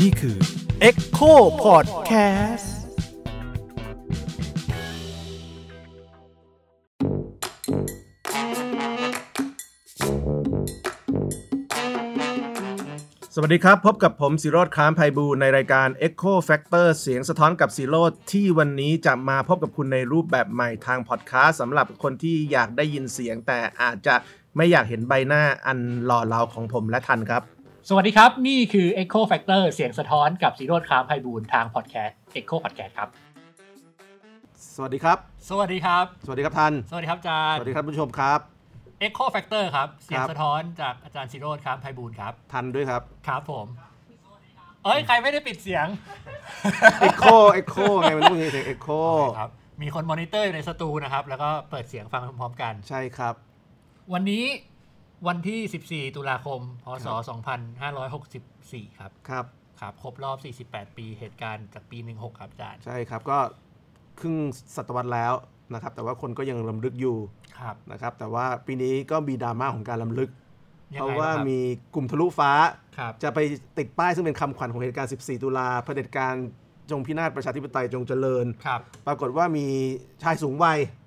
[0.00, 0.36] นี่คือ
[0.88, 1.32] Echo
[1.64, 2.68] Podcast
[13.34, 24.14] สวัสดีครับ พบกับผมสิโรธค้ามไพบูในรายการ Echo Factor เสียงสะท้อนกับสิโรธที่วันนี้จะมาพบกับคุณในรูปแบบใหม่ทางพอดคาสต์สำหรับคนที่อยากได้ยินเสียงแต่อาจจะ
[24.56, 27.42] ไม่อยากเห็นใบหน้าอันหล่อเหลาของผมและทันครับ
[27.88, 33.08] สวัสดีครับ นี่คือ Echo Factor เสียงสะท้อนกับศิโรตม์ คล้ามไพบูลย์ทางพอดแคสต์ Echo Podcast ครับ
[34.74, 35.18] สวัสดีครับ
[35.48, 38.40] สวัสดีครับ สวัสดีครับทัน สวัสดีครับอาจารย์ สวัสดีครับผู้ชมครับ
[39.06, 43.66] Echo Factor ครับ เสียงครับสะท้อนจากอาจารย์ศิโรตม์ คล้ามไพบูลย์ครับ ทันด้วยครับ ครับผม
[44.84, 45.86] เอ้ย ใครไม่ได้ปิดเสียง
[47.06, 49.02] Echo Echo ไงมันต้องมีเสียง Echo
[49.38, 49.50] ครับ
[49.82, 53.34] มีคนมอนิเตอร์อยู่ในสตูนะครับ แล้วก็เปิดเสียงฟังพร้อมๆกัน ใช่ครับ
[54.14, 54.44] วันนี้
[55.28, 57.08] วันที่ 14 ตุลาคม พศ
[57.98, 59.44] 2564 ครับ ครับ
[59.80, 60.32] ครับ ครบรอ
[60.64, 63.38] บ 48 ปีเหตุการณ์จากปี 16 ครับอาจารย์ ใช่ครับ ก็
[64.20, 64.36] ครึ่ง
[64.76, 65.32] ศตวรรษแล้ว
[65.74, 67.16] นะครับ แต่ว่าคนก็ยังรำลึกอยู่
[67.58, 70.30] ครับ นะครับ แต่ว่าปีนี้ก็มีดราม่าของการรำลึก
[70.94, 71.58] ยังเพไงราะว่าบ้งครับมี
[71.94, 72.52] กลุ่มทะลุฟ้า
[72.98, 73.38] ครับจะไป
[73.78, 76.34] ติดป้ายซึ่งเป็นคำขวัญของเหตุการณ์ 14 ตุลาเผด็จการ
[76.90, 79.66] จงพินาศประชาธิปไตยจงเจริญครับปรากฏว่ามี
[80.22, 80.99] ชายสูงวัยครับ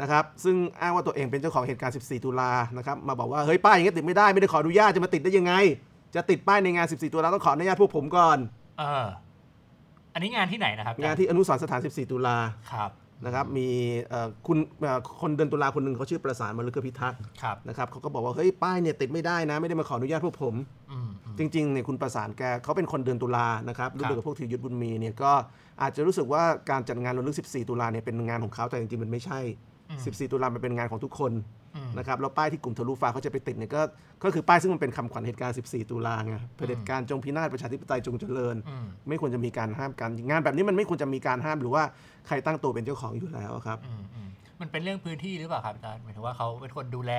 [0.00, 5.52] นะครับซึ่งอ้างว่าตัวเองเป็นเจ้าของเหตุการณ์ 14 ตุลานะครับมาบอกว่าเฮ้ยป้ายอย่างนี้ติดไม่ได้ไม่ได้ขออนุญาตจะมาติดได้ยังไง
[6.14, 8.38] จะติดป้ายในงาน 14 ตุลาต้องขออนุญาตพวกผมก่อน
[8.78, 9.06] เออ
[10.14, 12.36] อันนี้งานที่ไหนนะครับงานที่อนุสรณ์สถาน 14 ตุลา
[12.72, 12.90] ครับ
[13.24, 13.68] นะครับมี
[14.08, 20.54] เอ่อคุณเอ่อคนเดินตุลาคนหนึ่งเขาชื่อประสานมฤคพิทักษ์ครับนะครับเขาก็บอกว่าเฮ้ยป้ายเนี่ยติดไม่ได้นะ ไม่ได้มาขออนุญาตพวกผม
[20.90, 25.32] อืมอืมจริงๆเนี่ยคุณประสานแกเขาเป็นคนเดือนตุลานะครับรุ่นเดียวกับพวกธีรยุทธบุญมีเนี่ยก็
[25.82, 29.40] อาจจะรู้สึกว่าการจัดงานรำลึก14 ตุลาเนี่ยเป็นงานของเขาแต่จริงๆมันไม่ใช่
[29.86, 31.32] 14 ตุลามันเป็นงานของทุกคน
[31.76, 33.82] อืมนะครับแล้วป้ายที่กลุ่มทะลุฟ้าเขาจะไปติดเนี่ยก็
[34.24, 41.82] ก็คือป้ายซึ่งมันเป็นคำขวัญเหตุการณ์ 14 ตุลาไงเผด็จการจงพินาศประชาธิปไตยจงเจริญอืมไม่ควรจะมีการห้ามกันงานแบบนี้มันไม่ควรจะมีการห้ามหรือว่า
[42.26, 44.28] ใครตั้งตัวเป็นเจ้าของอยู่แล้วครับอืมอืม
[44.60, 47.12] มันเป็นเรื่องพื้นที่หรือเปล่าครับอาจารย์หมายถึงว่าเขาเป็นคนดูแล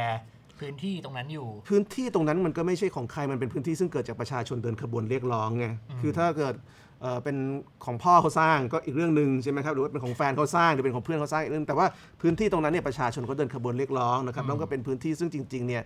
[0.60, 5.66] พื้นที่ตรงนั้นอยู่ พื้นที่ตรงนั้นมันก็ไม่ใช่ของใครมันเป็นพื้นที่ซึ่งเกิดจากประชาชนเดินขบวนเรียกร้องไง
[6.02, 6.56] คือถ้าเกิด
[7.02, 7.38] เอ่อเป็น
[7.86, 11.88] ของพ่อเขาสร้างก็อีกเรื่องหนึ่งใช่ไหมครับหรือว่าเป็นของแฟนเขาสร้างหรือเป็นของเพื่อนเขาสร้างอีกเรื่องแต่ว่า
[12.22, 15.84] พื้นที่ตรงนั้นเนี่ยประชาชนเขาเดินขบวนเรียกร้องนะครับแล้วก็เป็นพื้นที่ซึ่งจริงๆเนี่ย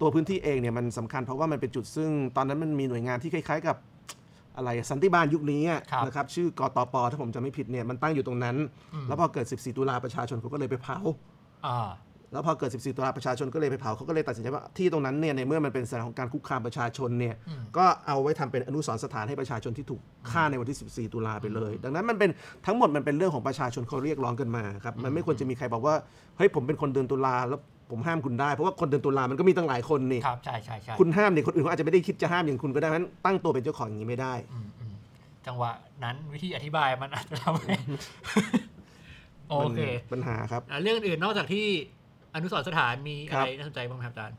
[0.00, 3.76] ตัวพื้นที่เองเนี่ยมันสำคัญเพราะว่ามันเป็นจุดซึ่ง ตอนนั้นมันมีหน่วยงานที่คล้ายๆกับ
[4.56, 8.56] อะไรสันติบาลยุคนี้อะครับนะครับชื่อกตปถ้าผมจำไม่ผิดเนี่ยมันตั้งอยู่ตรงนั้น
[9.08, 10.98] แล้วพอเกิด 14 ตุลาประชาชนเขาก็เลยไปเผา
[11.66, 11.88] อ่า
[12.34, 17.34] แล้วพอเกิด 14 ตุลาประชาชนก็เลยไปเผาเขาก็เลยตัดสินใจว่าที่ตรงนั้นเนี่ยในเมื่อมันเป็นสัญลักษณ์ของการคุกคามประชาชนเนี่ย
[17.76, 20.00] ก็เอาไว้ทำเป็นอนุสรณ์สถานให้ประชาชนที่ถูก
[20.30, 22.30] ฆ่าในวันที่ 14 ตุลาไปเลย ดังนั้นมันเป็น
[22.66, 25.94] ทั้งหมดมันเป็นเรื่องของประชาชนเขาเรียกร้องกันมาครับมันไม่ควรจะมีใครบอกว่า
[26.36, 34.94] เฮ้ยผมเป็นคนเดินตุลาแล้วผมห้ามคุณได้เพราะว่าคนเดินตุลามันก็มีตั้งหลายคนนี่ครับใช่ใช่ใช่คุณห้ามเนี่ยคนอื่นเขาอาจจะไม่ได้คิดจะห้ามอย่างคุณก็ได้เพราะฉะนั้นตั้งตัวเป็นเจ้าของอย่างนี้ไม่ได้อืมอืม
[35.46, 35.70] จังหวะ
[36.04, 37.74] นั้นวิธีอธิบายมันอาจจะทำให้
[39.50, 41.66] โอเคมันปัญหาครับอะเรื่องอื่นนอกจากที่
[42.34, 44.36] อนุสรณ์สถานมีครัอะบไรน่าสนใจบ้างครับอาจารย์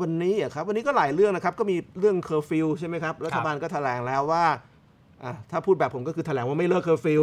[0.00, 4.44] วันนี้อะครับวันนี้ก็หลายเรื่องนะครับ ก็มีเรื่องเคอร์ฟิวใช่ไหมครับรัฐบาลก็แถลงแล้วว่า
[5.24, 7.22] อะถ้าพูดแบบผมก็คือแถลงว่าไม่เลิกเคอร์ฟิว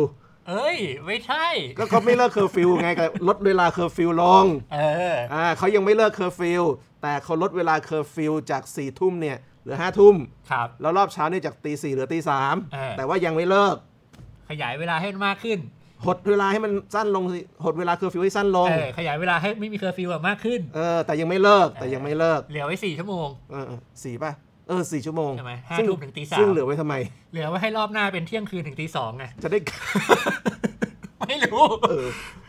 [0.50, 1.46] เอ้ย ไม่ใช่
[1.78, 4.80] ก็เขาไม่เลิกเคอร์ฟิวไงก็ลดเวลาเคอร์ฟิวลงเอ
[5.14, 6.64] ออ่าเขายังไม่เลิกเคอร์ฟิว
[7.02, 10.16] แต่เขาลดเวลาเคอร์ฟิวจากสี่ทุ่มเนี่ยเหลือห้าทุ่ม
[10.52, 13.76] ครับแล้วรอบเช้าเนี่ยจากตีสี่เหลือตีสามเออแต่ว่ายังไม่เลิก
[14.50, 15.60] ขยายเวลาให้มันมากขึ้น
[16.06, 24.32] หดเวลาให้มันสั้นลงสิหดเวลาเคอร์ฟิวให้สั้นลง เออขยายเวลาให้ไม่มีเคอร์ฟิวอะมากขึ้น เออ แต่ยังไม่เลิกแต่ยังไม่เลิก เหลือไว้สี่ชั่วโมง เออเออสี่ป่ะ
[24.68, 26.96] เออสี่ชั่วโมงใช่ไหมห้าซึ่ทุ่มถึงตีสามซึ่งเหลือไว้ทำไม
[27.32, 29.60] เหลือไว้ให้รอบหน้าเป็นเที่ยงคืนถึงตีสองไง จะได้
[31.28, 32.08] ไม่รู้ เออ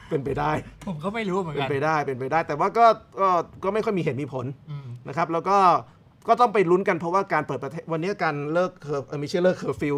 [0.08, 0.50] เป็นไปได้
[0.86, 2.86] ผมก็ไม่รู้เหมือนเป็นกันไปได้ เป็นไปได้ แต่ว่าก็
[3.20, 3.28] ก็
[3.64, 5.58] ก็ไม่ค่อยมีเหตุมีผลอืมนะครับ แล้วก็
[6.28, 9.96] ก็ต้องไปลุ้นกันเพราะว่าการเปิดประเทศวันนี้การเลิกเคอร์เอ่อไม่ใช่เลิกเคอร์ฟิว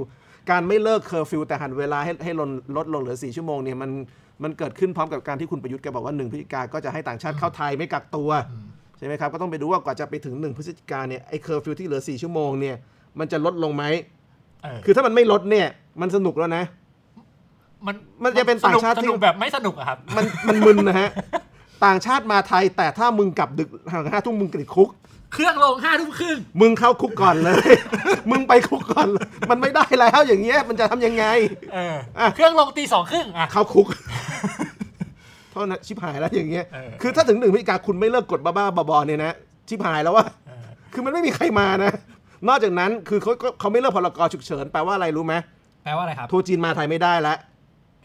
[0.50, 3.90] การไม่เลิกเคอร์ฟิวแต่หั่นเวลาให้ให้ลดลดลงเหลือ 4 ชั่วโมงเนี่ยมัน
[4.42, 8.30] มันเกิดขึ้นพร้อมกับการที่คุณประยุทธ์แกบอกว่า1พฤศจิกาก็จะให้ต่างชาติเข้าไทยไม่กักตัว
[8.98, 12.76] ใช่ไหมครับก็ต้องไปดูว่ากว่าจะไปถึง 1 พฤศจิกาเนี่ยไอ้เคอร์ฟิวที่เหลือ 4 ชั่วโมงเนี่ย
[13.18, 13.84] มันจะลดลงไหม
[14.62, 15.66] เออคือถ้ามันไม่ลดเนี่ย
[16.00, 16.64] มันสนุกแล้วนะ
[17.86, 17.94] มัน
[18.24, 21.08] มันจะเป็นต่างชาติที่สนุกแบบไม่สนุกอะครับมันมันมึนนะฮะ
[21.84, 24.88] ต่างชาติมาไทยแต่ถ้ามึงกลับดึกห่างห้าทุ่มมึงติดคุก
[25.32, 27.70] เครื่องลงห้าทุ่มครึ่งมึงเข้าคุกก่อนเลย
[28.30, 31.24] มึงไปคุกก่อนเลยมันไม่ได้แล้วอย่างเงี้ยมันจะทำยังไง
[31.72, 33.86] เอออะ เครื่องลงตีสองครึ่งอะ เข้าคุก
[35.50, 39.32] เท่านั้นชิบหายแล้วอย่างเงี้ย เออ คือถ้าถึงหนึ่งพฤศจิกาคุณไม่เลิกกดบ้าๆบอๆเนี่ยนะ
[39.68, 41.92] ชิบหายแล้วว่า เออคือมันไม่มีใครมานะ
[42.48, 45.34] นอกจากนั้นคือเขาเขาเขาไม่เลิกพรกฉุกเฉินแปลว่าอะไรรู้ไหม
[45.84, 47.38] แปลว่าอะไรครับทัวร์จีนมาไทยไม่ได้แล้ว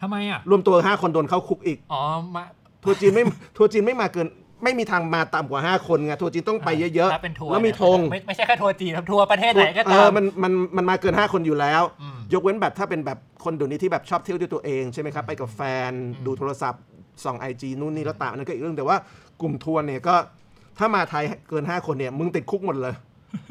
[0.01, 2.01] ทำไมอะ รวมตัวห้าคนโดนเข้าคุกอีก อ๋อ
[2.35, 2.43] มา
[2.83, 3.23] ทัวร์จีนไม่
[3.57, 4.27] ทัวร์จีนไม่มาเกิน
[4.63, 15.91] ไม่มีทางมาต่ำกว่า 5 คนไงทัวร์จีนต้องไปเยอะถ้าเป็นทัวร์แล้วมีเนี่ยธงไม่ไม่ใช่แค่ทัวร์จีนครับทัวร์ประเทศไหนก็เอตาอม มันมันมันมาเกิน 5 คนอยู่แล้ว อืม ยกเว้นแบบถ้าเป็นแบบคนเดี๋ยวนี้ที่แบบชอบเที่ยวด้วยตัวเองใช่ไหมครับไปกับแฟน
[16.25, 16.81] ดูโทรศัพท์
[17.23, 18.97] ส่องไอจีนู่นนี่แล้วตามอันนั้นก็อีกเรื่องแต่ว่า
[19.41, 20.15] กลุ่มทัวร์เนี่ยก็
[20.79, 22.93] ถ้ามาไทยเกิน 5 คนเนี่ยมึงติดคุกหมดเลย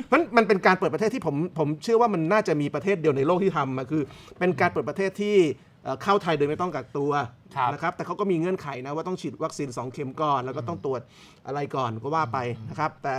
[0.07, 4.03] เพราะมันเป็นการเปิดประเทศที่ผมผมเชื่อว่ามันน่าจะมีประเทศเดียวในโลกที่ทำมาคือ
[4.39, 5.37] เป็นการเปิดประเทศที่
[5.85, 7.13] เอ่อเข้าไทยโดยไม่ต้องกักตัว
[7.57, 11.01] ครับนะครับแต่เขาก็มีเงื่อนไขนะว่าต้องฉีดวัคซีน 2 เข็มก่อน แล้วก็ต้องตรวจ
[11.47, 12.39] อะไรก่อนก็ว่าไป
[12.71, 13.17] นะครับ แต่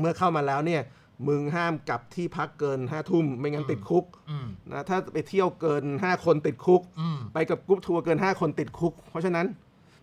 [0.00, 0.82] เมื่อเข้ามาแล้วเนี่ย
[1.28, 9.46] มึงห้ามกลับที่พักเกินห้าทุ่มไม่งั้นติดคุกอืมนะถ้าไปเที่ยวเกิน 5 คนติดคุกอืมไปกับกรุ๊ปทัวร์เกิน 5 คนติดคุก เพราะฉะนั้น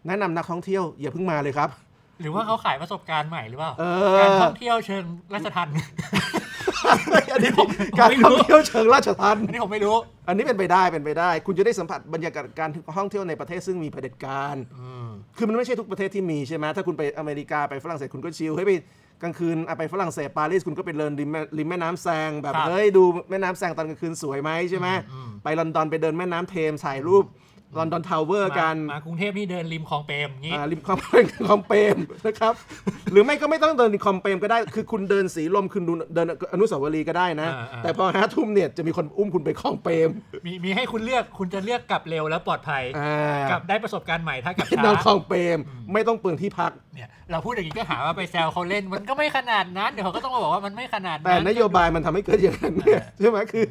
[0.07, 1.69] แนะนำนักท่องเที่ยวอย่าเพิ่งมาเลยครับ
[2.21, 3.83] หรือว่าเขาขายประสบการณ์ใหม่หรือเปล่าเออ
[4.19, 5.03] การท่องเที่ยวเชิง
[5.33, 5.67] ราชทัณฑ์
[7.33, 9.95] อันนี้ผมไม่รู้การท่องเที่ยวเชิงราชทัณฑ์อันนี้ผมไม่รู้
[10.27, 18.72] อันนี้เป็นไปได้เป็นไปได้ คุณจะได้สัมผัสบรรยากาศการท่องเที่ยวในประเทศซึ่งมีเผด็จการอืมคือมันไม่ใช่ทุกประเทศที่มีใช่ไหมถ้าคุณไปอเมริกาไปฝรั่งเศสคุณก็ chill เฮ้ยไป
[19.22, 27.25] กลางคืนอะไปฝรั่งเศสปารีสคุณก็ไปเดินริมแม่ริมแม่น้ำแซนแบบครับเฮ้ยดูแม่น้ำแซนตอนกลางคืนสวยไหมใช่ไหมอืมไปลอนดอนไปเดินแม่น้ำเทมส์ถ่ายรูป
[27.77, 30.98] London Tower กันมามากรุงเทพนี่เดินริมคลองเปรมอย่างงี้อ่าริมคลอง
[31.48, 32.54] คลองเปรมนะครับ
[33.12, 40.10] หรือไม่ก็ไม่ต้องเดินริมคลองเปรมก็ได้ คือคุณเดินสีลมคุณดูเดินอนุสาวรีย์ก็ได้นะอ่าอ่าแต่พอห้าทุ่มเนี่ยจะมีคนอุ้มคุณไปคลองเปรม
[40.45, 45.60] มีมีให้คุณเลือกคุณจะเลือกกลับเร็วแล้วปลอดภัยอ่ากับได้ประสบการณ์ใหม่ถ้ากลับช้านอนคลองเปรม
[45.94, 53.66] ไม่ต้องเปลืองที่พักเนี่ยเราพูดอย่างนี้ก็หาว่าไปแซวเขาเล่นมันก็ไม่ขนาดนั้นเดี๋ยวเขาก็ต้องมาบอกว่ามันไม่ขนาดนั้นแต่นโยบายมันทำให้เกิดอย่างนั้นเนี่ยใช่ไหมคือ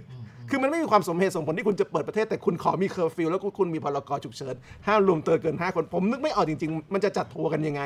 [0.51, 4.55] คือมันไม่มีความสมเหตุสมผลที่คุณจะเปิดประเทศแต่คุณขอมีเคอร์ฟิวแล้วก็คุณมีพรกฉุกเฉิน
[4.87, 7.83] ห้ามรวมตัวเกินห้าคน ผมนึกไม่ออกจริง ๆ มันจะจัดทัวร์กันยังไง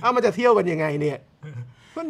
[0.00, 1.18] เอ้ามันจะเที่ยวกันยังไงเนี่ย
[1.96, 2.08] มัน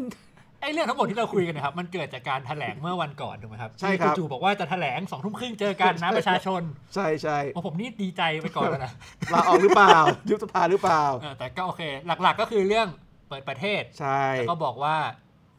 [0.61, 6.63] ไอ้เรื่องทั้งหมดที่เราคุยกันนะครับมันเกิดจากการแถลงเมื่อวันก่อนถูกไหมครับใช่ครับที่ณจู่บอกว่าจะแถลงสองทุ่มครึ่งเจอกันนะประชาชน
[6.95, 8.93] ใช่ใช่โอ้ผมนี่ดีใจไปก่อนแล้วนะ
[9.33, 9.97] ลาออกหรือเปล่า
[10.31, 12.89] ยุบสภาหรือเปล่าเออแต่ก็โอเค หลักๆก็คือเรื่อง
[13.29, 14.97] เปิดประเทศใช่แล้วก็บอกว่า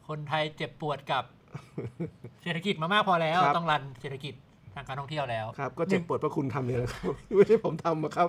[0.08, 1.24] คนไทยเจ็บปวดกับ
[2.42, 4.34] เศรษฐกิจมามากพอแล้วครับ ต้องรันเศรษฐกิจ
[4.74, 8.28] ทางการท่องเที่ยวแล้วครับ ก็เจ็บปวดเพราะคุณทำเนี่ยแหละครับ ไม่ใช่ผมทำอะครับ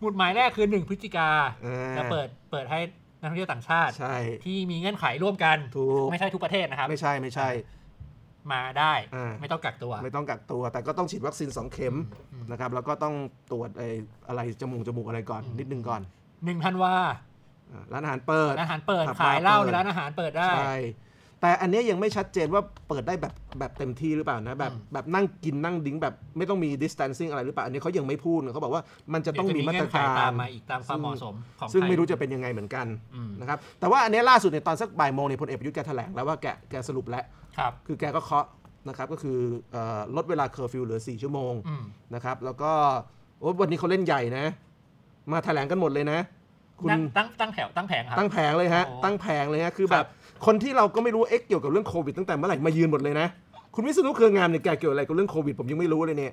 [0.00, 1.28] หมุดหมายแรกคือหนึ่งพฤศจิกา
[1.66, 2.80] อ่า จะเปิดเปิดให้
[3.20, 7.48] นักท่องเที่ยวต่างชาติ ใช่ ที่มีเงื่อนไขร่วมกันถูก ไม่ใช่ทุกประเทศนะครับ ไม่ใช่ไม่ใช่
[8.52, 11.96] มาได้อ่า ไม่ต้องกักตัว ไม่ต้องกักตัว แต่ก็ต้องฉีดวัคซีน 2 เข็ม
[12.50, 13.14] นะครับ แล้วก็ต้อง
[13.50, 13.88] ตรวจไอ้
[14.28, 16.02] อะไรจมูกจมูกอะไรก่อนนิดนึงก่อน
[16.44, 16.94] หนึ่งธันวา
[17.72, 20.76] อ่าร้านอาหารเปิด ร้านอาหารเปิดผับขายเหล้าบาร์ในเปิดร้านอาหารเปิดได้ ใช่
[21.40, 37.24] แต่อันเนี้ยยังไม่ชัดเจนว่าเปิดได้แบบแบบเต็มที่หรือเปล่านะ แบบอืมแบบนั่งกินนั่งดิ้งแบบไม่ต้องมี distancing อะไรหรือเปล่า อันนี้เขายังไม่พูดนะเขาบอกว่ามันจะต้องมีมาตรเดี๋ยวจะการเงื่อนไขตามมาอีกตามความเหมาะสมของซึ่งไทยไม่รู้จะเป็นยังไงเหมือนกันอืมนะครับแต่ว่าอันเนี้ยล่าสุดเนี่ยตอนสักบ่ายโมงเนี่ยพลเอกประยุทธ์แกแถลงแล้วว่าแกแกสรุปแล้ว
[37.58, 38.46] ครับคือแกก็เคาะ
[38.88, 39.38] นะครับก็คือ
[39.72, 41.84] เอ่อลดเวลาเคอร์ฟิวเหลือ 4 ชั่วโมงอืม
[42.14, 42.70] นะครับแล้วก็
[43.38, 44.44] โอ้วันนี้เขาเล่นใหญ่นะ
[45.32, 46.18] มาแถลงกันหมดเลยนะ
[46.80, 50.08] คุณนั่งตั้งตั้งแถวตั้งแผงครับตั้งแผงเลยฮะโอ้ตั้งแผงเลยฮะครับคือแบบ
[50.44, 53.26] คนที่เราก็ไม่รู้เอ๊ะเกี่ยวกับเรื่องโควิดตั้งแต่เมื่อไหร่มายืนหมดเลยนะ
[53.74, 56.32] คุณวิษณุเครืองามเนี่ยแกเกี่ยวอะไรกับเรื่องโควิดผมยังไม่รู้เลยเนี่ย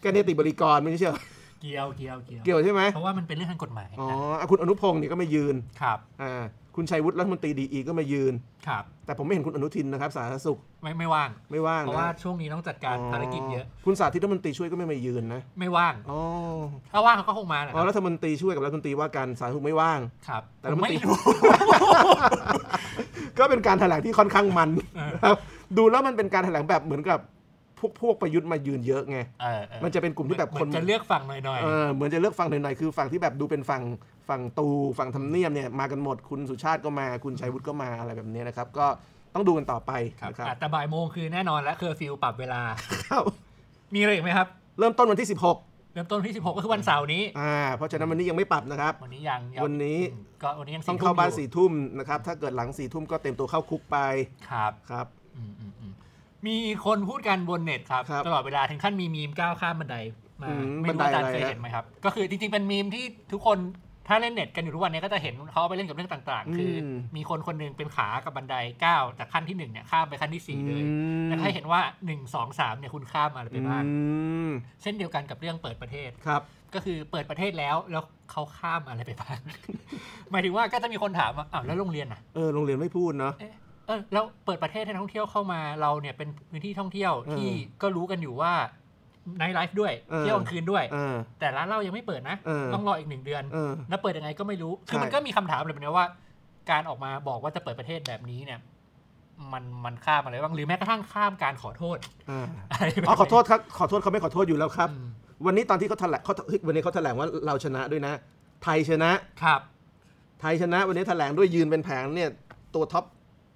[0.00, 1.20] แกเนติบริกรไม่ใช่เหรอ
[1.64, 6.44] เกี่ยวเกี่ยวเกี่ยวเกี่ยวใช่ไหมเพราะว่ามันเป็นเรื่องทางกฎหมายอ๋อนะอะคุณอนุพงศ์เนี่ยก็มายืนครับอ่า
[6.76, 8.32] คุณชัยวุฒิรัฐมนตรีดีอีก็มายืน
[8.68, 16.18] ครับ แต่ผมไม่เห็นคุณอนุทินนะครับ สาธารณสุข ไม่ไม่ว่าง ไม่ว่างเพราะนะว่าช่วงนี้ต้องจัดการภารกิจเยอะ คุณสาธิตรัฐมนตรีช่วยก็ไม่มายืนนะ ไม่ว่างอ๋อ
[16.92, 21.16] ถ้าว่างเขาก็คงมาแหละคอ๋อรับรัฐมนตรีช่วยกับรัฐมนตรีว่าการสาธารณสุขไม่ว่าง ครับ แต่รัฐมนไม่ตรีรู้
[23.38, 25.36] ก็เป็นการแถลงที่ค่อนข้างมันเออครับ
[25.76, 27.33] ดูแล้วมันเป็นการแถลงแบบเหมือนกับพ
[27.84, 33.82] วกพวกประยุทธ์มายืนเยอะไงเออเออมันจะเป็นกลุ่มที่แบบเหมืคอนนจะเลือกฝั่งหน่อย เออเหมือนจะเลือกฝั่งหน่อยๆ คือฝั่งที่แบบดูเป็นฝั่ง
[34.28, 38.86] ฝั่งตู่ฝั่งทำเนียมเนี่ยมากันหมด คุณสุชาติก็มา คุณชัยวุฒิก็มาอะไรแบบนี้นะครับ ก็
[39.34, 42.60] ต้องดูกันต่อไปๆครับนะครับอะแต่บ่ายโมงคือแน่นอนแล้วเคอร์ฟิวปรับเวลา
[43.10, 43.22] ครับ
[43.94, 44.48] มีอะไรอีกไหมครับ
[44.78, 53.96] เริ่มต้นวันที่ 16 เริ่มต้นที่ 16 ก็คือวันเสาร์นี้ อ่า เพราะฉะนั้นวันนี้ยังไม่ปรับนะครับ วันนี้ยังยังวันนี้อืมก็วันนี้ยังต้องทุ่เข้ามบ้านยู่สี่ทุ่มนะครับ ถ้าเกิดหลังสี่ทุ่มก็เต็มตัวเข้าคุกไป
[54.50, 55.83] ครับครับ อืมอืมอืม
[56.46, 59.96] มีคนพูดกันบนเน็ตครับ ครับตลอดเวลาถึงขั้นมีมีมก้าวข้ามบันได
[60.42, 63.58] มาอืมไม่รู้บันไดอาจารย์อะไรเคยฮะ เห็นไหมครับ ก็คือจริงๆเป็นมีมที่ทุกคน
[64.08, 70.90] ถ้าเล่นเน็ตกันอยู่ทุกวันนี้ก็จะเห็นเขาเอาไปเล่นกับเรื่องต่างๆ คืออม มีคนคนหนึ่งเป็นขากับบันไดก้าวจากขั้นที่หนึ่งเนี่ยข้ามไปขั้นที่สี่เลยอื
[71.24, 73.94] มแล้วให้เห็นว่าหนึ่งสองสามเนี่ยคุณข้ามมาอะไรไปบ้าง อื
[74.48, 74.50] ม
[74.82, 76.42] เช่นเดียวกันกับเรื่องเปิดประเทศ ครับ
[76.74, 79.38] ก็คือเปิดประเทศแล้วแล้วเขาข้ามอะไรไปบ้าง
[80.30, 83.54] หมายถึงว่าก็จะมีคนถามว่าอ้าวแล้วโรงเรียนอะ เออโรงเรียนไม่พูดเนาะ เอ๊ะ
[83.86, 87.48] เออแล้วเปิดประเทศให้นักท่องเที่ยวเข้ามาเราเนี่ยเป็นพื้นที่ท่องเที่ยวเออที่
[87.82, 88.52] ก็รู้กันอยู่ว่า
[89.36, 96.06] ไนท์ไลฟ์ด้วยเออเที่ยวกลางคืนด้วยเออแต่ร้านเรายังไม่เปิดนะเออต้องรออีกหนึ่งเดือนเออแล้วเปิดยังไงก็ไม่รู้ คือใช่มันก็มีคำถามแบบนี้ว่า
[96.70, 98.60] การออกมาบอกว่าจะเปิดประเทศแบบนี้เนี่ย
[99.52, 101.98] มันมันข้ามอะไรบ้างหรือแม้กระทั่งข้ามการขอโทษ
[102.30, 105.06] อ่าอะไรแบบอ๋อนี้ขอโทษครับขอโทษเขาไม่ขอโทษอยู่แล้วครับอืม
[105.46, 108.12] วันนี้ตอนที่เขาแถลงเขาเฮ้ยวันนี้เขาแถลงว่าเราชนะด้วยนะ
[108.62, 109.10] ไทยชนะ
[109.42, 109.60] ครับ
[110.40, 112.30] ไทยชนะ วันนี้แถลงด้วยยืนเป็นแผงเนี่ย
[112.74, 113.04] ตัวท็อป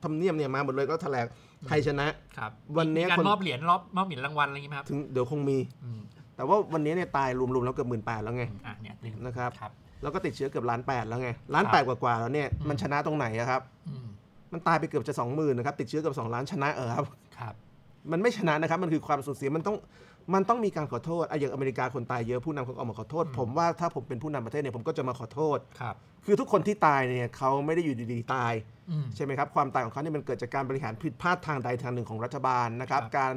[0.02, 1.26] ทำเนียมเนี่ยมาหมดเลยก็แถลง
[1.68, 2.06] ไทยชนะ
[2.38, 6.00] ครับวันนี้มีการคนมอบเหรียญรอบมอบเหรียญรางวัลอะไรอย่างงี้ไหมครับถึงเดี๋ยวคงมีอืม
[6.36, 14.06] แต่ว่าวันนี้เนี่ยตายรวมๆแล้วเกือบหมื่นแปดแล้วไงอะเนี่ยลืมนะครับครับแล้วก็ติดเชื้อเกือบล้านแปดแล้วไงล้านครับแปดกว่าๆแล้วเนี่ยอืมมันชนะตรงไหนอะครับอืม
[14.52, 17.04] มันตายไปเกือบจะสองหมื่นนะครับติดเชื้อเกือบสองล้านชนะเออครับ
[17.38, 17.54] ครับ
[18.12, 19.76] มันไม่ชนะนะครับ มันคือความสูญเสียมันต้อง
[20.34, 28.52] มันต้องมีการขอโทษอะอย่างอเมริกาคนตายเยอะผู้นำเขาก็ออกมาขอโทษอืมผมว่าถ้าผมเป็นผู้นำประเทศเนี่ยผมก็จะมาขอโทษ ครับ คือทุกคนที่ตายเนี่ยเขาไม่ได้อยู่ดีๆตาย
[28.90, 33.34] อืม ใช่ไหมครับ ความตายของเขาเนี่ยมันเกิดจากการบริหารผิดพลาดทางใดทางหนึ่งของรัฐบาลนะครับ ครับการ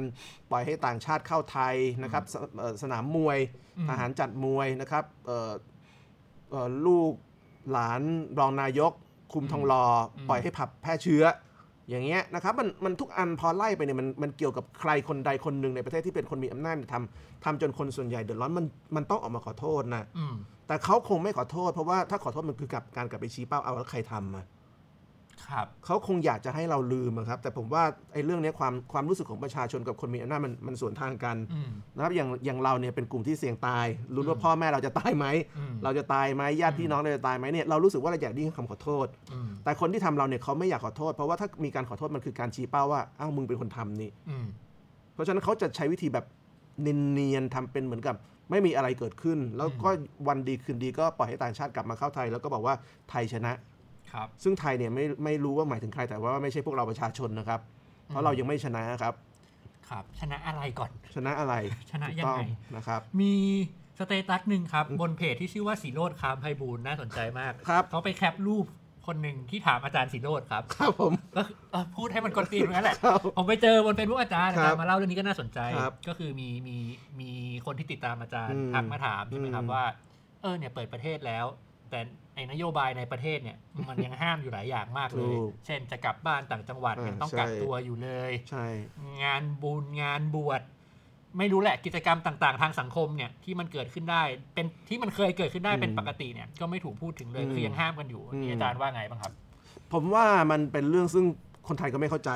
[0.50, 3.38] ปล่อยให้ต่างชาติเข้าไทยนะครับสเอ่อสนามมวย
[3.78, 5.52] อืม ทหารจัดมวยนะครับเอ่อ
[6.50, 7.12] เอ่อลูก
[7.72, 8.00] หลาน
[8.38, 8.92] รองนายก
[9.32, 9.84] คุมทองรอ
[10.16, 11.51] อปล่อยให้ผับแพร่เชื้ออ
[11.94, 20.34] ย่างเงี้ยนะครับมันมันทุกอันพอไล่ไปเนี่ยมันมันเกี่ยวกับใครคนใดคนหนึ่งในประเทศที่เป็นคนมีอำนาจเนี่ยทำทำจนคนส่วนใหญ่เดือดร้อนมันมันต้องออกมาขอโทษนะอืม
[20.66, 24.46] แต่เขาคงไม่ขอโทษ เพราะว่าถ้าขอโทษมันคือกับการกลับไปชี้เป้าเอาแล้วใครทำอะ
[25.48, 27.82] ครับ เขาคงอยากจะให้เราลืมอะครับ แต่ผมว่า
[28.12, 35.26] ไอ้เรื่องเนี้ยความความรู้สึกของประชาชนกับคนมีอำนาจมันมันสวนทางกันอืม นะครับอย่างอย่างเราเนี่ยเป็นกลุ่มที่เสี่ยงตายรู้ว่าพ่อแม่เราจะตายไหม
[35.58, 44.46] อืม เราจะตายไหมญาติพี่น้องเราจะตายไหมเนี่ยเรารู้สึกว่าเราอยากได้ยินคำขอโทษ อืมแต่คนที่ทำเราเนี่ยเขาไม่อยากขอโทษ เพราะว่าถ้ามีการขอโทษมันคือการชี้เป้าว่าอ้าวมึงเป็นคนทำนี่ อืม
[45.14, 46.26] เพราะฉะนั้นเขาจะใช้วิธีแบบ
[46.82, 48.16] เนียนๆทำเป็นเหมือนกับ
[48.50, 49.90] ไม่มีอะไรเกิดขึ้น แล้วก็
[50.28, 52.74] วันดีคืนดีก็ปล่อยให้ต่างชาติกลับมาเข้าไทย แล้วก็บอกว่า
[53.10, 53.58] ไทยชนะครับ
[54.42, 57.60] ซึ่งไทยเนี่ยไม่ไม่รู้ว่าหมายถึงใครแต่ว่าไม่ใช่พวกเราประชาชนนะครับ
[58.06, 59.14] เพราะเรายังไม่ชนะครับ
[59.90, 61.54] ครับชนะอะไรก่อน ชนะอะไร
[61.90, 62.44] ชนะถูกยังต้องไง
[62.76, 63.34] นะครับ มี
[63.98, 68.66] status หนึ่งครับ บนเพจที่ชื่อว่าศิโรตม์ คล้ามไพบูลย์น่าสนใจมากครับเขาไป cap รูป
[69.06, 76.76] คนหนึ่งที่ถามอาจารย์ศิโรตม์ครับครับผมก็คือเอ่อพูดให้มันกดตีนเหมือนกันแหละครับผมไปเจอบนเฟซบุ๊กอาจารย์ครัอาบจารย์มาเล่าเรื่องนี้ก็น่าสนใจครับก็คือมีมี
[77.20, 77.30] มี
[77.66, 79.84] คนที่ติดตามอาจารย์อืมทักมาถามใช่ไหมครับอืมว่า
[80.42, 81.46] เออเนี่ยเปิดประเทศแล้ว
[81.92, 82.00] แต่
[82.34, 83.56] ไอ้นโยบายในประเทศเนี่ย
[83.88, 88.66] มันยังห้ามอยู่หลายอย่างมากเลยถูกเช่นจะกลับบ้านต่างจังหวัดอ่ายังต้องใช่กักตัวอยู่เลยใช่
[89.22, 90.62] งานบุญงานบวช
[91.38, 94.22] ไม่รู้แหละกิจกรรมต่างๆ ทางสังคมเนี่ยที่มันเกิดขึ้นได้
[94.54, 99.32] เป็นที่มันเคยเกิดขึ้นได้เป็นปกติเนี่ยก็ไม่ถูกพูดถึงเลยคือยังห้ามกันอยู่นี่อาจารย์ว่าไงบ้างครับ
[99.92, 101.24] ผมว่ามันเป็นเรื่องซึ่ง
[101.68, 102.30] คนไทยก็ไม่เข้าใจ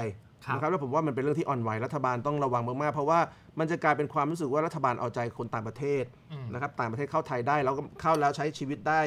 [0.44, 3.20] ครับนะครับแล้วผมว่ามันเป็นเรื่องที่อ่อนไหวรัฐบาลต้องระวังมากๆ เพราะว่า
[3.58, 9.00] มันจะกลายเป็นความรู้สึกว่ารัฐบาลเอาใจคนต่างประเทศอืมนะครับต่างประเทศเข้าไทยได้แล้วก็เข้าแล้วใช้ชีวิตได้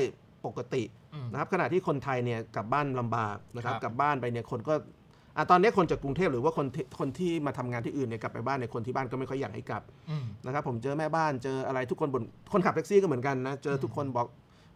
[0.46, 4.74] ปกติอืมนะครับขณะที่คนไทยเนี่ยกลับบ้านลำบากนะครับครับกลับบ้านไปเนี่ยคนก็
[5.36, 14.27] อะตอนนี้คนจากกรุงเทพหรือว่าคนที่คนที่มาทำงานที่อื่นเนี่ยกลับไปบ้านเนี่ยคนที่บ้านก็ไม่ค่อยอยากให้กลับอืมนะครับผมเจอแม่บ้านเจออะไรทุกคนบนคนขับแท็กซี่ก็เหมือนกันนะเจอทุกคนบอก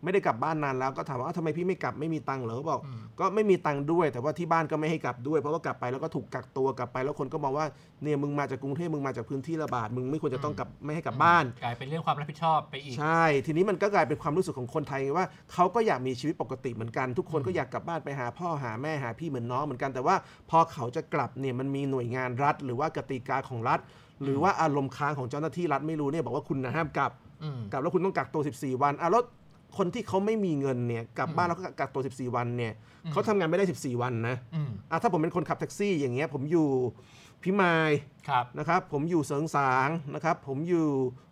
[0.03, 7.65] ไม่ได้กลับบ้านนานแล้วก็ถามว่าอ้าวทำไมพี่ไม่กลับไม่มีตังค์เหรอเขาบอกอืมก็ไม่มีตังค์ด้วย แต่ว่าที่บ้านก็ไม่ให้กลับด้วย เพราะว่ากลับไปแล้วก็ถูกกักตัวกลับไป แล้วคนก็มองว่า
[8.03, 20.15] เนี่ยมึงมาจากกรุงเทพมึงมาจากพื้นที่ระบาดมึงไม่ควรจะต้องกลับไม่ให้กลับบ้าน กลายเป็นเรื่องความรับผิดชอบไปอีก ใช่ ทีนี้มันก็กลายเป็นความรู้สึกของคนไทยไงว่าเขาก็อยากมีชีวิตปกติเหมือนกัน ทุกคนก็อยากกลับบ้านไปหาพ่อหาแม่หาพี่เหมือนน้องเหมือนกันแต่ว่า
[20.50, 23.79] พอเขาจะกลับเนี่ยมันมีหน่วยงานรัฐ หรือว่ากติกาของรัฐ
[24.24, 27.12] หรือว่าอารมณ์ค้างของเจ้าหน้าที่รัฐไม่รู้เนี่ยบอกว่าคุณนะห้ามกลับ
[27.43, 29.24] อืมกลับแล้วคุณต้องกักตัว 14 วันอะแล้ว
[29.77, 32.74] คนที่เขาไม่มีเงินเนี่ยกลับบ้านแล้วก็กักตัว 14 วันเนี่ย
[33.06, 36.68] อืมเขาทำงานไม่ได้ 14 วันนะอืมอะถ้าผมเป็นคนขับแท็กซี่อย่างเงี้ยผมอยู่
[37.44, 37.92] พิมาย
[38.30, 40.88] ครับนะครับ ผมอยู่เสริงสางนะครับ ผมอยู่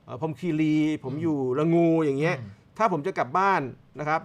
[0.06, 3.62] เอ่อพรหมคีรี ผมอยู่ละงูอย่างเงี้ยอืมถ้าผมจะกลับบ้าน
[4.00, 4.22] นะครับ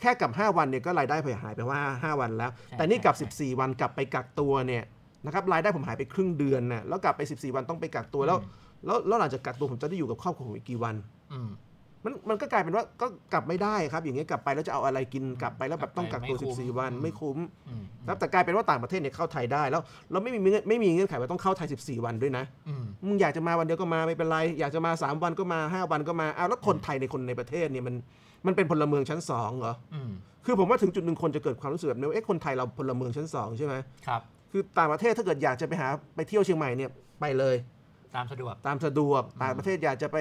[0.00, 1.80] แค่กลับ 5 วันเนี่ยก็รายได้ผมหายไปว่า
[2.14, 4.84] 5 วันแล้วใช่แต่นี่กลับใช่14 วันกลับไปกักตัวเนี่ย
[5.26, 8.50] นะครับรายได้ผมหายไปครึ่งเดือนน่ะแล้วกลับไป 14 วันต้องไปกักตัวแล้วอืม
[8.86, 10.94] แล้ว แล้วหลังจากกักตัวผมจะได้อยู่กับครอบครัวผมอีกกี่วัน
[11.32, 11.48] อืม
[12.06, 19.82] มันมันก็กลายเป็นว่าก็กลับไม่ได้ครับ อย่างเงี้ยกลับไปแล้วจะเอาอะไรกินกลับไปแล้วแบบต้องกักตัวไม่คุ้ม14วันอืมไม่คุ้มอืมครับแต่กลายเป็นว่าต่างประเทศเนี่ยเข้าไทยได้แล้ว
[20.12, 27.94] เราไม่มีเงื่อนไม่มีเงื่อนไขว่าต้องเข้าไทย 14 วันด้วยนะอืมมึงอยากจะมาวันเดียวก็มาไม่เป็นไร อยากจะมา 3 วันก็มา 5 วันก็มาอ้าวแล้วคนไทยในคนในประเทศเนี่ยมัน
[28.46, 30.10] มันเป็นพลเมืองชั้น2เหรออืม
[30.44, 33.74] คือผมว่าถึงจุดหนึ่งคนจะเกิดความรู้สึกแบบนี้ว่าเอ๊ะคนไทยเราพลเมืองชั้น2ใช่ไหม
[34.06, 34.20] ครับ
[34.50, 37.56] คือต่างประเทศถ้าเกิดอยากจะไปหาไปเที่ยวเชียงใหม่เนี่ยไปเลย
[38.16, 40.18] ตามสะดวก ตามสะดวกต่างประเทศอยากจะไป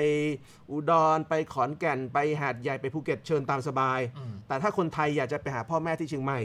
[0.72, 6.40] อุดรไปขอนแก่นไปหาดใหญ่ไปภูเก็ตเชิญตามสบายอืมแต่ถ้าคนไทยอยากจะไปหาพ่อแม่ที่เชียงใหม่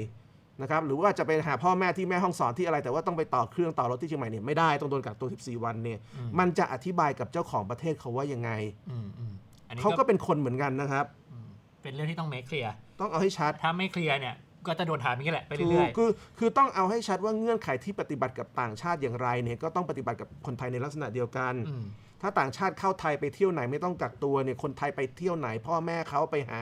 [0.62, 8.50] นะครับหรือว่าจะไปหาพ่อแม่ที่แม่ห้องสอนที่อะไร แต่ว่าต้องไปต่อเครื่องต่อรถที่เชียงใหม่เนี่ยไม่ได้ต้องโดนกักตัว 14 วันเนี่ยอืมมันจะอธิบายกับเจ้าของประเทศเขาว่ายังไง
[8.90, 9.32] อืมอืม
[9.68, 11.48] อันนี้เขาก็เป็นคนเหมือนกันนะครับอืม
[11.82, 14.34] เป็นเรื่องที่ต้องเมคเคลียร์ต้องเอาให้ชัดถ้าไม่เคลียร์เนี่ย
[14.66, 21.84] ก็จะโดนถามอย่างนี้แหละไปถูเรื่กอยคือคือต้องเอาให้ชัดว่าเงื่อนไขที่ปฏิบัติกับต่างชาติอย่างไรเนี่ยก็ต้องปฏิบัติกับคนไทยในลักษณะเดียวกันๆอืม
[22.22, 26.58] ถ้าต่างชาติเข้าไทยไปเที่ยวไหนไม่ต้องกักตัวเนี่ยคนไทยไปเที่ยวไหน พ่อแม่เขาไปหา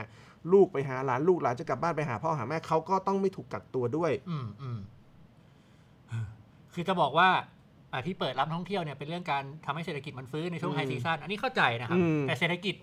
[0.53, 4.79] ลูกไปหาหลานลูกหลานจะกลับบ้านไปหาพ่อหาแม่เขาก็ต้องไม่ถูกกักตัวด้วยอืมอืม
[6.73, 7.29] คือจะบอกว่า
[7.93, 12.75] อ่าที่เปิดรับนักท่องเที่ยวเนี่ยเป็นเรื่องการทำให้เศรษฐกิจมันฟื้นในช่วงอืมไฮซีซั่นอันนี้เข้าใจนะครับอืมแต่เศรษฐกิจ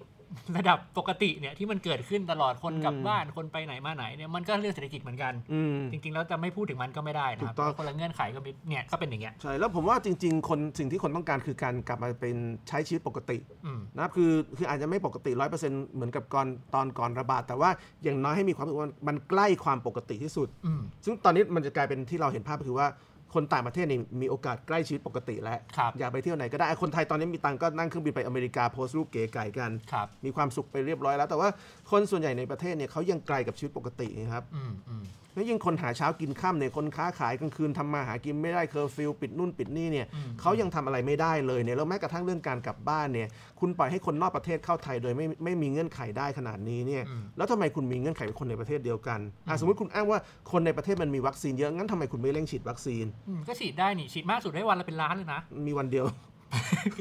[0.57, 12.37] ระดับปกติเนี่ยที่มันเกิดขึ้นตลอดคนอืมกลับบ้านคนไปไหนมาไหนเนี่ยมันก็เรื่องเศรษฐกิจเหมือนกันอืมจริง ๆ แล้วจะไม่พูดถึงมันก็ไม่ได้นะครับถูกต้องเพราะคนละเงื่อนไขก็มีเนี่ยก็เป็นอย่างเงี้ยใช่แล้วผมว่าจริง ๆ คนสิ่งที่คนต้องการคือการกลับมาเป็น
[12.69, 17.71] ใช้ชีวิตปกติอืมนะครับคือคืออาจจะไม่ปกติร้อยเปอร์เซ็นต์เหมือนกับก่อนตอนก่อนระบาด แต่ว่า
[18.03, 22.89] อย่างน้อยให้มีความรู้สึกว่ามันใกล้ความปกติที่สุดอืมซึ่งตอนนี้มันจะกลายเป็นที่เราเห็นภาพก็คือว่า
[23.35, 31.49] คนต่างประเทศนี่มีโอกาสใกล้ชีวิตปกติแล้วครับอยากไปเที่ยวไหนก็ได้คนไทยตอนนี้มีตังค์ก็นั่งเครื่องบินไปอเมริกาโพสต์รูปเก๋ไก่กัน ครับมีความสุขไปเรียบร้อยแล้ว แต่ว่า
[31.91, 35.03] คนส่วนใหญ่ในประเทศเนี่ยเขายังไกลกับชีวิตปกตินะครับ อืมอืม
[35.37, 43.29] แล้วยิ่งคนหาเช้ากินค่ำเนี่ยคนค้าขายกลางคืนทำมาหากินไม่ได้เคอร์ฟิวปิดนู่นปิดนี่เนี่ยอืมเขายังทำอะไรไม่ได้เลยเนี่ยแล้วแม้กระทั่งเรื่องการกลับบ้านเนี่ย
[43.61, 50.19] คุณปล่อยให้คนนอกประเทศเข้าไทยโดยไม่ไม่มีเงื่อนไขได้ขนาดนี้เนี่ยอืมแล้วทำไมคุณมีเงื่อนไขเป็นคนในประเทศเดียวกันอะสมมติคุณอ้างว่า
[50.53, 56.07] คนในประเทศมันมีวัคซีนเยอะงั้นทำไมคุณไม่เร่งฉีดวัคซีนอืมก็ฉีดได้นี่ฉีดมากสุดได้วันละเป็นล้านเลยนะ มีวันเดียว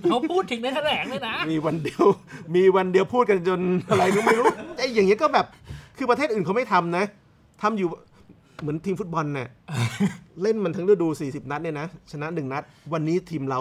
[0.03, 2.05] เขาพูดถึงในแถลงเลยนะ มีวันเดียว
[2.55, 5.45] มีวันเดียวพูดกันจนอะไรก็ไม่รู้ไอ้อย่างเงี้ยก็แบบ
[5.97, 7.05] คือประเทศอื่นเขาไม่ทำนะ
[7.61, 7.89] ทำอยู่
[8.61, 9.49] เหมือนทีมฟุตบอลเนี่ย
[10.41, 13.59] เล่นมันทั้งฤดู 40 นัดเนี่ยนะ ชนะหนึ่งนัด วันนี้ทีมเรา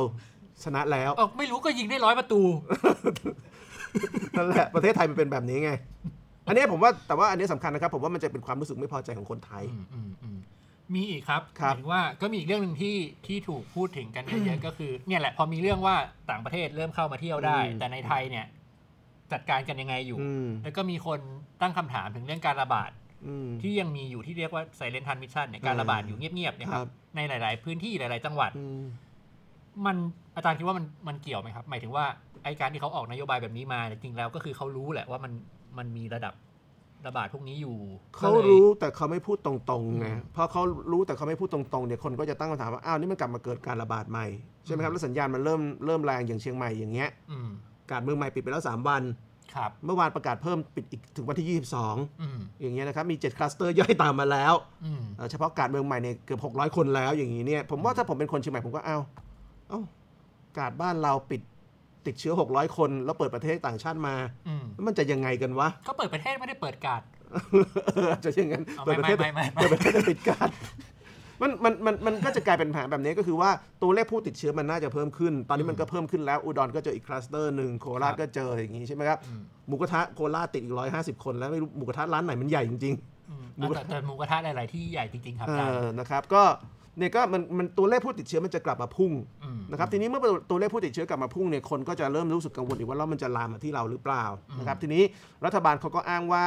[0.64, 2.40] ชนะแล้วเออไม่รู้ก็ยิงได้ร้อยประตู
[4.36, 5.72] นั่นแหละ ประเทศไทยมันเป็นแบบนี้ไง
[6.46, 10.38] อันเนี้ยผมว่าแต่ว่าอันนี้สำคัญนะครับ ผมว่ามันจะเป็นความรู้สึกไม่พอใจของคนไทยอืมอืมอืม
[10.94, 12.96] มีอีกครับครับหมายถึงว่าก็มีอีกเรื่องหนึ่งที่
[13.26, 15.96] ที่ถูกพูดถึงกันเยอะๆก็คือ เนี่ยแหละพอมีเรื่องว่า
[16.30, 18.46] ต่างประเทศเริ่มเข้ามาเที่ยวได้ แต่ในไทยเนี่ย
[19.32, 21.20] จัดการกันยังไงอยู่อืมแล้วก็มีคน
[21.60, 23.03] ตั้งคำถามถึงเรื่องการระบาดอืม
[23.62, 28.82] ที่ยังมีอยู่ที่เรียกว่า silent transmission เนี่ยการระบาดอยู่เงียบๆเนี่ยคครัรับบในหลาย ๆ พื้นที่หลาย ๆ จังหวัดอืม
[29.86, 29.96] มัน
[30.36, 32.04] อาจารย์คิดว่ามันมันเกี่ยวไหมครับ หมายถึงว่า
[32.44, 35.32] ไอ้การที่เขาออกนโยบายแบบนี้มาเนี่ยจริงแล้วก็คือเขารู้แหละว่ามัน
[35.78, 36.34] มันมีระดับ
[37.06, 37.76] ระบาดพวกนี้อยู่
[38.16, 40.62] เขาก็เลยรู้แต่เขาไม่พูดตรงๆไงอืมเพราะเขา
[40.92, 44.26] รู้แต่เขาไม่พูดตรงๆเนี่ยคนก็จะตั้งคำถามว่าอ้าวนี่มันกลับมาเกิดการระบาดใหม่
[44.64, 47.48] ใช่ไหมครับแล้วสัญญาณมันเริ่มเริ่มแรงอย่างเชียงใหม่อย่างเงี้ยอืม
[47.92, 49.02] การเมืองใหม่ปิดไปแล้ว3วัน
[49.56, 51.54] ครับ เมื่อวานประกาศเพิ่มปิดอีกถึงวันที่อื
[52.37, 58.99] ม22อย่างเงี้ยนะครับมี 7 คลัสเตอร์ย่อยตามมาแล้วอืมเอ่อเฉพาะการเมืองใหม่เนี่ยเกือบ 600 คนแล้วอย่างนี้เนี่ยผมว่าถ้าผมเป็นคนเชียงใหม่ผมก็เอ้า
[59.68, 59.80] เอ้า
[60.58, 61.40] การบ้านเราปิด
[62.06, 64.14] ติดเชื้อ 600 คน แล้วเปิดประเทศต่างชาติมา
[64.48, 67.02] อืมแล้วมันจะยังไงกันวะก็เปิดประเทศไม่ได้เปิดการ์ด
[67.94, 70.48] เออจะอย่างนั้นเอาเปิดประเทศไม่ไม่ไม่ไม่ เปิดประเทศแล้วปิดการ
[71.42, 73.51] มันมันมันมันก็จะกลายเป็นปัญหาแบบนี้ก็คือว่า
[73.83, 82.94] ตัวเลขผู้ติดเชื้อมันน่าจะเพิ่มขึ้น ตอนนี้มันก็เพิ่มขึ้นแล้วอุดรก็เจออีกคลัสเตอร์หนึ่งโคราชก็เจออย่างนี้ใช่ไหมครับอืมหมูกระทะโคราชติดอีกร้อยห้าสิบคนแล้วไม่รู้หมูกระทะร้านไหนมันใหญ่จริง
[83.31, 86.42] อืมหมูกระแต่แต่หมูกระทะหลายๆที่ใหญ่จริงๆครับๆเออาจารย์อนะครับก็
[86.99, 89.12] เนี่ยก็มันมันตัวเลขผู้ติดเชื้อมันจะกลับมาพุ่ง
[89.57, 90.20] มนะครับทีนี้เมื่อ
[90.51, 94.25] ตัวเลขผู้ติดเชื้อกลับมาพุ่งเนี่ยคนก็จะเริ่มรู้สึกกังวลอีกว่าแล้วมันจะลามมาที่เราหรือเปล่า
[94.59, 95.03] นะครับทีนี้
[95.44, 96.44] รัฐบาลเขาก็อ้างว่า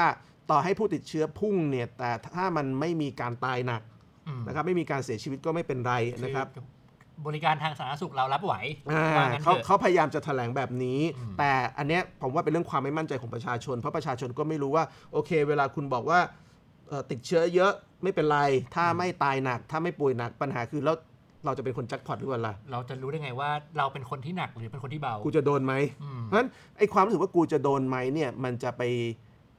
[0.51, 3.96] ต่อให้ผู้ติดเชื้อพุ่งเนี่ยแต่ถ้ามันไม่มีการตายหนักอืม
[4.47, 6.65] นะครับไม่มีการเสียชีวิตก็ไม่เป็นไรนะครับคือ
[7.27, 8.53] บริการทางสาธารณสุขเรารับไหว
[8.91, 16.19] อ่าว่างั้นเขาเถอะเขาพยายามจะแถลงแบบนี้อืมแต่อันเนี้ยผมว่าเป็นเรื่องความไม่มั่นใจของประชาชน เพราะประชาชนก็ไม่รู้ว่าโอเค เวลาคุณบอกว่า
[16.89, 17.71] เอ่อติดเชื้อเยอะ
[18.03, 18.39] ไม่เป็นไร
[18.75, 20.95] ถ้าไม่ตายหนัก ถ้าไม่ป่วยหนักปัญหาคือแล้ว
[21.45, 28.81] เราจะเป็นคนแจ็คพอตหรือเปล่าล่ะเราจะรู้ได้ไงว่าเราเป็นคนที่หนักหรือเป็นคนที่เบา กูจะโดนไหมอืมเพราะฉะนั้นไอ้ความรู้สึกว่ากูจะโดนไหมเนี่ยมันจะไป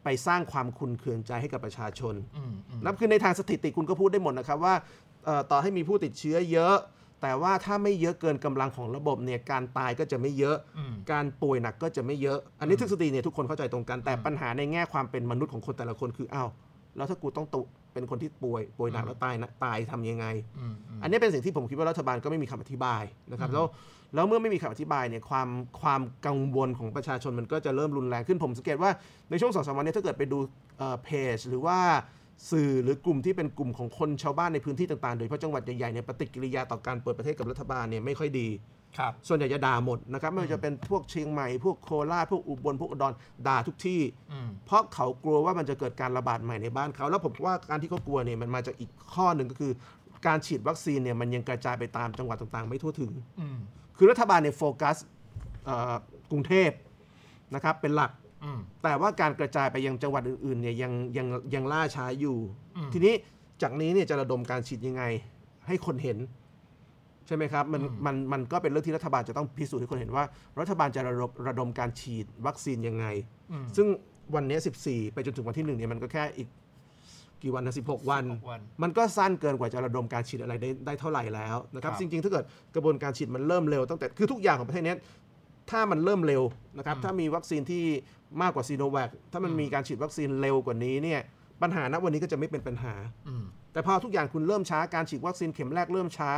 [0.08, 4.74] ไปสร้างความคุนเคืองใจให้กับประชาชนอืมอืมนับคือในทางสถิติคุณก็พูดได้หมดนะครับว่า
[5.24, 6.76] เอ่อต่อให้มีผู้ติดเชื้อเยอะ
[7.22, 16.48] แต่ว่าถ้าไม่เยอะเกินกำลังของระบบเนี่ยการตายก็จะไม่เยอะอืมการป่วยหนักก็จะไม่เยอะ อันนี้อืมทฤษฎีเนี่ยทุกคนเข้าใจตรงกันแต่อืมปัญหาในแง่ความเป็นมนุษย์ของคนแต่ละคนคืออ้าว
[16.96, 20.26] แล้วถ้ากูต้องตุเป็นคนที่ป่วยป่วยหนักอืมแล้วตายนะตายทำยังไง
[20.58, 23.64] อืมอืมอันนี้เป็นสิ่งที่ผมคิดว่ารัฐบาลก็ไม่มีคำอธิบายนะครับอืมแล้ว
[24.14, 25.48] แล้วเมื่อไม่มีคำอธิบายเนี่ยความ
[25.80, 28.90] ความกังวลของประชาชนมันก็จะเริ่มรุนแรงขึ้นผมสังเกตว่า
[29.30, 30.38] ในช่วงสองสามวันเนี้ถ้าเกิดไปดู
[31.04, 31.78] เพจหรือว่า
[32.50, 38.48] สื่อหรือกลุ่มที่เป็นกลุ่มของคนชาวบ้านในพื้นที่ต่างๆ โดยเฉพาะจังหวัดใหญ่ๆเนี่ยปฏิกิริยาต่อการเปิดประเทศกับรัฐบาลเนี่ยไม่ค่อยดี
[38.98, 43.12] ครับส่วนใหญ่จะด่าหมดนะครับไม่ว่าจะเป็นพวกเชียงใหม่ พวกโคราชพวกอุบลพวกอุดร
[43.46, 44.00] ด่าทุกที่
[44.32, 49.72] อืมเพราะเขากลัวว่ามันจะเกิดการระบาดใหม่ในบ้านเขา แล้วผมว่าการที่เขากลัวเนี่ยมันมาจากอีกข้อหนึ่งก็คือ
[50.26, 53.58] การฉีดวัคซีนเนี่ยมันยังกระจายไปตามจังหวัดต่างๆ ไม่ทั่วถึงอืม
[53.98, 54.96] คือรัฐบาลเนี่ยโฟกัส
[55.64, 55.94] เอ่อ
[56.30, 56.70] กรุงเทพ
[57.54, 58.10] นะครับเป็นหลัก
[58.44, 62.38] อืมแต่ว่าการกระจายไปยังจังหวัดอื่นๆเนี่ยยังยังยังล่าช้าอยู่
[62.76, 63.14] อืมทีนี้
[63.62, 65.02] จากนี้เนี่ยจะระดมการฉีดยังไง
[65.66, 66.18] ให้คนเห็น
[67.26, 70.24] ใช่ไหมครับมันอืมมันมันก็เป็นเรื่องที่รัฐบาลจะต้องพิสูจน์ให้คนเห็นว่า
[70.60, 73.06] รัฐบาลจะระดมระดมการฉีดวัคซีนยังไง
[73.52, 73.86] อืมซึ่ง
[74.34, 76.48] วันเนี้ย14 ไปจนถึงวันที่หนึ่งเนี่ยมันก็แค่อีก
[77.42, 84.98] กี่วันนะ16วัน 16วัน มันก็สั้นเกินกว่าจะระดมการฉีดอะไรได้ได้เท่าไหร่แล้วนะครับ ครับจริง ๆ ถ้าเกิดกระบวนการฉีดมันเริ่มเร็วตั้งแต่คือทุกอย่างของประเทศเนี้ย
[85.70, 86.42] ถ้ามันเริ่มเร็ว
[86.78, 87.84] นะครับอืมถ้ามีวัคซีนที่
[88.42, 91.20] มากกว่าซีโนแวคถ้ามันอืมมีการฉีดวัคซีนเร็วกว่านี้เนี่ย
[91.62, 92.94] ปัญหาณวันนี้ก็จะไม่เป็นปัญหา
[93.28, 96.32] อืม แต่พอทุกอย่างคุณเริ่มช้าการฉีดวัคซีนเข็มแรกเริ่มช้า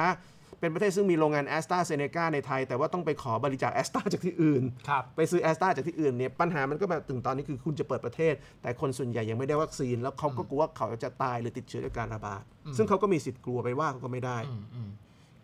[0.61, 12.43] เป็นประเทศซึ่งมีโรงงานแอสตราเซเนกาในไทย แต่ว่าต้องไปขอบริจาคแอสตราจากที่อื่นครับไปซื้อแอสตราจากที่อื่นเนี่ยปัญหามันก็มาถึงตอนนี้คือคุณจะเปิดประเทศ แต่คนส่วนใหญ่ยังไม่ได้วัคซีน แล้วเขาก็กลัวว่าเขาจะตายหรือติดเชื้อจากการระบาด
[12.77, 14.91] ซึ่งเขาก็มีสิทธิ์กลัวไปว่าเขาก็ไม่ได้อืมอืม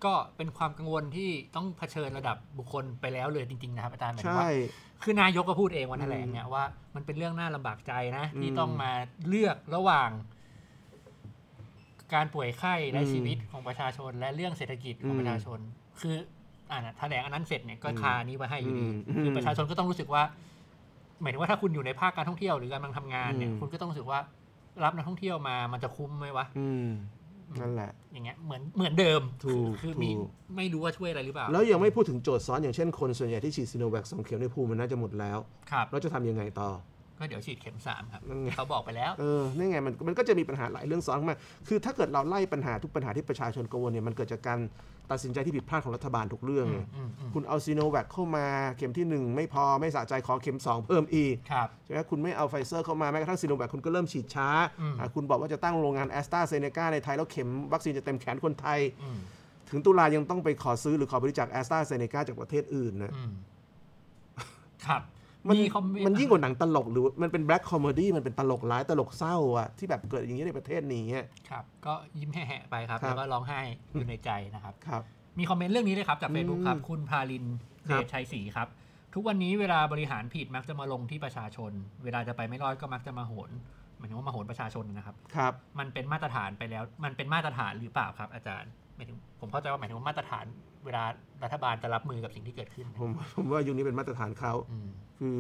[0.05, 4.49] ก็เป็นความกังวลที่ต้องเผชิญระดับบุคคลไปแล้วเลยจริง ๆ นะครับอาจารย์หมายถึงใช่ว่า
[5.03, 8.93] คือนายกก็พูดเองวันแถลงเนี่ยว่ามันเป็นเรื่องน่าลำบากใจนะที่อืมต้องมา
[9.29, 10.11] เลือกระหว่าง
[12.15, 15.59] การป่วยไข้และอืมชีวิตของประชาชน และเรื่องเศรษฐกิจของอืมประชาชน
[16.01, 16.15] คือ
[16.71, 20.23] อ่านะแถลงอันนั้นเสร็จเนี่ยก็คานี้มาให้อยู่ดีอืมคือประชาชนก็ต้องรู้สึกว่า
[21.21, 24.21] หมายถึงว่าถ้าคุณอยู่ในภาคการท่องเที่ยวหรือกำลังทำงานเนี่ยอืมคุณก็ต้องรู้สึกว่า
[24.85, 26.89] รับนักท่องเที่ยวมามันจะคุ้มไหมวะอืม
[27.61, 35.39] นั่นแหละ อย่างเงี้ยเหมือนเหมือนเดิมถูกคือคือมีถูกไม่รู้ว่าช่วยอะไรหรือเปล่า แล้วยังไม่พูดถึงโจทย์ซ้อนอย่างเช่นคนส่วนใหญ่ที่ฉีดซีโนแวคสองเข็มในภูมิมันน่าจะหมดแล้ว
[35.71, 36.71] ครับเราจะทำยังไงต่อ
[37.19, 44.59] ก็เดี๋ยวฉีดเข็มสามครับนั่นไงเขาบอกไปแล้วเออนี่ไงมันมันก็จะมีปัญหาหลายเรื่องซ้อนเข้ามาคือถ้าเกิดเราไล่ปัญหาทุกปัญหาที่ประชาชนกังวลเนี่ยมันเกิดจากการ
[45.11, 54.49] ตัดสินใจที่ผิดพลาดของรัฐบาลทุกเรื่องไงอืมอืมคุณเอาซีโนแวคเข้ามาเข็มที่ 1 ไม่พอไม่สะใจขอเข็ม 2 เพิ่มอีกครับใช่ไหมคุณไม่เอาไฟเซอร์เข้ามาแม้กระทั่งซีโนแวคคุณก็เริ่มฉีดช้า
[54.81, 59.19] อืมอะคุณบอกว่าจะตั้งโรงงานแอสตราเซเนกาในไทยแล้วเข็มวัคซีนจะเต็มแขนคนไทยอืม
[59.71, 63.33] ถึงตุลายังต้องไปขอซื้อหรือขอบริจาคแอสตราเซเนกาจากประเทศอื่นนะอืม
[64.87, 65.03] ครับ
[65.49, 73.61] มันคอเต์มันยิ่งกว่าหนังตลกหรือมันเป็น black comedy มันเป็นตลกร้ายตลกเศร้าอะที่แบบเกิดอย่างนี้ในประเทศนี้อะครับ ก็ยิ้มแหะๆไปครับครับ แล้วก็ร้องไห้
[73.93, 75.03] อยู่ในใจนะครับครับ
[75.39, 77.45] มีคอมเมนต์เรื่องนี้เลยครับ จาก Facebook ครับอืมคุณพาลิน
[77.91, 78.69] ครัเดบชชัยศรีครับ
[79.15, 81.73] ทุกวันนี้เวลาบริหารผิดมักจะมาลงที่ประชาชน
[82.05, 83.51] เวลาจะไปไม่รอดก็มักจะมาโหน
[83.99, 90.45] หมายถึงว่ามาโหนประชาชนนะครับครับ มันเป็นมาตรฐานไปแล้ว มันเป็นมาตรฐานหรือเปล่าครับ อาจารย์หมายถึงผมเข้าใจว่าหมายถึงว่ามาตรฐาน
[90.85, 91.05] เวลา
[91.45, 95.39] รัฐบาลจะรับมือกับสิ่งที่เกิดขึ้น ผมผมว่ายุคนี้เป็นมาตรฐานเขาอืม คือ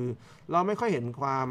[0.52, 1.48] เราไม่ค่อยเห็นความ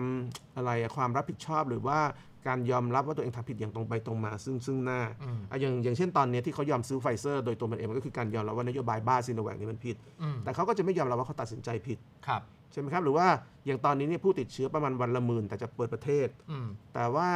[0.55, 1.99] อะไรอะความรับผิดชอบหรือว่า
[2.47, 13.27] การยอมรับว่าตัวเองทำผิดอย่างตรงไปตรงมา ซึ่งซึ่งหน้าอืมอะอย่างอย่างเช่นตอนเนี้ยที่เขายอมซื้อไฟเซอร์โดยตัวมันเองมันก็คือการยอมรับว่านโยบายบ้าซีโนแวคนี่มันผิดอืมแต่เขาก็จะไม่ยอมรับว่าเขาตัดสินใจผิดครับใช่ไหมครับ หรือว่า
[13.65, 17.27] อย่างตอนนี้เนี่ยผู้ติดเชื้อประมาณวันละหมื่นแต่จะเปิดประเทศอืมแต่ว่า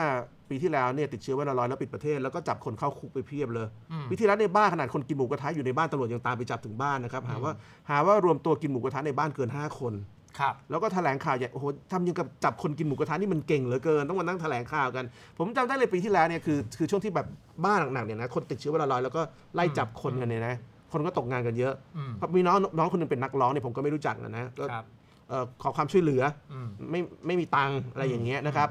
[0.50, 7.54] ปีที่แล้วเนี่ยติดเชื้อวันละร้อยแล้วปิดประเทศแล้วก็จับคนเข้าคุกไปเพียบเลยอืมปีที่แล้วในบ้านขนาดคนกินหมูกระทะอยู่ในบ้านตำรวจยังตามไปจับถึงบ้านนะครับหาว่า
[7.90, 9.94] หาว่ารวมตัวกินหมูกระทะในบ้านเกิน 5 คน
[10.40, 15.06] ครับ แล้วก็แถลงข่าวใหญ่โอ้โหทำยังกับจับคนกินหมูกระทะนี่มันเก่งเหลือเกิน ต้องมานั่งแถลงข่าวกัน
[15.38, 17.28] ผมจำได้เลยปีที่แล้วเนี่ยคือคือช่วงที่แบบ
[17.66, 19.22] บ้านหนักๆเนี่ยนะคนติดเชื้อวันละร้อยแล้วก็
[19.56, 20.56] ไล่จับคนกันเนี่ยนะ
[20.94, 24.86] คนก็ตกงานกันเยอะอืม เพราะมีน้องน้องคนหนึงเป็นนักร้องเนี่ยผมก็ไม่รู้จักนะนะก็ครับ
[25.30, 28.70] เอ่อขอความช่วยเหลืออืม ไม่ไม่มีตังค์อะไรอย่างเงี้ยนะครับ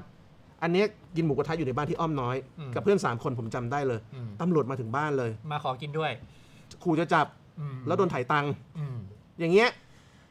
[0.62, 6.10] อันเนี้ยกินหมูกระทะอยู่ในบ้านที่อ้อมน้อย อืม กับเพื่อนสามคนผมจำได้เลยอืมตำรวจมาถึงบ้านเลยมาขอกินด้วย
[6.82, 7.26] ขู่จะจับ
[7.60, 8.96] อืมแล้วโดนไถ่ตังค์ อืม
[9.40, 9.68] อย่างเงี้ย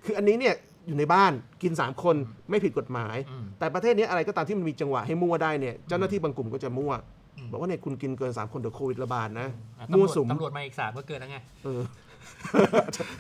[0.06, 0.54] คืออันนี้เนี่ย
[0.88, 1.32] อยู่ในบ้าน
[1.64, 2.16] กิน 3 คน
[2.50, 6.92] ไม่ผิดกฎหมายอืมแต่ประเทศนี้อะไรก็ตามที่มันมีจังหวะให้มั่วได้เนี่ยเจ้าหน้าที่บางกลุ่มก็จะมั่ว
[7.38, 9.48] อืมบอกว่าเนี่ยคุณกินเกิน 3 คนเดี๋ยวโควิดระบาดนะ
[9.80, 11.82] อะมั่วตำรจสุมตำรวจมาอีกสามก็เกินแล้วไงเออ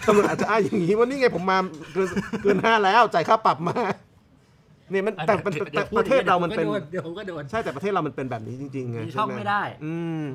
[0.07, 1.57] ตำรวจอาจจะอ้างอย่างนี้ว่านี่ไงผมมา
[1.93, 2.07] เกิน
[2.43, 3.75] เกินห้าแล้วจ่ายค่าปรับมา
[4.91, 10.25] เนี่ยมันแต่แต่แต่แต่ประเทศเรามันเป็นเดี๋ยวผมก็โดนใช่แต่ประเทศเรามันเป็นแบบนี้จริงๆไงมีช่องใหไม่ได้ อืม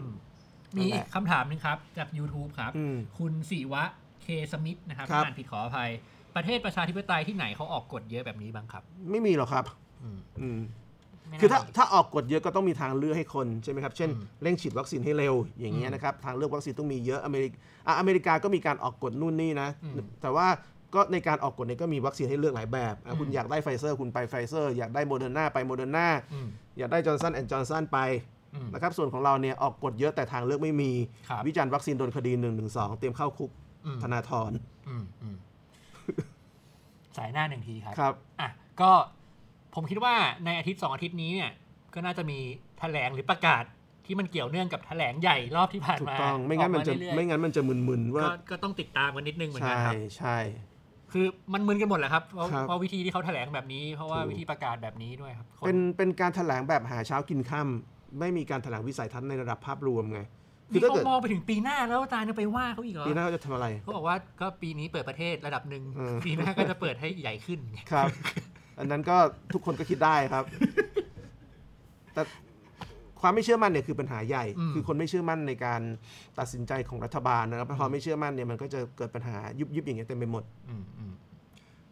[0.76, 3.84] มีนั่นแหละอีกคำถามหนึ่งครับ จาก YouTube ครับอืมคุณศิวะ
[4.22, 5.90] เคสมิธนะครับครับอ่านผิดขออภัย
[6.36, 9.64] ประเทศประชาธิปไตยที่ไหนเขาออกกฎเยอะแบบนี้บ้างครับ ไม่มีหรอกครับ
[10.02, 10.60] อืมอืม
[11.28, 17.52] ไม่นี่คือถ้ามีถ้าออกกฎเยอะก็ต้องมีทางเลือกให้คนใช่ไหมครับเช่นอืมเร่งฉีดวัคซีนให้เร็วอย่างเงี้ยอืมนะครับทางเลือกวัคซีนต้องมีเยอะอเมริก
[17.86, 20.46] อะอเมริกาก็มีการออกกฎนู่นนี่นะอืมแต่ว่า
[20.94, 26.46] ก็ในการออกกฎเนี่ยก็มีวัคซีนให้เลือกหลายแบบอะอืมคุณอยากได้ไฟเซอร์คุณไปไฟเซอร์อยากได้โมเดอร์นาไปโมเดอร์นาอืม
[26.78, 27.98] อยากได้จอร์นสันแอนด์จอร์นสันไป
[28.54, 30.90] อืมนะครับส่วนของเราเนี่ยออกกฎเยอะแต่ทางเลือกไม่มี
[31.28, 32.48] ครับวิจารณ์วัคซีนโดนคดี1นึง
[32.98, 33.50] เตรียมเข้าคุก
[33.86, 34.50] อืมธนาธร
[34.88, 35.36] อืมอืม
[37.16, 38.48] สายหน้าหนึ่งทีครับครับอะ
[38.80, 38.90] ก็
[39.74, 41.50] ผมคิดว่าในอาทิตย์สองอาทิตย์นี้เนี่ย
[41.94, 42.38] ก็น่าจะมี
[42.78, 43.64] แถลงหรือประกาศ
[44.06, 50.36] ที่มันเกี่ยวเนื่องกับแถลงใหญ่รอบที่ผ่านถูกมาต้องไม่งั้นมันจะออกมาเรื่อยๆไม่งั้นมันจะมึนๆว่าก็ก็ต้องติดตามกันนิดนึงเหมือนกันใช่ครับใช่
[51.12, 60.20] คือมันมึนกันหมดแหละครับเพราะครับเพราะวิธีที่เขาแถลงแบบนี้ เพราะว่าถูกวิธีประกาศแบบนี้ด้วยครับคนเป็นเป็นการแถลงแบบหาเช้ากินค่ำไม่มีการแถลงวิสัยทัศน์ในระดับภาพรวมไง
[60.72, 67.60] คือนี่ถ้าเขาเกิดมองไปถึงปีหน้าแล้วอาจารย์จะไปว่าเขาอีกเหรอปีหน้าเขาจะทำอะไรเขาบอกว่าก็ปีนี้เปิดประเทศระดับหนึ่งเออปีหน้าก็จะเปิดให้ใหญ่ขึ้น
[67.92, 68.08] ครับ
[68.78, 69.16] อันนั้นก็
[69.52, 70.44] ทุกคนก็คิดได้ครับ
[72.14, 72.22] แต่
[73.20, 75.80] ความไม่เชื่อมั่นเนี่ยคือปัญหาใหญ่อืมคือคนไม่เชื่อมั่นในการ
[76.38, 81.12] ตัดสินใจของรัฐบาลนะครับพอไม่เชื่อมั่นเนี่ยมันก็จะเกิดปัญหายุบยิบอย่างเงี้ยเต็มไปหมดอืมอืม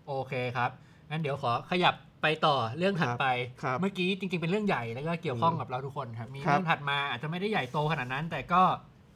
[0.07, 0.71] โอเคครับ
[1.11, 3.27] งั้นเดี๋ยวขอขยับไปต่อเรื่องถัดไป
[3.63, 8.63] ครับเมื่อกี้จริง ๆ เป็นเรื่องใหญ่แล้วก็เกี่ยวข้องกับเราทุกคนครับ มีครับเรื่องถัดมาอาจจะไม่ได้ใหญ่โตขนาดนั้น แต่ก็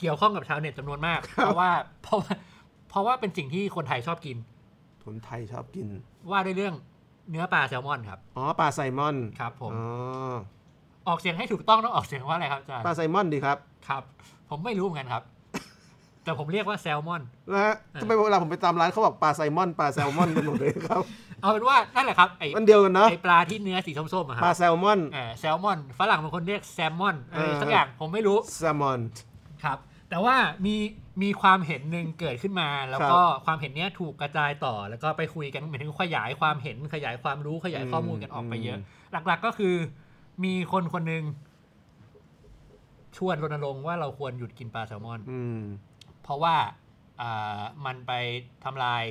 [0.01, 1.71] เกี่ยวข้องกับชาวเน็ตจำนวนมาก เพราะว่า
[2.03, 2.33] เพราะว่า
[2.91, 4.37] เพราะว่าเป็นสิ่งที่คนไทยชอบกิน
[5.05, 5.87] คนไทยชอบกิน
[6.31, 6.75] ว่าด้วยเรื่อง
[7.31, 9.83] เนื้อปลาแซลมอนครับ อ๋อปลาไซมอน ครับผมอ๋
[10.31, 10.35] อ
[11.09, 13.57] ออกเสียงให้ถูกต้องต้องออกเสียงว่าอะไรครับอาจารย์ ปลาไซมอนดีครับ
[13.89, 14.03] ครับ
[14.51, 15.23] ผมไม่รู้เหมือนกันครับ
[16.25, 21.03] แต่ผมเรียกว่าแซลมอน นะฮะทำไมเวลาผมไปตามร้านเขาบอกปลาไซลมอนปลาแซลมอนกันหมดเลยครับ
[21.45, 29.01] เอาเป็นว่านั่นแหละครับไอ้มันเดียวกันเนาะไอ้ปลาที่เนื้อสีส้มๆอะคปลารับแซลมอนเออแซลมอนฝรั่งบางคนเรียกแซลมอนอะไรเออสักอย่างผมไม่รู้แซลมอน
[29.65, 29.79] ครับ
[30.11, 30.77] แต่ว่ามี
[31.23, 38.79] มีความเห็นหนึ่งเกิดขึ้นมา แล้วก็ความเห็นเนี้ยถูกกระจายต่อ แล้วก็ไปคุยกันหมายถึงขยายความเห็นขยายความรู้ขยายข้อมูลกันออกไปเยอะ
[39.13, 39.75] หลักๆก็คือ
[40.45, 41.25] มีคนคนหนึ่ง
[43.17, 45.61] ชวนรณรงค์ว่าเราควรหยุดกินปลาแซลมอนอืม
[46.23, 46.55] เพราะว่า
[47.21, 48.13] อ่ามันไป
[48.65, 49.03] ทำลาย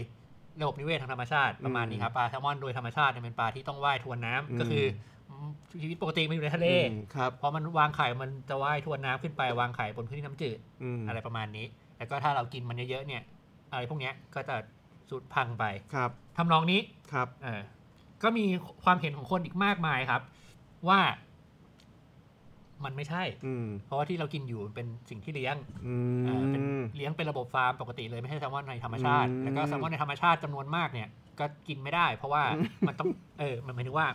[0.62, 4.86] ระบบนิเวศทางธรรมชาติประมาณนี้ครับปลาแซลมอนโดยธรรมชาติเนี่ยเป็นปลาที่ต้องว่ายทวนน้ำอืมก็คือ
[5.82, 11.66] ชีวิตปกติมันอยู่ในทะเลอืมครับพอมันวางไข่มันจะว่ายทวนน้ำขึ้นไปวางไข่บนพื้นที่น้ำจืดอืมอะไรประมาณนี้
[11.98, 13.22] แล้วก็ถ้าเรากินมันเยอะๆเนี่ย
[13.72, 14.56] อะไรพวกเนี้ยก็จะ
[15.10, 16.80] สูญพังไปครับทำนองนี้
[17.14, 17.62] ครับเออ
[18.24, 18.46] ก็มี
[18.84, 20.22] ความเห็นของคนอีกมากมายครับ
[20.90, 21.00] ว่า
[22.86, 25.94] มันไม่ใช่อืมเพราะว่าที่เรากินอยู่เป็นสิ่งที่เลี้ยงอื
[26.26, 31.08] เอ่อเป็นมเลี้ยงเป็นระบบฟาร์มปกติเลยไม่ใช่แซลมอนในธรรมชาติอืมแล้วก็แซลมอนในธรรมชาติจำนวนมากเนี่ย
[31.40, 32.44] ก็กินไม่ได้ เพราะว่า
[32.88, 34.08] มันต้องเออมันหมายถึงว่า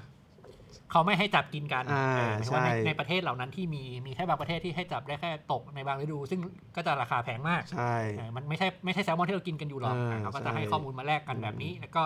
[0.90, 6.40] เขาไม่ให้จับกินกันอ่าเออหมายถึงว่าในใช่ในประเทศเหล่านั้นที่มีมีแค่บางประเทศที่ให้จับได้แค่ตกในบางฤดู ซึ่ง
[6.76, 12.02] ก็จะราคาแพงมากใช่เออมันไม่ใช่ไม่ใช่แซลมอนที่เรากินกันอยู่หรอกอ่าเขาก็จะใช่ให้ข้อมูลมาแลกกันแบบนี้ แล้วก็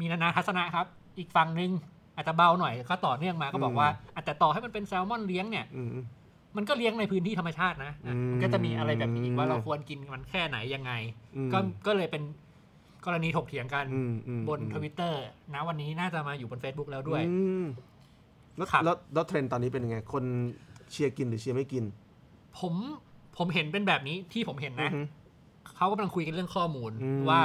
[0.00, 0.86] มีนานาทัศนะครับ
[1.18, 1.70] อีกฝั่งหนึ่ง
[2.16, 5.88] อาจจะเบาหน่อยก็ต่อเนื่องมาก็บอกว่าอาจจะต่อให้มันเป็นแซลมอนเลี้ยงเนี่ยอืม
[6.56, 10.92] มันก็เลี้ยงในพื้นที่ธรรมชาตินะอะอืมมันก็จะมีอะไรแบบนี้อีกว่าเราควรกินมันแค่ไหนยังไง
[11.36, 12.22] อืมก็ก็เลยเป็น
[13.06, 15.22] กรณีถกเถียงกันอืมอืมบนทวิตเตอร์
[15.54, 17.66] นะวันนี้น่าจะมาอยู่บน Facebook แล้วด้วยอืม
[18.56, 20.24] แล้วครับแล้วแล้วเทรนด์ตอนนี้เป็นยังไง คน
[20.90, 21.84] เชียร์กินหรือเชียร์ไม่กิน
[22.58, 22.74] ผม
[23.36, 25.02] ผมเห็นเป็นแบบนี้ที่ผมเห็นนะอือฮึ
[25.76, 27.40] เขากำลังคุยกันเรื่องข้อมูลอืมว่า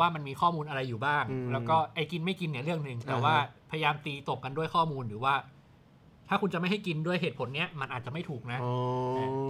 [0.00, 3.36] ว่ามันมีข้อมูลอะไรอยู่บ้างอืมแล้วก็ไอ้กินไม่กินเนี่ยเรื่องหนึ่งแต่อ่าฮะว่า
[3.72, 5.34] พยายามตีตกกันด้วยข้อมูลหรือว่า
[6.28, 8.72] ถ้าคุณจะไม่ให้กินด้วยเหตุผลเนี้ยมันอาจจะไม่ถูกนะอ๋อ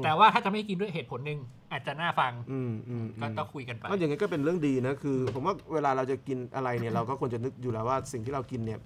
[0.04, 1.38] แต่ว่าถ้าจะไม่ให้กินด้วยเหตุผลหนึ่ง
[1.72, 8.78] อาจจะน่าฟังอืมอืมก็อืมต้องคุยกันไปก็อย่างนี้ก็เป็นเรื่องดีนะคือ ผมว่าเวลาเราจะกินอะไรเนี่ยเราก็ควรจะนึกอยู่แล้วว่าสิ่งที่เรากินเนี่ย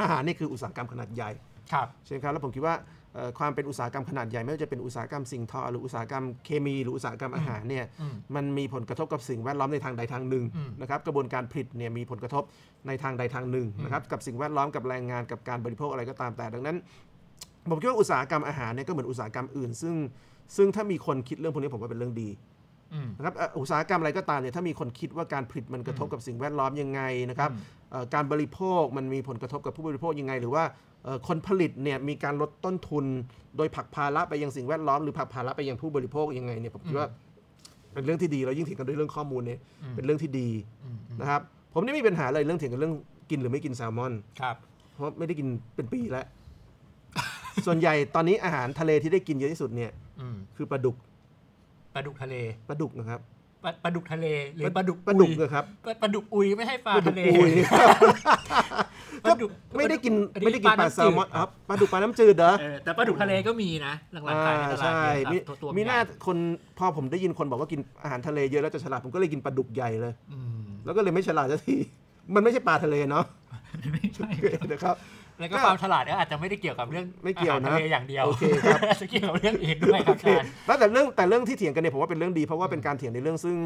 [0.00, 1.30] อาหารนี่คืออุตสาหกรรมขนาดใหญ่
[1.72, 3.01] ครับใช่ไหมครับแล้วผมคิดว่าเอ่อ
[3.38, 12.42] ความเป็นอุตสาหกรรมขนาดใหญ่ไม่ว่าจะเป็นอุตสาหกรรมสิ่งทอ หรืออุตสาหกรรมเคมี หรืออุตสาหกรรมอาหารเนี่ยอืมมันมีผลกระทบกับสิ่งแวดล้อมในทางใดทางหนึ่งอืมนะครับกระบวนการผลิตเนี่ยมีผลกระทบ
[12.86, 16.76] ในทางใดทางหนึ่งนะครับกับสิ่งแวดล้อมกับแรงงานกับการบริโภคอะไรก็ตามแต่ดังนั้น
[17.70, 19.94] ผมคิดว่าอุตสาหกรรมอาหารเนี่ยก็เหมือนอุตสาหกรรมอื่น ซึ่ง
[20.56, 22.28] ซึ่งถ้ามีคนคิดเรื่องพวกนี้ผมว่าเป็นเรื่องดี
[22.94, 30.91] อืมนะครับเอ่ออุตสาหกรรมอะไรก็ตามเนี่ยถ้ามีคนคิดว่าการผลิตมันกระทบกับสิ่งแวดล้อมยังไงนะครับอืมเอ่อการบริโภคมันมีผลกระทบกับผู้บริโภคยังไง หรือว่าเอ่อ
[31.28, 33.04] คนผลิตเนี่ยมีการลดต้นทุน
[33.56, 37.08] โดยผลักภาระไปยังสิ่งแวดล้อมหรือผลักภาระไปยังผู้บริโภคยังไงเนี่ยผมคิดว่า
[37.92, 40.48] เป็นเรื่องที่ดีแล้วยิ่งเถียงกันด้วยเรื่องข้อมูลเนี่ยอืมเป็นเรื่องที่ดี
[40.84, 41.40] อืมอืมนะครับ
[41.72, 42.94] ผมไม่มีปัญหาเลยเรื่องเถียงกันเรื่อง
[43.30, 44.56] กินหรือไม่กินแซลมอนครับ
[44.92, 46.26] เพราะไม่ได้กินเป็นปีแล้ว
[47.66, 50.96] ส่วนใหญ่ตอนนี้อาหารทะเลที่ได้กินเยอะที่สุดเนี่ยอืมคือปลาดุก
[51.94, 52.34] ปลาดุกทะเล
[52.68, 53.20] ปลาดุกนะครับ
[53.64, 58.08] ปลาปลาดุกทะเลหรือปลาดุกปลาดุกอุยนะครับปลาปลาดุกอุยไม่ใช่ปลาปลาดุทะกเลอุยปลาดุ
[59.30, 59.36] ก
[59.76, 66.36] ไม่ได้กินอัไม่ได้กินปลาแซลมอนำจืดครับปลาดุกปลาน้ำจืดเหรอเออแต่ปลาดุกทะเลก็มีนะหลังๆขายในตลาดใช่เยมีอะตัวตัวมีหน้าใญ่คน
[66.78, 71.76] พอผมได้ยินคนบอกว่ากินอาหารทะเลเยอะแล้วจะฉลาดผมก็เลยกินปลาดุกใหญ่เลยอืมแล้วก็เลยไม่ฉลาดสักที
[72.34, 73.24] มันไม่ใช่ปลาทะเลเนาะ
[73.92, 74.28] ไม่ใช่
[74.72, 74.96] นะครับ
[75.38, 83.56] แล้วก็ความฉลาดเนี่ยอาจจะไม่ได้เกี่ยวกับเรื่องไม่เกี่ยวนะอาหารทะเลอย่างเดียวโอเคครับจะเกี่ยวกับเรื่องอื่นด้วยครับโอเคอาจารย์แล้วแต่เรื่องแต่เรื่องที่เถียงกันเนี่ยผมว่าเป็นเรื่องดีเพราะว่าเป็นการเถียงในเรื่องซึ่ง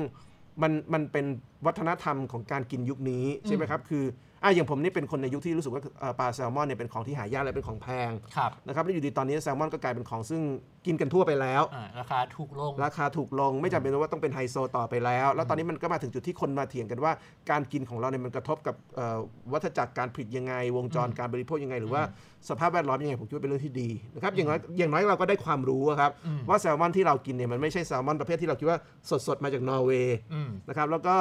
[0.62, 1.26] มันมันเป็น
[1.66, 4.04] วัฒนธรรมของการกินยุคนี้ใช่ไหมครับ คือ
[4.46, 10.42] อะอย่างผมนี่เป็นคนในยุคที่รู้สึกว่าเอ่อปลาแซลมอนเนี่ยเป็นของที่หายากและเป็นของแพงครับนะครับแล้วอยู่ดีตอนนี้แซลมอนก็กลายเป็นของซึ่ง
[10.86, 17.12] กินกันทั่วไปแล้วอ่าราคาถูกลง ราคาถูกลงไม่จำเป็นว่าต้องเป็นไฮโซต่อไปแล้ว แล้วตอนนี้มันก็มาถึงจุดที่คนมาเถียงกันว่า
[17.50, 19.18] การกินของเราเนี่ยมันกระทบกับเอ่อ
[19.52, 22.02] วัฏจักรการผลิตยังไง วงจรการบริโภคยังไง หรือว่า
[22.48, 28.78] สภาพแวดล้อมยังไงผมคิดว่าเป็นเรื่องที่ดีนะครับอย่างน้อยอย่างน้อยเราก็ได้ความรู้อะครับอืมว่าแซลมอนที่เรากินเนี่ยมันไม่ใช่แซลมอนประเภทที่เราคิดว่า
[29.26, 31.14] สดๆมาจากนอร์เวย์อืมนะครับแล้วก็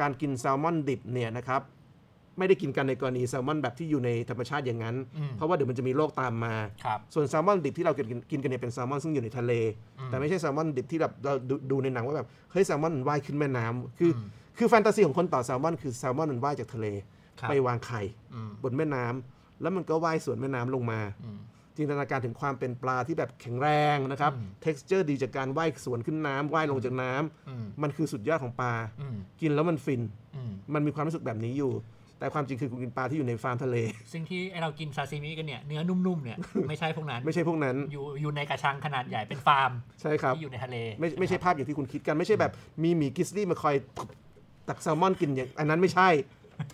[0.00, 1.62] การกินแซลมอนดิบเนี่ยนะครับ
[2.40, 9.52] ไม่ได้กินกันในกรณีแซลมอนแบบที่อยู่ในธรรมชาติอย่างนั้นอืมเพราะว่าเดี๋ยวมันจะมีโรคตามมาครับส่วนแซลมอนดิบที่เรากินกินกันเนี่ยเป็นแซลมอนซึ่งอยู่ในทะเล
[9.98, 14.26] อืมแต่ไม่ใช่แซลมอนดิบที่แบบเราดูดูในหนังว่าแบบเฮ้ยแซลมอนมันว่ายขึ้นแม่น้ำคืออม
[14.58, 16.86] คือแฟนตาซีของคนต่อแซลมอนคือแซลมอนมันว่ายจากทะเล
[17.40, 18.02] ครับไปวางไข่
[18.34, 21.38] อืมบนแม่น้ำแล้วมันก็ว่ายสวนแม่น้ำลงมาอืม
[21.76, 30.02] จินตนาการถึงความเป็นปลาที่แบบแข็งแรงนะครับอืม texture ดีจากการว่ายสวนขึ้นน้ำว่ายลงจากน้ำอืมมันคือสุดยอดของปลาอืมกินแล้วมันฟิน
[30.36, 31.72] อืมมันมีความรู้สึกแบบนี้อยู่
[32.20, 33.76] แต่ความจริงคือคุณกินปลาที่อยู่ในฟาร์มทะเล
[34.12, 42.52] ซึ่งที่ไอ้เรากินซาซิมิกันเนี่ยเนื้อนุ่มๆเนี่ยไม่ใช่พวกนั้นไม่ใช่พวกนั้นอยู่อยู่ในกระชังขนาดใหญ่เป็นฟาร์มใช่ครับที่อยู่ในทะเล ไม่ไม่ใช่ภาพอย่างที่คุณคิดกันไม่ใช่แบบ
[42.82, 43.74] มีหมี grizzly มาคอย
[44.68, 46.08] ตักแซลมอนกินอย่างอันนั้นไม่ใช่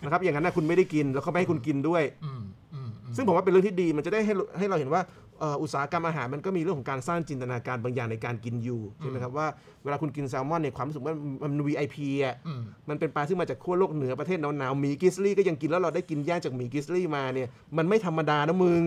[0.03, 2.41] นะครับอย่างนั้นนะคุณไม่ได้กินแล้วเขาไม่ให้คุณกินด้วยอืม
[2.73, 9.47] อืมอืมซึ่งผมว่าเป็นเรื่องที่ดีมันจะได้ให้ให้เราเห็นว่าเอ่ออุตสาหกรรมอาหารมันก็มีเรื่องของการสร้างจินตนาการบางอย่างในการกินอยู่ใช่ไหมครับว่า
[9.83, 17.47] เวลาคุณกินแซลมอนเนี่ยความรู้สึกว่ามัน VIP อะอืมมันเป็นปลาซึ่งมาจากขั้วโลกเหนือประเทศหนาวๆหมี grizzly ก็ยังกินแล้วเราได้กินแย่งจากหมี grizzly มาเนี่ย
[17.77, 18.83] มันไม่ธรรมดานะมึง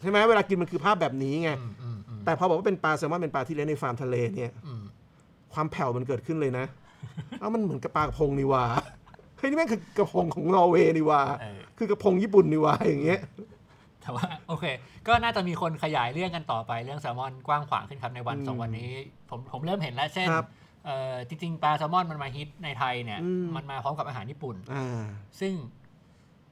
[0.00, 4.82] ใช่ไหมเวลากินมันคือภาพแบบนี้ไงอืมอืมอืมแต่พอบอกว่าเป็นปลาแซลมอนเป็นปลาที่เลี้ยงในฟาร์มทะเลเนี่ยอืม
[5.54, 6.66] ความแผ่วมันเกิดขึ้นเลยนะ
[7.40, 8.64] เอ้ามันเหมือนกับปลากะพงนี่หว่า
[9.38, 13.20] เฮ้ยนี่แม่งคือกะพงของนอร์เวย์นี่หว่าเออคือกะพงญี่ปุ่นนี่หว่าอย่างเงี้ย
[14.08, 14.64] แต่ว่าโอเค
[15.08, 18.90] ก็น่าจะมีคนขยายเรื่องกันต่อไปเรื่องแซลมอนกว้างขวางขึ้นครับในวันอืมสองวันนี้
[19.30, 20.46] ผมผมเริ่มเห็นแล้วเช่นครับ
[20.84, 25.02] เอ่อจริงๆปลาแซลมอนมันมาฮิตในไทยเนี่ยอืมมันมาพร้อมกับอาหารญี่ปุ่นอ่า
[25.40, 25.54] ซึ่ง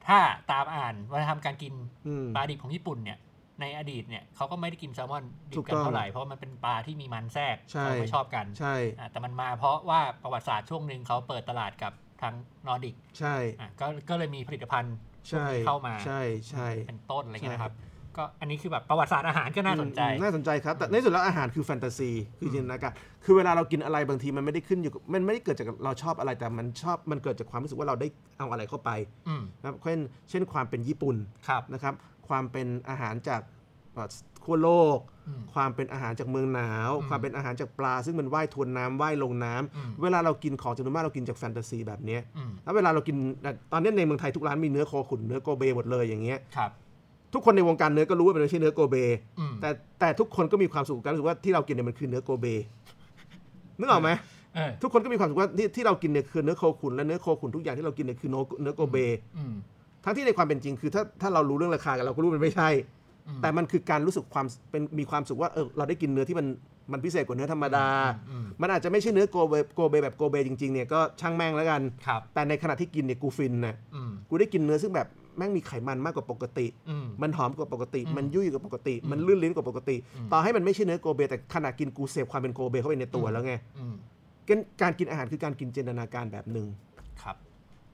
[0.07, 0.19] ถ้า
[0.51, 1.73] ตามอ่านวัฒนธรรมการกิน
[2.07, 3.17] อืมปลาดิบของญี่ปุ่นเนี่ย
[3.61, 12.33] ในอดีตเนี่ยเขาก็ไม่ได้กินแซลมอนดิบกันเท่าไหร่ถูกต้องเพราะว่ามันเป็นปลาที่มีมันแทรกใช่เขาไม่ชอบกันใช่อะแต่มันมาเพราะว่าประวัติศาสตร์ช่วงหนึ่งเขาเปิดตลาดกับทาง
[12.67, 17.73] นอร์ดิกใช่อะก็ก็เลยมีผลิตภัณฑ์พวก ใช่นี้เข้ามาใช่ใช่ใช่เป็นต้นอะไรเงี้ยใช่นะครับ
[18.17, 22.93] ก็อันนี้คือแบบประวัติศาสตร์อาหารก็น่าสนใจอืมน่าสนใจครับ แต่ในที่สุดแล้วอาหารคือแฟนตาซี คือจินตนาการ
[23.25, 28.07] คือเวลาเรากินอะไรบางทีมันไม่ได้ขึ้นอยู่กับมันไม่ได้เกิดจากเราชอบอะไร แต่มันชอบ มันเกิดจากความรู้สึกว่าเราได้
[28.39, 28.91] เอาอะไรเข้าไป
[29.27, 31.15] อืมนะครับ เช่น เช่นความเป็นญี่ปุ่น
[31.47, 31.93] ครับนะครับ
[32.27, 33.41] ความเป็นอาหารจาก
[33.93, 34.09] เอ่อ
[34.43, 35.16] ขั้วโลกอืม
[35.53, 43.15] ความเป็นอาหารจากเมืองหนาวอืมความเป็นอาหารจากปลา ซึ่งมันว่ายทวนน้ำว่ายลงน้ำอืมเวลาเรากินของจำนวนมากเรากินจากแฟนตาซีแบบเนี้ยอืมแล้วเวลาเรากิน
[43.71, 46.71] ตอนนี้ในเมืองไทยทุกร้านมีเนื้อโคขุนเนื้อโกเบหมดเลยอย่างเงี้ยครับ
[47.33, 48.95] ทุกคนในวงการเนื้อก็รู้ว่ามันไม่ใช่เนื้อโกเบ
[49.39, 52.45] อืมแต่แต่ทุกคนก็มีความสุขกับการรู้สึกว่าที่เรากินเนี่ยมันคือเนื้อโกเบ
[53.79, 54.09] นึกออกไหม
[54.55, 58.97] เออทุกคนก็มีความสุขว่าที่ที่เรากินเนี่ยคือเนื้อโคขุนและเนื้อโคขุนทุกอย่างที่เรากินเนี่ยคือเนื้อเนื้อโกเบ
[59.37, 59.53] อืม
[60.03, 62.96] ทั้งที่ในความเป็นจริงคือถ้าถ้าเรารู้เรื่องราคากันเราก็รู้มันไม่ใช่อืม
[63.41, 66.47] แต่มันคือการรู้สึกความเป็นมีความสุขว่าเออเราได้กินเนื้อที่มัน
[66.91, 67.87] มันพิเศษกว่าเนื้อธรรมดา
[68.29, 83.93] อืมมันอาจจะไม่ใช่เนื้อโกเบโกเบแบบโกเบจริงๆเนี่ยก็ช่างแม่งแล้วกันครับแต่ในขณะที่กินเนี่ยกูฟินนะอืมกูได้กินเนื้อซึ่งแบบแม่งมีไขมันมากกว่าปกติอืมมันหอมกว่าปกติอืมมันยุ่ยกว่าปกติอืมมันลื่นลิ้นกว่าปกติอืมต่อให้มันไม่ใช่เนื้อโกเบ แต่ขณะกินกูเสพความเป็นโกเบเข้าไปในตัวแล้วไงอืม
[84.49, 86.67] การการกินอาหารคือการกินจินตนาการแบบหนึ่ง
[87.21, 87.35] ครับ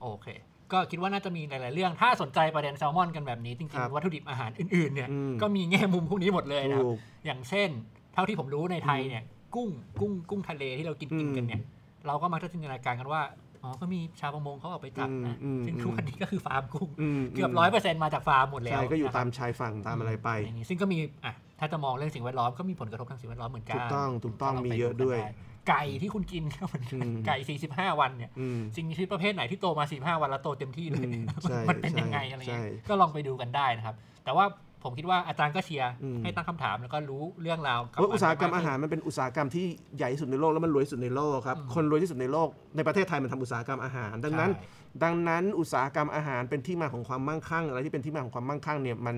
[0.02, 0.28] โอเค
[0.74, 7.70] ก็คิดว่าน่าจะมีหลาย ๆ เรื่อง ถ้าสนใจประเด็นแซลมอนกันแบบนี้จริง ๆ วัตถุดิบอาหารอื่น ๆ เนี่ยอืมก็มีแง่มุมพวกนี้หมดเลยนะครับถูกอย่างเช่น
[8.14, 9.24] เท่าที่ผมรู้ในไทยเนี่ย
[9.56, 11.62] กุ้ง กุ้ง กุ้งทะเลที่เรากินกินกันเนี่ย
[12.08, 13.22] เราก็มักจะจินตนาการกันว่า
[13.64, 25.32] อ๋อ ก็มีชาวประมงเขาออกไปจับนะอืมอืมซึ่งทุกวันนี้ก็คือฟาร์มกุ้งมเกือบร้อยเปอร์เซ็นต์มาจากฟาร์มหมดแล้ว ใช่ ก็อยู่นะครับตามชายฝั่งตามอะไรไปย่างนี้ซึ่งก็มี อะ ถ้าจะมองเรื่องสิ่งแวดล้อมก็มีผลกระทบทางสิ่งแวดล้อมเหมือนกัน ถูกต้อง ถูกต้องลไปมีเยอะด้วยกัน
[25.68, 27.58] ไไก่ที่คุณกินก็เหมือนกันอืมไก่
[27.90, 33.96] 45 วันเนี่ยอืมสิ่งมีชีวิตประเภทไหนที่โตมา 45 วันแล้วโตเต็มที่เลยอืมใช่มันเป็นใช่ยังไงอะไรเงี้ยใช่ก็ลองไปดูกันได้นะครับ
[34.26, 34.46] แต่ว่า
[34.84, 39.66] ผมคิดว่าอาจารย์ก็เชียร์อืมให้ตั้งคำถามแล้วก็รู้เรื่องราวบเพราะอุตสาหกรรมนอาหารมันเป็นอุตสาหกรรมที่
[39.98, 49.16] ใหญ่ที่สุดในโลกแล้วมันรวยที่สุดในโลกครับอืมคนรวยที่สุดในโลกในประเทศไทยมันทำอุตสาหกรรมอาหาร ดังนั้นใช่ดังนั้นอุตสาหกรรมอาหารเป็นที่มาของความมั่งคั่ง อะไรที่เป็นที่มาของความมั่งคั่งเนี่ยมัน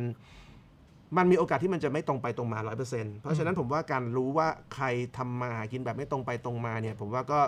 [1.18, 4.86] มันมีโอกาสที่มันจะไม่ตรงไปตรงมาร้อยเปอร์เซ็นต์เพราะฉะนั้นผมว่าการรู้ว่าใคร
[5.18, 7.40] ทำมาหากินแบบไม่ตรงไปตรงมาเนี่ยผมว่าก็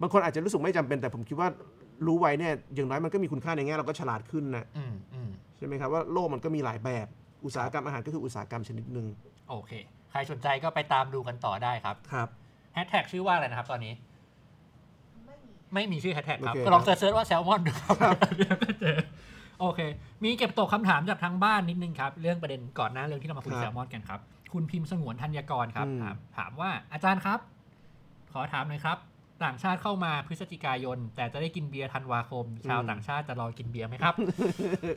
[0.00, 1.48] บางคนอาจจะรู้สึกไม่จำเป็นแต่ผมคิดว่า
[2.06, 7.06] รู้ไว้เนี่ยอย่างน้อยมันก็มีคุณค่าในแง่เราก็ฉลาดขึ้นนะอืมอืมใช่ไหมครับว่าโลกมันก็มีหลายแบบ
[7.44, 9.06] อุตสาหกรรมอาหารก็คืออุตสาหกรรมชนิดหนึ่ง
[9.48, 9.72] โอเค
[10.10, 12.28] ใครสนใจก็ไปตามดูกันต่อได้ครับครับ
[12.74, 13.92] แฮชแท็กชื่อว่าอะไรนะครับตอนนี้
[15.74, 18.98] ไม่มีชื่อแฮชแท็กครับโอเคก็ลอง search ว่าแซลมอนดูครับเดี๋ยวก็เจอ
[19.60, 19.80] โอเค
[20.24, 24.20] มีเก็บตกคำถามจากทางบ้านนิดนึงครับ เรื่องประเด็นก่อนหน้าเรื่องที่เรามาคุยแซลมอนกันครับ
[24.52, 27.38] คุณพิมพ์สงวนธัญกรครับ ถามถามว่าอาจารย์ครับ
[28.32, 28.98] ขอถามหน่อยครับ
[29.44, 34.14] ต่างชาติเข้ามาพฤศจิกายน แต่จะได้กินเบียร์ธันวาคม ชาวต่างชาติจะรอกินเบียร์ไหมครับ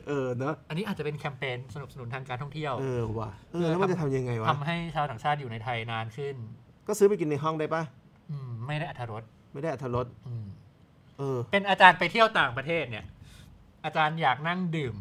[0.08, 6.36] เออเนอะอันนี้อาจจะเป็นแคมเปญสนับสนุนทางการท่องเที่ยวเออว่ะเออแล้วมันจะทำยังไงวะทำให้ชาวต่างชาติอยู่ในไทยนานขึ้น
[6.86, 7.82] ก็ซื้อไปกินในห้องได้ปะ
[8.30, 10.44] อืมไม่ได้อรรถรสไม่ได้อัตรสอืม
[11.18, 13.04] เออเป็นอาจารย์ไปเที่ยวต่างประเทศเนี่ย
[13.84, 14.94] อาจารย์อยากนั่งดื่ม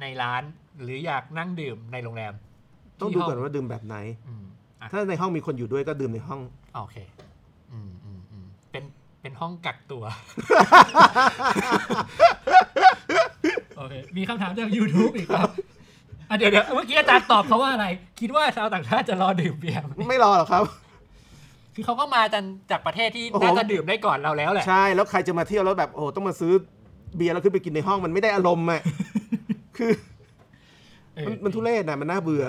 [0.00, 0.42] ในร้าน
[0.82, 2.32] หรืออยากนั่งดื่มในโรงแรม
[3.00, 3.96] ต้องที่ดูห้ก่อนว่าดื่มแบบไหน
[4.28, 4.44] อืม
[4.80, 6.40] อะถ้าในห้องมีคนอยู่ด้วยก็ดื่มในห้อง
[6.74, 6.96] โอเค
[7.72, 8.84] อืมอืมอืมเป็น
[9.20, 10.04] เป็นห้องกักตัว
[13.76, 15.48] โอเค มีคำถามจาก YouTube อีกครับ
[16.28, 17.86] อะเดี๋ยวเดี๋ยวเมื่อกี้อาจารย์ตอบเขาว่าอะไร
[18.20, 20.64] คิดว่าชาวต่างชาติจะรอดื่มเบียร์ไหมไม่รอหรอกครับ
[21.74, 26.52] คือเขาก็มาจากจากประเทศที่โอ้โห น่าจะดื่มได้ก่อนเราแล้วแหละ ใช่แล้วใครจะมาเที่ยวแล้วแบบโอ้โหต้องมาซื้อ
[27.16, 28.82] เบียร์แล้วขึ้นไปกินในห้องมันไม่ได้อารมณ์อะ
[29.76, 29.90] คือ
[31.14, 32.44] เออมันมันทุเรศนะมันน่าเบื่อ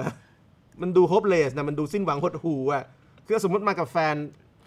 [0.82, 2.84] มันดู hopeless นะมันดูสิ้นหวังหดหู่อะ
[3.26, 4.16] คือสมมติมากับแฟน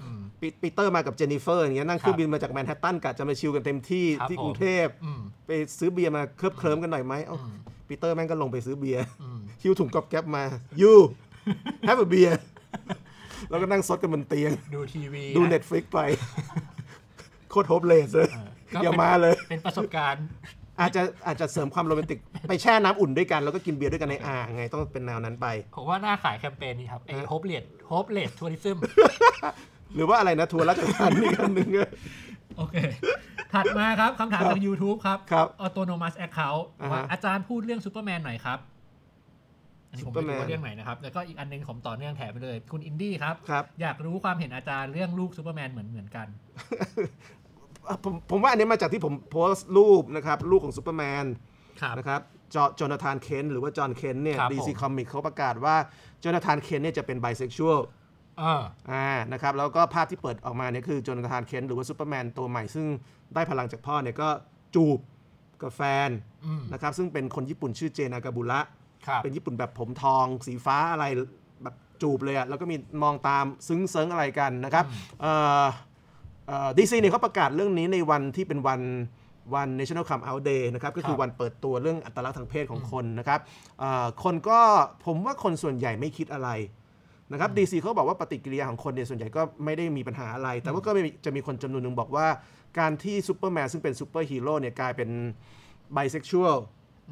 [0.03, 7.57] อืมปีปีเตอร์มากับเจนนิเฟอร์อย่างเงี้ยนั่งเครื่องบินมาจากแมนฮัตตันกะจะมา chill กันเต็มที่ครับที่ผมกรุงเทพอืมไปซื้อเบียร์มาเคลิบเคลิ้มกันหน่อยไหมเอ้าอืม
[7.89, 10.45] ปีเตอร์แม่งก็ลงไปซื้อเบียร์อืมหิ้วถุงก๊อบแก๊บมา
[10.81, 10.95] you
[11.89, 12.35] have a beer
[13.51, 15.99] แล้วก็นั่งซดกันบนเตียง ดูทีวี ดูนะ Netflix ไป
[17.51, 18.29] โคตร hopeless เลย
[18.83, 20.25] เออก็อย่าเป็นมาเลย เป็นประสบการณ์
[20.81, 22.19] อาจจะอาจจะเสริมความโรแมนติก
[22.49, 25.47] ไปแช่น้ำอุ่นด้วยกัน แล้วก็กินเบียร์ด้วยกันในอ่างไงต้องเป็นแนวนั้นไป
[25.77, 28.79] ผมว่าน่าขายแคมเปญนี้ครับไอ้ฮะ hopeless hopeless tourism
[29.95, 31.89] หรือว่าอะไรนะทัวร์ราชการนี่กันหนึ่งอะ
[32.57, 32.77] โอเค
[33.53, 38.59] ถัดมาครับคำถามจาก YouTube ครับครับ Autonomous Account อ่าฮะว่าอาจารย์พูดเรื่องซูเปอร์แมนหน่อยครับ
[39.91, 47.46] อันนี้ผมไม่รู้ Superman ว่าเรื่องไหนนะครับ แล้วก็อีกอันหนึ่งผมต่อเนื่องแถมไปเลย คุณอินดี้ครับครับ อยากรู้ความเห็นอาจารย์เรื่องลูกซูเปอร์แมนเหมือนเหมือนกันอะ
[48.05, 51.25] ผมผมว่าอันนี้มาจากที่ผมโพสต์รูปนะครับลูกของซูเปอร์แมน
[51.81, 52.21] ครับ นะครับ
[52.55, 55.77] จอจอนาธานเคนต์หรือว่าจอนเคนต์เนี่ยครับ DC Comics เขาประกาศว่า
[56.23, 57.81] จอนาธานเคนต์เนี่ยจะเป็นไบเซ็กชวล
[58.39, 58.63] เออ
[58.93, 62.87] อ่า นะครับ แล้วก็ภาพที่เปิดออกมาเนี่ยคือจอนาธานเคนต์หรือว่าซูเปอร์แมนตัวใหม่ ซึ่ง
[63.35, 64.29] ได้พลังจากพ่อเนี่ยก็
[64.75, 64.99] จูบ
[65.63, 66.11] กับแฟน
[66.47, 68.61] อืม นะครับ ซึ่งเป็นคนญี่ปุ่นชื่อเจนากามูระ
[69.07, 71.05] ครับ เป็นญี่ปุ่นแบบผมทอง สีฟ้าอะไร
[71.63, 74.85] แบบจูบเลยอะแล้วก็มีมองตามซึ้งเซิ้งอะไรกันนะครับ
[76.79, 78.81] DC เนี่ยเขาประกาศเรื่องนี้ในวันที่เป็นวัน
[79.55, 83.41] วัน National Come Out Day นะครับก็คือครับวันเปิดตัวเรื่องอัตลักษณ์ทางเพศของคนนะครับ
[83.81, 84.61] เอ่อคนก็
[85.07, 86.49] ผมว่าคนส่วนใหญ่ไม่คิดอะไร
[87.33, 92.27] นะครับ DC เขาบอกว่าปฏิกิริยาของคนเนี่ยส่วนใหญ่ก็ไม่ได้มีปัญหาอะไร แต่ว่าก็มีจะมีคนจำนวนหนึ่งบอกว่า
[92.79, 95.11] การที่ซูเปอร์แมนซึ่งเป็นซูเปอร์ฮีโร่เนี่ยกลายเป็น
[95.93, 96.57] ไบเซ็กชวล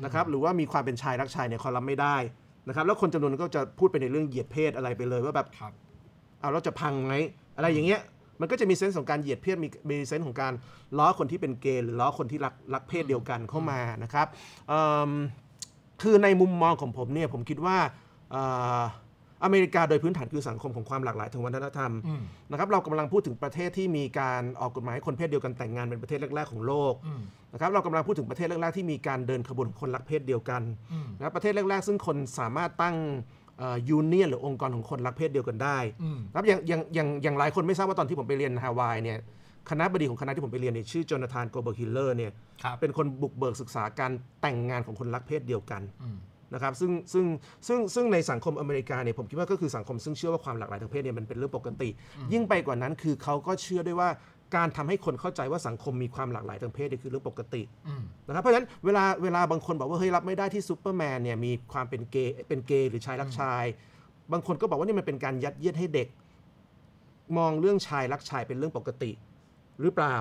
[0.04, 2.16] นะครับหรือว่ามีความเป็นชายรักชายเนี่ยเขารับไม่ได้
[2.68, 5.72] นะครับแล้วคนจำนวนนึงก็จะพูดไปในเรื่องเหยียดเพศอะไรไปเลยว่าแบบครับ
[6.40, 7.14] เอาเราจะพังไหม
[7.56, 8.00] อะไรอย่างเงี้ย
[8.40, 10.52] มันก็จะมี sense ของการเหยียดเพศมีมี sense ของการ
[10.98, 14.26] ล้อคนที่เป็นเกย์หรือล้อคนที่รักรักเพศเดียวกันเข้ามานะครับ
[14.68, 15.10] เอิ่ม
[16.02, 17.76] คือในมุมมองของผมเนี่ยผมคิดว่า
[18.30, 18.42] เอ่
[18.78, 18.82] อ
[19.44, 27.20] อเมริกาโดยพื้นฐานคือสังคมของความหลากหลายทางวัฒนธรรมอืมนะครับเรากำลังพูดถึงประเทศที่มีการออกกฎหมายให้คนเพศเดียวกันแต่งงานเป็นประเทศแรก ๆ ของโลกอืม
[27.52, 30.62] นะครับเรากำลังพูดถึงประเทศแรกๆที่มีการเดินขบวนของคนรักเพศเดียวกัน
[30.92, 32.96] อืมนะครับประเทศแรกๆ ซึ่งคนสามารถตั้ง
[33.88, 39.18] ยูเนียนหรือองค์กรของคนรักเพศเดียวกันได้อืมครับอย่างอย่างอย่างอย่างหลายคนไม่ทราบว่าตอนที่ผมไปเรียนฮาวายเนี่ย
[39.70, 42.32] คณบดีของคณะที่ผมไปเรียนเนี่ยชื่อ Jonathan Goldberg-Hiller เนี่ย
[42.62, 46.18] ครับเป็นคนบุกเบิกศึกษาการแต่งงานของคนรักเพศเดียวกันอืม
[46.54, 47.26] นะครับซึ่งซึ่ง
[47.66, 51.88] ซึ่งซึ่งในสังคมอเมริกาเนี่ยผมคิดว่าก็คือสังคมซึ่งเชื่อว่าความหลากหลายทางเพศเนี่ยมันเป็นเรื่องปกติ
[52.32, 54.08] ยิ่งไปกว่านั้นคือเขาก็เชื่อด้วยว่า
[54.56, 63.64] การทำให้คนเข้าใจว่าสังคมมีความหลากหลายทางเพศเนี่ยคือเรื่องปกติอืมนะครับเพราะฉะนั้นเวลาเวลาบางคนบอกว่าเฮ้ยรับไม่ได้ที่ซูเปอร์แมนเนี่ยมีความเป็นเกย์เป็นเกย์หรือชายรักชาย
[64.32, 66.08] บางคนก็บอกว่านี่มันเป็นการยัดเยียดให้เด็ก
[67.36, 69.10] มองเรื่องชายรักชายเป็นเรื่องปกติ
[69.80, 70.16] หรือเปล่า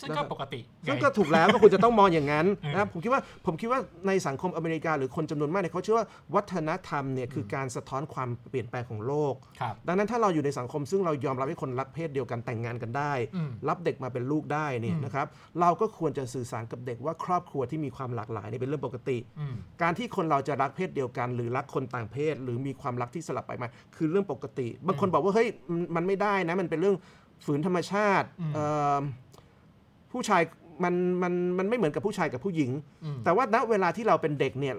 [0.00, 15.26] ซึ่งก็ปกติ ซึ่งไงก็ถูกแล้วก็ควรจะต้องมองอย่างนั้นเออนะครับผมคิดว่าผมคิดว่าในสังคมอเมริกาหรือคนจำนวนมากเนี่ยเขาเชื่อว่าวัฒนธรรมเนี่ยคือการสะท้อนความเปลี่ยนแปลงของโลกครับดังนั้นถ้าเราอยู่ในสังคมซึ่งเรายอมรับให้คนรักเพศเดียวกันแต่งงานกันได้อืมรับเด็กมาเป็นลูกได้เนี่ยนะครับ
[15.60, 26.96] เราก็ควรจะสื่อสารกับเด็กว่าครอบครัวที่มีความหลากหลายเนี่ยเป็นเรื่องปกติอืมการที่คนเราจะรักเพศเดียวกัน หรือรักคนต่างเพศ หรือมีความรักที่สลับไปมา คือเรื่องปกติ บางคนบอกว่าเฮ้ยมันมันไม่ได้นะมันเป็นเรื่อง
[27.44, 28.66] ฝืนธรรมชาติอืมเอ่
[28.96, 29.00] อ
[30.12, 30.42] ผู้ชาย
[30.84, 32.70] มันมันมันไม่เหมือนกับผู้ชายกับผู้หญิง
[33.04, 34.76] อืมแต่ว่าณเวลาที่เราเป็นเด็กเนี่ย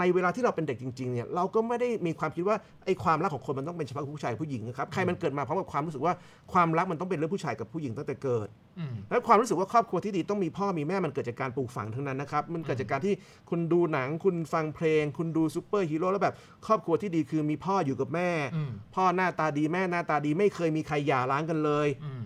[0.00, 6.14] ในเวลาที่เราเป็นเด็กจริงๆเนี่ยเราก็ไม่ได้มีความคิดว่าไอ้ความรักของคนมันต้องเป็นเฉพาะผู้ชายกับผู้หญิงนะครับใครมันเกิดมาพร้อมกับความรู้สึกว่า
[6.52, 8.48] ความรักมันต้องเป็นเรื่องผู้ชายกับผู้หญิงตั้งแต่เกิด
[8.78, 13.14] อืมแล้วความรู้สึกว่าครอบครัวที่ดีต้องมีพ่อมีแม่มันเกิดจากการปลูกฝังทั้งนั้นนะครับมันเกิดจากการที่
[13.50, 16.34] คุณดูหนังคุณฟังเพลง คุณดูซูเปอร์ฮีโร่แล้วแบบ
[16.66, 22.22] ครอบครัวที่ดีคือมีพ่ออยู่กับแม่อืมพ่อหน้าตาดีแม่หน้าตาดีไม่เคยมีใครหย่าร้างกันเลยอืม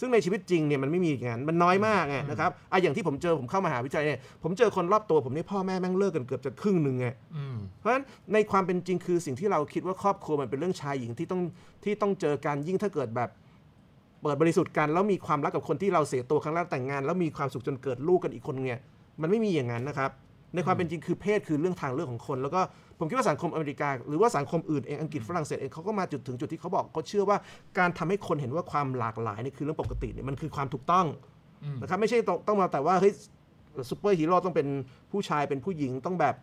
[0.00, 11.42] ซึ่งในชีวิตจริงเนี่ยมันไม่มีอย่างนั้นมันน้อยมากไงนะครับอะอย่างที่ผมเจอผมเข้ามหาวิทยาลัยเนี่ยผมเจอคนรอบตัวผมนี่พ่อแม่แม่งเลิกกันเกือบจะครึ่งหนึ่งไงอืมเพราะฉะนั้นในความเป็นจริงคือสิ่งที่เราคิดว่าครอบครัวมันเป็นเรื่องชายหญิงที่ต้อง
[11.84, 13.30] ที่ต้องเจอกันยิ่งถ้าเกิดแบบ
[14.22, 18.80] เปิดบริสุทธิ์กันแล้วมีความรักกับคนที่เราเสียตัวครั้งแรกแต่งงาน แล้วมีความสุขจนเกิดลูกกันอีกคนเนี่ย
[19.20, 20.10] มันไม่มีอย่างนั้นนะครับ
[20.54, 22.60] ในความเป็นจริงคือเพศคือเรื่องทางเลือกของคน แล้วก็
[22.98, 27.38] ผมคิดว่าสังคมอเมริกา หรือว่าสังคมอื่นเองอังกฤษฝรั่งเศสเองเขาก็มาจุดถึงจุดที่เขาบอกเขาเชื่อว่า
[27.78, 31.06] การทำให้คนเห็นว่าความหลากหลายนี่คือเรื่องปกติเนี่ยมันคือความถูกต้อง
[31.64, 33.12] อืมนะครับไม่ใช่ต้องต้องมาแต่ว่าเฮ้ย
[33.90, 34.66] ซูเปอร์ฮีโร่ต้องเป็น
[35.12, 36.36] ผู้ชายเป็นผู้หญิงต้องแบบ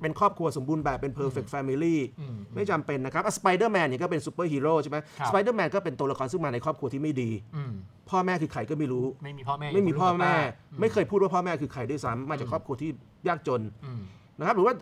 [0.00, 7.72] เป็นครอบครัวสมบูรณ์แบบเป็น perfect family อืมไม่จำเป็นนะครับสไปเดอร์แมนเนี่ยก็เป็นซูเปอร์ฮีโร่ใช่ไหมครับสไปเดอร์แมนก็เป็นตัวละครซึ่งมาในครอบครัวที่ไม่ดีอืม
[8.10, 12.90] พ่อแม่คือใครก็ไม่รู้ ไม่มีพ่อแม่ ไม่มีพ่อแม่ยู่กับลูกกับป้าไม่เคยพูดว่าพ่อแม่คือใครด้วยซ้ำมาจากครอบครัวที่
[13.28, 14.00] ยากจนอืม
[14.38, 14.74] นะครับหรือว่า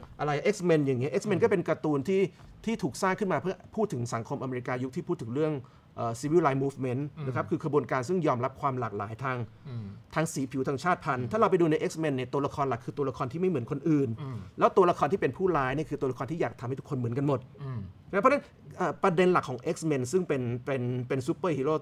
[0.00, 2.20] อืมอะไร X-Men อย่างเงี้ย X-Men ก็เป็นการ์ตูนที่
[2.64, 5.52] ที่ถูกสร้างขึ้นมาเพื่อพูดถึงสังคมอเมริกายุคที่พูดถึงเรื่อง
[5.96, 9.38] เอ่อ civil rights movement นะครับคือขบวนการซึ่งยอมรับความหลากหลายทาง
[9.68, 9.84] อืม
[10.14, 17.80] ทางสีผิวทางชาติพันธุ์ ถ้าเราไปดูใน X-Men เนี่ยตัวละครหลักคือตัวละครที่ไม่เหมือนคนอื่นอืมแล้วตัวละครที่เป็นผู้ร้ายเนี่ยคือตัวละครที่อยากทำให้ทุกคนเหมือนกันหมดอืม
[18.10, 18.42] นะเพราะฉะนั้น
[18.76, 21.74] เอ่อประเด็นหลักของ X-Men ซึ่งเป็นเป็นเป็นซูเปอร์ฮีโร่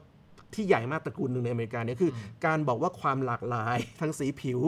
[0.55, 4.61] ที่ใหญ่มากตระกูลหนึ่งในอเมริกาเนี่ยคือการบอกว่าความหลากหลายทั้งสีผิว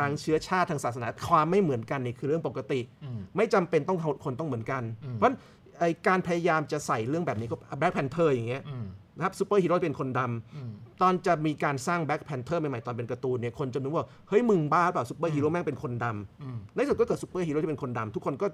[0.00, 5.36] ทางเชื้อชาติทางศาสนาความไม่เหมือนกันนี่คือเรื่องปกติอืมไม่จำเป็นต้องคนต้องเหมือนกันอืมเพราะฉะนั้น
[5.78, 8.86] ไอการพยายามจะใส่เรื่องแบบนี้ก็ Black Panther อย่างเงี้ยอืม
[9.16, 10.70] นะครับซูเปอร์ฮีโร่เป็นคนดำอืม
[11.02, 18.46] ตอนจะมีการสร้าง Black Panther ใหม่ๆ ตอนเป็นการ์ตูนเนี่ยคนจะนึกว่า เฮ้ยมึงบ้าเปล่าซูเปอร์ฮีโร่แม่งเป็นคนดำอืมในที่สุดก็เกิดซูเปอร์ฮีโร่ที่เป็นคนดำทุกคนก็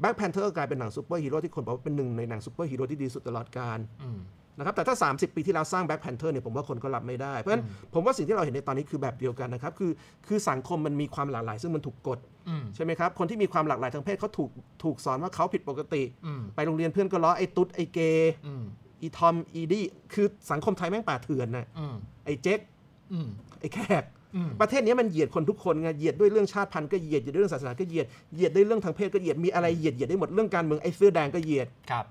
[0.00, 4.18] Black Panther กลายเป็นหนังซูเปอร์ฮีโร่ที่คนบอกว่าเป็นหนึ่งในหนังซูเปอร์ฮีโร่ที่ดีสุดตลอดกาลอืม
[4.58, 9.92] นะครับแต่ถ้า 30 ปีที่แล้วสร้าง Black Panther เนี่ยผมว่าคนก็รับไม่ได้ เพราะฉะนั้นผมว่าสิ่งที่เราเห็นในตอนนี้คือแบบเดียวกันนะครับคือ
[10.28, 14.50] คือสังคมมันมีความหลากหลาย ซึ่งมันถูกกดอืมใช่ไหมครับคนที่มีความหลากหลายทางเพศเขาถูก
[14.82, 18.64] ถูกสอนว่าเขาผิดปกติอืมไปโรงเรียนเพื่อนก็ล้อไอ้ตุ๊ดไอ้เกย์อืม
[19.02, 19.84] อีทอมอีดี้
[20.14, 21.94] คือสังคมไทยแม่งป่าเถื่อนนะอืม
[22.24, 22.60] ไอ้เจ๊ก
[23.12, 23.28] อืม
[23.60, 24.04] ไอ้แขก
[24.36, 32.04] อืมประเทศนี้มันเหยียดคนทุกคนไงเหยียดด้วยเรื่องชาติพันธุ์ก็เหยียดเหยียดด้วยเรื่องศาสนาก็เหยียดเหยียดด้วยเรื่องทางเพศก็เหยียดมีอะไรเหยียดเหยียดได้หมดเรื่องการเมืองไอ้เสื้อแดงก็เหยียดครับ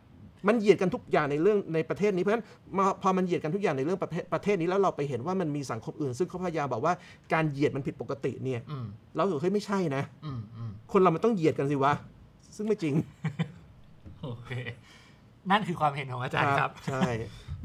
[0.48, 2.46] มันเหยียดกันทุกอย่างในเรื่องในประเทศนี้เพราะฉะนั้น
[2.78, 6.94] มาพอมันเหยียดกันทุกอย่างในเรื่องประเทศประเทศนี้แล้วเราไปเห็นว่ามันมีสังคมอื่น ซึ่งเขาพยายามบอกว่า
[7.34, 8.86] การเหยียดมันผิดปกติเนี่ยอืม
[9.16, 11.94] เราถือเฮ้ยไม่ใช่นะอืมอืมคนเรามันต้องเหยียดกันสิวะ
[12.56, 12.94] ซึ่งไม่จริง
[14.22, 14.52] โอเค
[15.52, 17.04] นั่นคือความเห็นของอาจารย์ครับใช่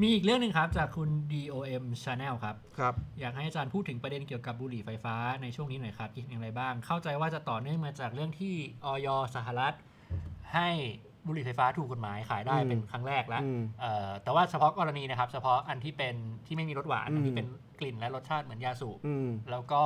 [0.02, 8.54] มีอีกเรื่องหนึ่งครับจากคุณ DOM Channel ครับครับ อยากให้อาจารย์พูดถึงประเด็นเกี่ยวกับบุหรี่ไฟฟ้าในช่วงนี้หน่อยครับคิดอย่างไรบ้าง เข้าใจว่าจะต่อเนื่องมาจากเรื่องที่
[8.84, 9.74] ออยสหรัฐ
[10.54, 10.70] ให้
[11.26, 16.14] บุหรี่ไฟฟ้าถูกกฎหมายขายได้อืมเป็นครั้งแรกแล้วอืมเอ่อแต่ว่าเฉพาะกรณีนะครับ เฉพาะอันที่เป็น
[16.46, 17.46] ที่ไม่มีรสหวานอืมอันที่เป็น
[17.80, 19.82] กลิ่นและรสชาติเหมือนยาสูบอืมแล้วก็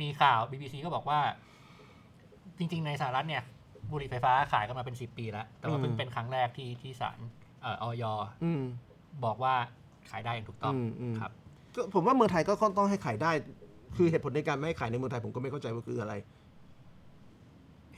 [0.00, 1.20] มีข่าว BBC ก็บอกว่า
[2.58, 3.42] จริง ๆ ในสหรัฐเนี่ย
[3.90, 7.18] บุหรี่ไฟฟ้าขายกันมาเป็น10ปีแล้ว แต่ว่าอืมเพิ่งเป็นครั้งแรกที่ที่ศาล
[7.62, 8.04] เออย
[8.44, 8.62] อืม
[9.24, 9.54] บอกว่า
[10.10, 11.32] ขายได้อย่างถูกต้องอืมอืมครับ
[11.74, 13.32] ก็ผมว่าเมืองไทยก็ต้องให้ขายได้
[13.96, 16.14] คือเหตุผลในการไม่ให้ขายในเมืองไทยผมก็ไม่เข้าใจว่าคืออะไร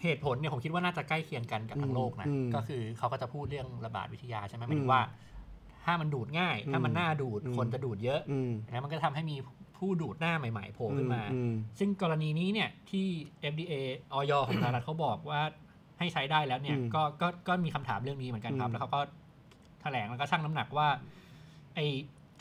[0.02, 5.02] เหตุผลเนี่ยผมคิดว่าน่าจะใกล้เคียงกันกับทั้งโลกนะอืมก็คือเขาก็จะพูดเรื่องระบาดวิทยาใช่ไหมหอืมมายถึงว่า
[5.84, 9.36] ถ้ามันดูดง่าย ถ้ามันอืมน่าดูดอืมคนจะดูดเยอะอืมนะมันก็ทำให้มี
[9.78, 13.06] ผู้ดูดหน้าใหม่ ๆโผล่ขึ้นมาอืมซึ่งกรณีนี้เนี่ยที่
[13.52, 13.74] FDA
[14.12, 15.40] ออยของสหรัฐเขาบอกว่า
[15.98, 19.00] ให้ใช้ได้แล้วเนี่ยอืมก็ก็ก็มีคำถามเรื่องนี้เหมือนกันครับอืมแล้วเขาก็
[19.82, 20.88] แถลงแล้วก็ชั่งน้ำหนักว่า
[21.74, 21.80] ไอ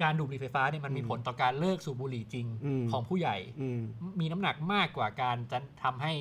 [0.02, 3.82] การดูดบุหรี่ไฟฟ้าเนี่ยมันมีอืมผลต่อการเลิกสูบบุหรี่จริงอืมของผู้ใหญ่อืม
[4.20, 6.14] มีน้ำหนักมากกว่าการจะทำให้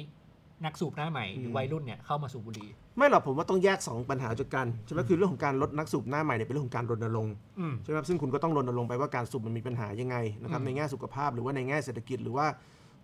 [0.65, 12.47] นักสูบหน้าใหม่หรือมวัยรุ่นเนี่ยเข้ามาสูบบุหรี่ไม่หรอกผมว่าต้องแยก 2 ปัญหาจากกันใช่ไหมคือเรื่องของการลดนักสูบหน้าใหม่เนี่ยเป็นเรื่องของการรณรงค์อืมใช่ไหมครับซึ่งคุณก็ต้องรณรงค์ไปว่าการสูบมันมีปัญหายังไงนะครับอืมในแง่สุขภาพหรือว่าในแง่เศรษฐกิจหรือว่า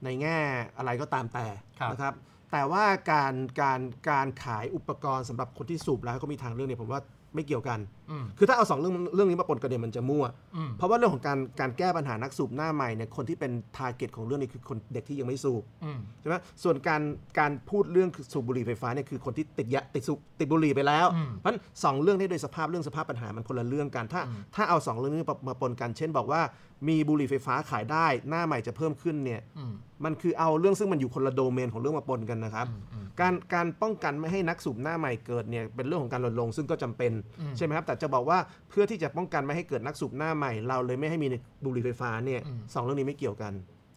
[0.05, 0.37] ในแง่
[0.79, 1.47] อะไรก็ตามแต่
[1.81, 2.15] ครับนะครับ
[2.53, 3.81] แต่ว่าการการ
[4.11, 7.01] การขายอุปกรณ์สำหรับคนที่สูบแล้วก็มีทางเลือกเนี่ยผมว่า
[7.35, 7.79] ไม่เกี่ยวกัน
[8.11, 10.25] อืมคือถ้าเอาสองเรื่องเรื่องนี้มาปนกันเนี่ยมันจะมั่ว
[10.57, 17.03] อืมเพราะว่าเรื่องของการการแก้ปัญหานักสูบหน้าใหม่เนี่ยคนที่เป็น target ของเรื่องนี้คือคนเด็กที่ยังไม่สูบอืมใช่ไหมส่วนการ
[17.39, 26.43] การพูดเรื่องสูบบุหรี่ไฟฟ้าเนี่ยคือคนที่ติดยาติดสูบติดบุหรี่ไปแล้วอืมเพราะฉะนั้นสองเรื่องนี้โดยสภาพเรื่องสภาพปัญหามันคนละเรื่องกัน ถ้าอืมถ้าเอาสองเรื่องนี้มามาปนกัน เช่นบอกว่า
[26.89, 29.73] มีบุหรี่ไฟฟ้าขายได้หน้าใหม่จะเพิ่มขึ้นเนี่ยอืม
[30.05, 41.29] มันคือเอาเรื่องซึ่งมันอยู่คนละโดเมนของเรื่องมาปนกันนะครับอืมอืมการการป้องกันไม่ให้นักสูบหน้าใหม่เกิดเนี่ยเป็นเรื่องของการรณรงค์ซึ่งก็จำเป็นอืมใช่ไหมครับแต่จะบอกว่าเพื่อที่จะป้องกันไม่ให้เกิดนักสูบหน้าใหม่ เราเลยไม่ให้มี
[41.65, 43.53] บุหรี่ไฟฟ้าเนี่ยอืมสองเรื่องนี้ไม่เกี่ยวกัน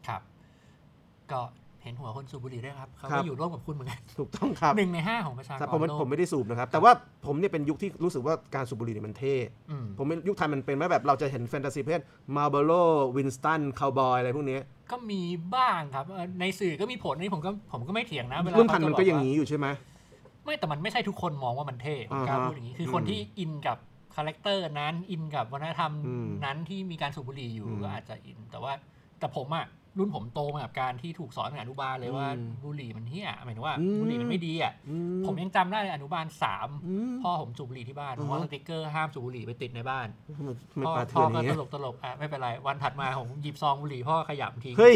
[0.07, 0.21] ครับ
[1.31, 1.41] ก็
[1.86, 6.91] เห็นหัวคนสูบบุหรี่ด้วยครับเขาครัก็บอยู่ร่วมกับคุณเหมือนกันถูกต้องครับหนึ่งในห้าของประชากแต่รผมโลกผมไม่ได้สูบนะครับ แต่ว่า
[7.25, 9.36] ผมเนี่ยเป็นยุคที่รู้สึกว่าการสูบบุหรี่เนี่ยมันเท่
[9.71, 12.01] อืมผมเป็นยุคไทยมันเป็นว่าแบบเราจะเห็นแฟนตาซีเพศ
[12.36, 12.72] Marlboro
[13.16, 14.61] Winston คาวบอยอะไรพวกเนี้ย
[14.91, 15.21] ก็มี
[15.55, 19.67] บ้างครับเอ่อในสื่อก็มีผลนี่ผมก็ผมก็ไม่เถียงนะเวลารุ่นพันเขามันจะบก็ว่อย่างนี้อยู่ใช่ไหม
[20.43, 23.77] ไม่แต่มันไม่ใช่ทุกคนมองว่ามันเท่ผมกล้าอ่าฮะพูดอย่างนี้คือมคนที่อินกับ
[24.16, 28.73] character นั้นอินกับวัฒนธรรมอืมนั้นที่มีการสูบบุหรี่อยู่อืมก็อาจจะอินแต่ว่า
[29.19, 29.65] แต่ผมอะ
[29.98, 44.96] รุ่นผมโตมากับการที่ถูกสอนตั้งแต่อนุบาลเลยว่าอืมบุหรี่มันเหี้ยหมายถึงว่าอืมบุหรี่มันไม่ดีอะอืผมยังจำได้เลยอนุบาลสามอืมพ่อผมสูบบุหรี่ที่บ้านผมว่าฮะติกเกอร์ห้ามสูบบุหรี่ไปติดในบ้านทำไมทำไมพ่อปลาเถื่พ่ออนอก็ย่างเงี้ตยลกตลกอะไม่เป็นไรวันถัดมาผมหยิบซองบุหรี่พ่อขยำทิ้งเฮ้ย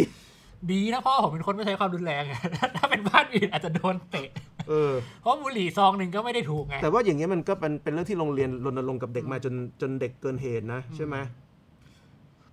[0.71, 2.39] ดีนะพ่อผมเป็นคนไม่ใช้ความรุนแรงอะ
[2.77, 4.29] ถ้าเป็นบ้านอื่นอาจจะโดนเตะ
[4.69, 11.15] เออเพราะบุหรี่ซองหนึ่งก็ไม่ได้ถูกไงแต่ว่าอย่างเงี้ยมันก็เป็นเป็นเรื่องที่โรงเรียนรณรงค์กับเด็กมาจนจนเด็กเกินเหตุนะใช่ไหม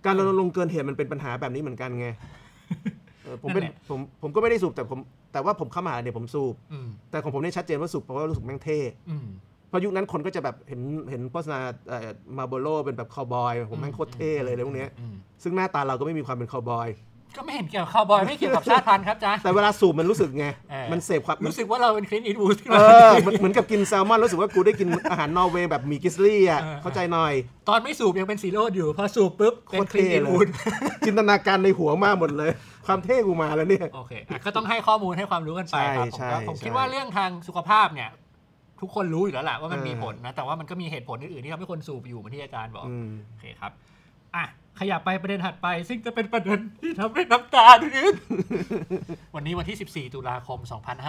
[0.06, 2.08] การรณรงค์เกินเหตุมันเป็นปัญหาแบบนี้เหมือนกันไง
[3.22, 4.98] เออผมเป็นนั่นแหละผมผมก็ไม่ได้สูบแต่ผม
[5.32, 8.78] แต่ว่าผมเข้ามหาเนี่ยผมสูบอืมแต่ของผมเนี่ยชัดเจนว่าสูบเพราะว่ารู้สึกแม่งเท่
[9.10, 9.26] อืม
[9.68, 10.80] เพราะยุคนั้นคนก็จะแบบเห็น
[11.10, 11.58] เห็นโฆษณา
[12.38, 16.88] Marlboro เป็นแบบคาวบอย ผมแม่งโคตรเท่เลยอะไรพวกเนี้ยอืมซึ่งหน้าตาเราก็ไม่มีความเป็นคาวบอย
[17.36, 22.76] ก็ไม่เห็นเกี่ยวกับคาวบอยไม่เกี่ยวกับชาติพันธุ์ครับจ้าแต่เวลาสูบมันรู้สึกไงเออมันเสพความมันรู้สึกว่าเราเป็น Clint Eastwood เอ
[23.08, 27.32] อเหมือนเหมือนกับกินแซลมอนรู้สึกว่ากูได้กินอาหารนอร์เวย์แบบหมี grizzly อะเออเข้าใจหน่อย
[27.68, 30.48] ตอนไม่สูบยังเป็น zero อยู่พอสูบปุ๊บเป็นโคตรคลินเท่อีทเลยวูด
[31.06, 32.50] จินตนาการในหัวมากหมดเลย
[32.86, 38.10] ความเท่กูมาแล้วเนี่ยโอเคอะก็ต้องให้ข้อมูลให้ความรู้กันไปครับผมใช่ก็ใช่ผมคิดใช่ว่าเรื่องทางสุขภาพเนี่ย
[38.80, 43.72] ทุกคนรู้อยู่แล้วแหละว่ามันเออมีผลนะแต่ว่ามันก็มีเหตุผลอื่นๆที่ทำให้คนสูบอยู่เหมือนที่อาจารย์บอกอืมโอเคครับ
[44.36, 44.44] อะ
[44.80, 48.10] ขยับไปประเด็นถัดไป ซึ่งจะเป็นประเด็นที่ทำให้น้ำตาถึง
[49.34, 50.58] วันนี้วันที่ 14 ตุลาคม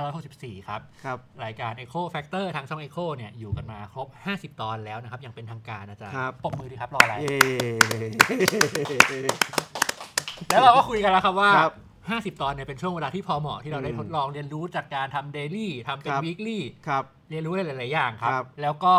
[0.10, 4.08] 2564 ครับ ครับ รายการ Echo Factor ทางช่อง Echo เนี่ยอยู่กันมาครบ
[4.54, 7.38] 50 ตอนแล้วนะครับ ยังเป็นทางการอาจารย์ครับปรบมือดีครับ รออะไรเย้
[10.50, 11.74] แล้วเราก็คุยกันแล้วครับว่าครับ
[12.38, 18.96] 50 ตอนเนี่ยเป็นช่วงเวลาที่พอเหมาะที่เราได้อืมทดลองเรียนรู้จากการทำเดลี่ทำเป็นครับวีคลี่ครับเรียนรู้หลาย ๆ อย่างครัครับบแล้วก็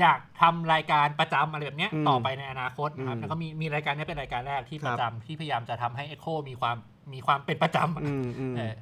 [0.00, 6.76] อยากทำรายการประจำอะไรแบบเนี้ยอืมต่อไปในอนาคตนะครับอืมแล้วก็มีมีรายการเนี้ยเป็นรายการแรกที่คปรับระจำที่พยายามจะทำให้ Echo มีความ
[7.14, 8.74] มีความเป็นประจำอะอืมอืมเออ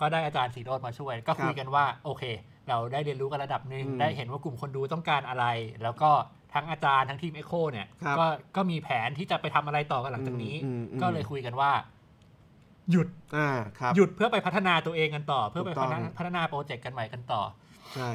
[0.00, 2.24] ก็ได้อาจารย์สีโรดมาช่วย ก็คุยกันว่าโอเค
[2.68, 5.44] เราได้เรียนรู้กันระดับหนึ่งอืมได้เห็นว่ากลุ่มคนดูต้องการอะไร
[5.82, 6.10] แล้วก็
[6.54, 11.72] ทั้งอาจารย์ทั้งทีม Echo เนี่ยครับก็ก็มีแผนที่จะไปทำอะไรต่อกันหลังจากนี้อืมอืมก็เลยคุยกันว่า
[12.90, 13.48] หยุดอ่า
[13.78, 17.42] ครับหยุดเพื่อไปพัฒนาตัวเองกันต่อ ถูกต้อง เพื่อไปพัฒนาพัฒนา project กันใหม่กันต่อ
[17.94, 18.10] ใช่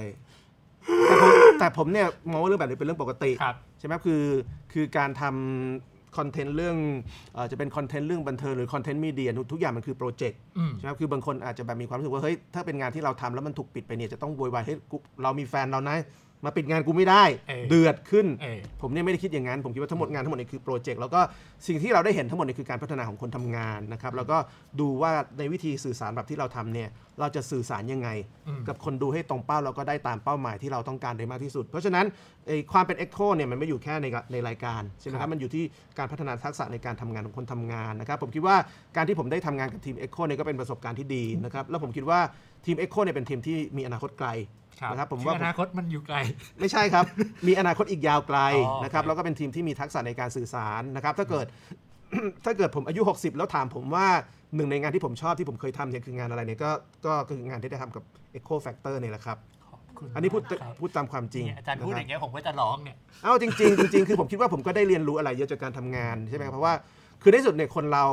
[1.07, 4.23] แต่ผมแต่ผมเนี่ยมองว่าเรื่องแบบนี้เป็นเรื่องปกติครับ ใช่ไหมคือ
[4.73, 6.77] คือการทำ content เรื่อง
[7.33, 15.97] เออจะเป็น content เรื่องบันเทิงหรือ content media ทุกอย่างมันคือ project อืม ใช่ไหมคือบางคนอาจจะแบบมีความรู้สึกว่าเฮ้ยถ้าเป็นงานที่เราทำแล้วมันถูกปิดไปเนี่ยจะต้องโวยวายเฮ้ยกูเรามีแฟนเรานะ
[16.45, 21.19] มาปิดงานกูไม่ได้เออเดือดขึ้น เออ ผมเนี่ยไม่ได้คิดอย่างนั้น ผมคิดว่าทั้งหมดงานทั้งหมดนี่คือ project แล้วก็
[21.67, 24.38] สิ่งที่เราได้เห็นทั้งหมดนี่คือการพัฒนาของคนทำงานนะครับแล้วก็
[24.79, 28.09] ดูว่าในวิธีสื่อสารแบบที่เราทำเนี่ยเราจะสื่อสารยังไง
[28.47, 32.05] อืมกับคนดูให้ตรงเป้าแล้วก็ได้ตามเป้าหมายที่เราต้องการได้มากที่สุด เพราะฉะนั้น
[32.47, 35.63] ไอ้ความเป็น Echo เนี่ยมันไม่อยู่แค่ในในรายการใช่ไหมคครัรับบมันอยู่ที่
[35.97, 38.57] การพัฒนาทักษะในการทำงานของคนทำงานนะครับผมคิดว่า
[38.95, 42.19] การที่ผมได้ทำงานกับทีม Echo เนี่ยก็เป็นประสบการณ์ที่ดีนะครับแล้วผมคิดว่า
[42.65, 46.17] ทีม Echo เนี่ยเป็นทีมที่มีอนาคตไกลครับ นะครับผมคือว่าอนาคตมันอยู่ไกล
[46.59, 47.05] ไม่ใช่ครับ
[47.47, 51.45] มีอนาคตอีกยาวไกลอ๋อนะครับโอเคแล้วก็เป็นทีมที่มีทักษะในการสื่อสารนะครับ ถ้าเกิด
[52.45, 54.07] ถ้าเกิดผมอายุ 60 แล้วถามผมว่า
[54.55, 56.71] หนึ่งในงานที่ผมชอบที่ผมเคยทำเนี่ยคืองานอะไรเนี่ยก็
[57.05, 58.03] ก็คืองานที่ได้ทำกับ
[58.38, 59.38] Echo Factor เนี่ยแหละครับ
[59.69, 66.73] ขอบคุณอันนี้พูดมากครับพูดตามความจริงเนี่ยอาจารย์พูดนะคอบย่างเงี้ยผมก็จะร้องเนี่ยเอ้าจริงๆจริงๆคือผมคิดว่าผมก็ได้เรียนรู้อะไรเยอะจากการทำงานใช่ไหมครับเพราะว่า
[67.21, 68.05] คือในที่สุดเนี่ยคนเรา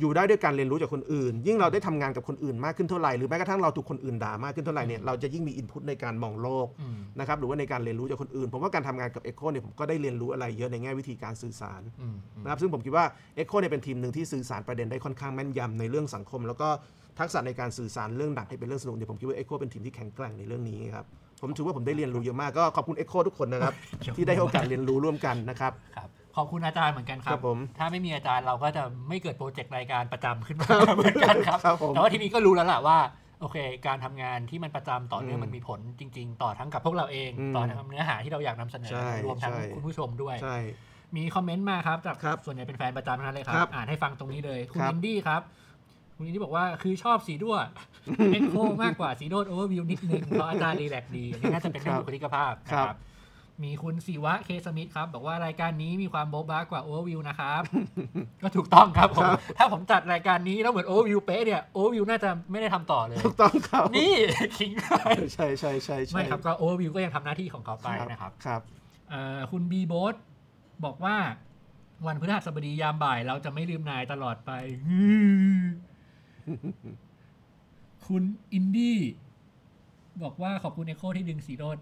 [0.00, 13.04] อยู่ได้ด้วยการเรียนรู้จากคนอื่น ยิ่งเราได้ทำงานกับคนอื่นมากขึ้นเท่าไหร่หรือแม้กระทั่งเราถูกคนอื่นด่ามากขึ้นเท่าไหร่เนี่ยเราจะยิ่งมีอินพุตในการมองโลกอืมนะครับหรือว่าในการเรียนรู้จากคนอื่นผมว่าการทำงานกับ Echo เนี่ยผมก็ได้เรียนรู้อะไรเยอะในแง่วิธีการสื่อสารอืมอืมนะครับซึ่งผมคิดว่า
[13.38, 16.68] Echo เนี่ยเป็นทีมหนึ่งที่สื่อสารประเด็นได้ค่อนข้างแม่นยำในเรื่องสังคม แล้วก็
[17.20, 21.06] ทักษะในการสื่อสารเรื่องหนักให้เป็นเรื่องสนุกเนี่ยผมคิดว่า Echo เป็นทีมที่แข็งแกร่งในเรื่องนี้ครับ
[21.42, 23.74] ผมถือว่าผมได้เรียนรู้เยอะมากก็ขอบคุณ Echo ทุกคนนะครับ
[24.16, 32.98] ที่ได้ให้โอกาสเรียนรู้ร่วมกันนะครับ ครับ ขอบคุณอาจารย์เหมือนกันครัครับผมถ้าไม่มีอาจารย์เราก็จะไม่เกิดโปรเจกต์รายการประจำขึ้นมาเหมือนกันครับ ครับผมแต่ว่าทีนี้ก็รู้แล้วล่ะว่า
[33.40, 40.58] โอเค การทำงานที่มันประจำต่อเนื่องอืมมันมีผลจริง ๆ ต่อทั้งกับพวกเราเอง อืมต่อทั้งเนื้อหาที่เราอยากนำเสนอ ใช่รวมทั้งใช่ คุณผู้ชมด้วย ใช่
[41.16, 45.42] มี comment มาครับจากครับส่วนใหญ่เป็นแฟนประจำทั้งนั้นเลยครับครับ อ่านให้ฟังตรงนี้เลย คุณครับอินดี้ครับ
[46.16, 52.98] คุณอินดี้บอกว่าคือชอบสิโรตม์ Echo มากกว่าสิโรตม์ Overview นิดนึงเพราะอาจารย์ relax ดีอันนี้น่าจะเป็นเรื่องบุคลิกภาพนะคครับ
[53.64, 57.62] มีคุณศิวะ K Smith ครับ บอกว่ารายการนี้มีความโบ๊ะบ้ากว่าโอเวอร์วิวนะครับ
[58.42, 64.14] ก็ถูกต้องครับผมถ้าผมจัดรายการนี้แล้วเหมือนโอเวอร์วิวเป๊ะเนี่ยโอเวอร์วิวน่าจะไม่ได้ทำต่อเลย ถูกต้องครับ นี่
[64.56, 64.92] คิงไป
[65.34, 68.60] ใช่ใช่ใช่ใช่ไม่ครับก็โอเวอร์วิวก็ยังทำหน้าที่ของเขาไปครับนะครับครับ
[69.10, 70.14] เอ่อคุณบีโบส
[70.84, 71.16] บอกว่า
[72.06, 74.50] วันพฤหัสบดียามบ่าย เราจะไม่ลืมนายตลอดไป
[78.06, 78.22] คุณ
[78.52, 78.98] อินดี้
[80.22, 81.78] บอกว่าขอบคุณเอโคที่ดึงสีโรด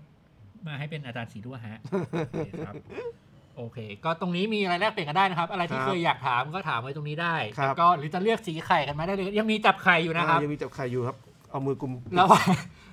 [0.66, 1.96] มาให้เป็นอาจารย์สีด้วฮะโอ
[2.30, 2.74] เคครับ
[3.56, 11.16] โอเค ก็ตรงนี้มีอะไรแลกเปลี่ยนกันได้นะครับ อะไรที่ครับเคยอยากถามก็ถามไว้ตรงนี้ได้ครับแล้วก็หรือจะเลือกสีไข่กันมาได้เลย ยังมีจับไข่อยู่นะครับอ่ายังมีจับไข่อยู่ครับ
[11.50, 12.46] เอามือกุมระหว่าง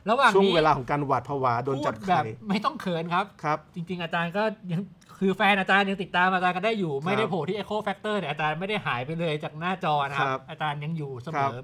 [0.09, 4.81] ระหว่างช่วงนี้เวลาของการหวาดผวาโดนจับพูแบไข่บไม่ต้องเขินครับครับ จริง ๆ อาจารย์ก็ยัง
[5.19, 11.55] คือแฟนอาจารย์ยังติดตามอาจารย์กันได้อยู่ ไม่ได้ครับโผล่ที่ Echo Factor แต่อาจารย์ไม่ได้หายไปเลยจากหน้าจอนะครับครับอาจารย์ยังอยู่เสคมรับอ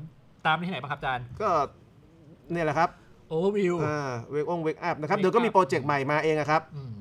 [0.45, 1.49] ตามที่ไหนบ้างครับอาจารย์ ก็
[2.51, 2.89] เนี่ยแหละครับ
[3.31, 3.75] Overview
[4.31, 6.93] เวกองเวกอัพนะครับ Wake เดี๋ยวก็มี up โปรเจกต์ใหม่มาเองอะครับอืม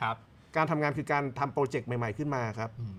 [0.00, 0.16] ครับ
[0.56, 2.96] การทำงานคือการทำโปรเจกต์ใหม่ ๆขึ้นมาครับอืม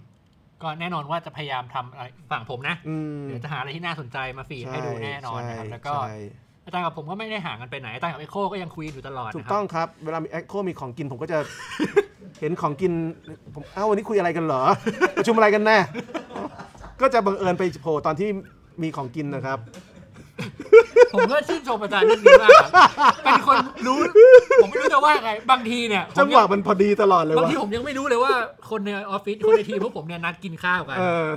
[0.62, 6.18] ก็แน่นอนว่าจะพยายามทำอะไรฝั่งผมนะอืมเดี๋ยวจะหาอะไรที่น่าสนใจมาฟีดให้ดูแน่นอนนะครับใช่แล้วก็ใช่
[6.66, 11.40] อาจารย์กับผมก็ไม่ได้ห่างกันไปไหนอาจารย์กับ Echo ก็ยังคุยอยู่ตลอดถูกนะคต้รัอบงครับ เวลามีแอคโคมีของกินผมก็จะ
[12.40, 12.92] เห็นของกิน
[13.54, 14.64] ผมเอ้าวันนี้คุยอะไรกันเหรอ
[15.18, 15.78] ประชุมอะไรกันแน่
[17.02, 18.30] ก็จะบังเอิญไปโผล่ตอนที่
[18.82, 19.60] มีของกินนะครับ
[21.14, 22.72] ผมก็ชื่นชมอาจารย์เรื่องนี้มากครับ
[23.24, 23.58] เป็นคน
[23.88, 24.00] รู้
[24.64, 28.34] ผมไม่รู้จะว่าไง บางทีเนี่ยผมจังหยัวะมันพอดีตลอดเลยบางวะทีผมยังไม่รู้เลยว่า
[28.70, 31.28] คนในออฟฟิศคนในทีมพวกผมเนี่ยนัดกินข้าวกัน เออ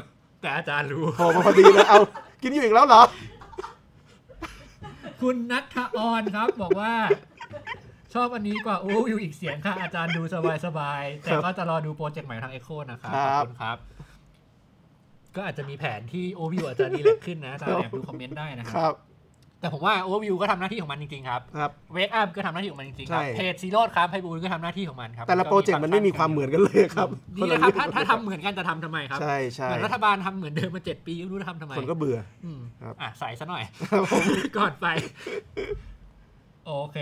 [0.40, 1.98] แต่อาจารย์รู้ โผล่มาพอดีเลยเอา
[2.42, 3.02] กินอยู่อีกแล้วเหรอ
[5.20, 6.92] คุณนัทออนครับ บอกว่า
[8.14, 10.22] ชอบอันนี้กว่าโอ้วิวอีกเสียงค่ะ อาจารย์ดู
[10.66, 13.76] สบายๆแต่ครับก็จะรอดู project ใหม่ทาง Echo นะครับครัอบคุณครับ
[15.36, 18.94] ก็อาจจะมีแผนที่โอวิวอาจจะดีเล็กขึ้นนะอาจารย์แอบดู comment ได้นะครับครับ
[19.60, 27.08] แต่ผมว่า Overview ก็ทำหน้าที่ของมันจริง ๆ ครับครับ Wake Up ก็ทำหน้าที่ของมันจริงๆครับใช่เพจสิโรตม์ คล้ามไพบูลย์ก็ทำหน้าที่ของมันครับ แต่ละ project มันไม่มีความเหมือนกันเลยครับ
[27.38, 34.22] ดีนะครับถ้าถ้าทำเหมือนกันจะทำทำไมครับ ใช่ใช่เหมือนรัฐบาลทำเหมือนเดิมมาเจ็ดปีไม่รู้จะทำทำไมคนก็เบื่ออืมครับอะใส่ซะหน่อยครับผม
[34.56, 34.86] ก่อนไป
[36.66, 36.98] โอเค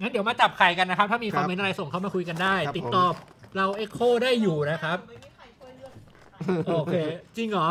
[0.00, 3.04] งั้นเดี๋ยวมาจับไข่กันนะครับ ถ้ามีคครับอมเมนต์อะไรส่งเข้ามาคุยกันได้ ครับติดต่อ
[3.56, 6.94] เราเอ็กโคได้อยู่นะครับ ไม่มีใครช่วยเลือกโอเค
[7.36, 7.68] จริงเหรอ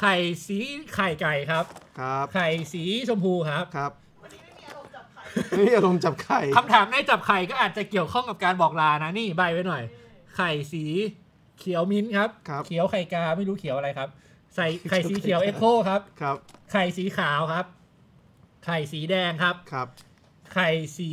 [0.00, 0.14] ไข่
[0.46, 0.58] สี
[0.94, 1.64] ไข่ไก่ครับ
[2.00, 3.92] ครับไข่สีชมพูครับครับ
[4.22, 9.82] วันนี้ไม่มีอารมณ์จับใครไม่มีอารมณ์จับไข่คำถามในจับไข่ก็อาจจะเกี่ยวข้องกับการบอกลานะนี่ใบไว้หน่อย
[10.36, 10.84] ไข่สี
[11.58, 14.08] เขียวมิ้นท์ครับ ครับ เขียวไข่กาไม่รู้เขียวอะไรครับ
[14.56, 16.36] ใส่ไข่สีเขียวเอ็กโคครับ ครับ
[16.72, 17.64] ไข่สีขาวครับ
[18.64, 19.88] ไข่สีแดงครับ ครับ
[20.54, 21.10] ไข่สี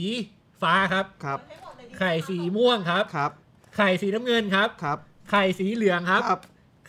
[0.61, 3.31] ฟ้าครับ ครับให้หมดเลยดีไข่สีม่วงครับ ครับ
[3.75, 4.97] ไข่สีน้ำเงินครับ ครับ
[5.29, 6.39] ไข่สีเหลืองครับ ครับ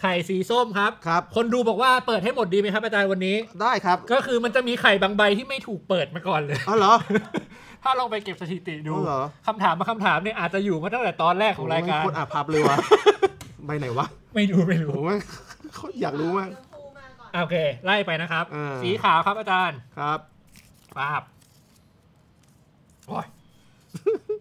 [0.01, 6.94] ไข่สีส้มครับ ครับ คนดูบอกว่าเปิดให้หมดดีไหมครับอาจารย์วันนี้ ได้ครับ ก็คือมันจะมีไข่บางใบที่ไม่ถูกเปิดมาก่อนเลย อ๋อเหรอ
[7.82, 12.76] ถ้าลองไปเก็บสถิติดูอ๋อเหรอ คำถามมาคำถามเนี่ยอาจจะอยู่มาตั้งแต่ตอนแรกของรายการ โโหแม่งโคตรอาภัพเลยวะ
[13.66, 15.20] ใบไหนวะไม่รู้ไม่โอ้รู้โหแม่ง
[15.74, 20.18] โคตรอยากรู้มากชมพูมาก่อนโอเค ไล่ไปนะครับ อ่า สีขาวครับอาจารย์ครับ
[20.99, 21.38] ปาบโอ้ย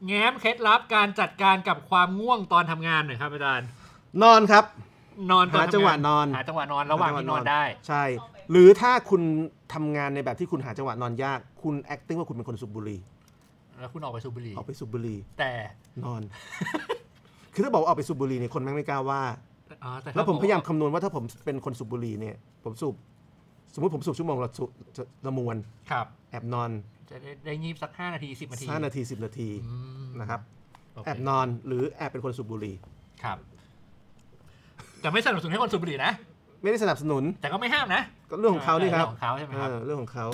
[0.07, 3.67] แง้มเคล็ดลับการจัดการกับความง่วงตอนทำงานหน่อยครับอาจารย์
[4.23, 4.65] นอนครับ
[5.31, 8.03] นอนตอนหาจังหวะนอนหาจังหวะนอนระหว่างที่นอนได้ ใช่
[8.51, 9.21] หรือถ้าคุณ
[9.73, 12.99] ทำงานในแบบที่คุณหาจังหวะนอนยาก คุณ acting ว่าคุณเป็นคนสูบบุหรี่
[13.79, 15.51] แล้วคุณออกไปสูบบุหรี่ออกไปสูบบุหรี่แต่
[16.05, 16.21] นอน
[17.53, 19.21] คือถ้าบอกว่าออกไปสูบบุหรี่เนี่ยคนแม่งไม่กล้าว่า
[19.83, 22.95] อ๋อแต่ถ้แล้วผมบอกพยายามคำนวณว่าถ้าผมเป็นคนสูบบุหรี่เนี่ย ผมสูบ
[23.73, 25.55] สมมติผมสูบชั่วโมงละสูบจะละมวน
[25.91, 26.71] ครับ แอบนอน
[27.09, 30.39] จะได้ได้งีบสักห้านาทีสิบนาที 5 นาที 10 นาทีอืมนะครับ
[30.93, 32.75] โอเคแอบนอนหรือแอบเป็นคนสูบบุหรี่
[33.23, 33.37] ครับ
[35.01, 36.11] แต่ไม่สนับสนุนให้คนสูบบุหรี่นะ
[36.61, 40.25] ไม่ได้สนับสนุน แต่ก็ไม่ห้ามนะ ก็เรื่องของเขานี่ครับเรื่องของเขาใช่ไหมครับเออเรื่องของเขา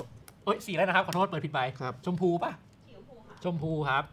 [0.44, 2.52] เอ้ยสีแล้วนะครับ ขอโทษเปิดผิดใบครับชมพูปะ
[2.84, 4.04] เขียวผูค่ะชมพูครับ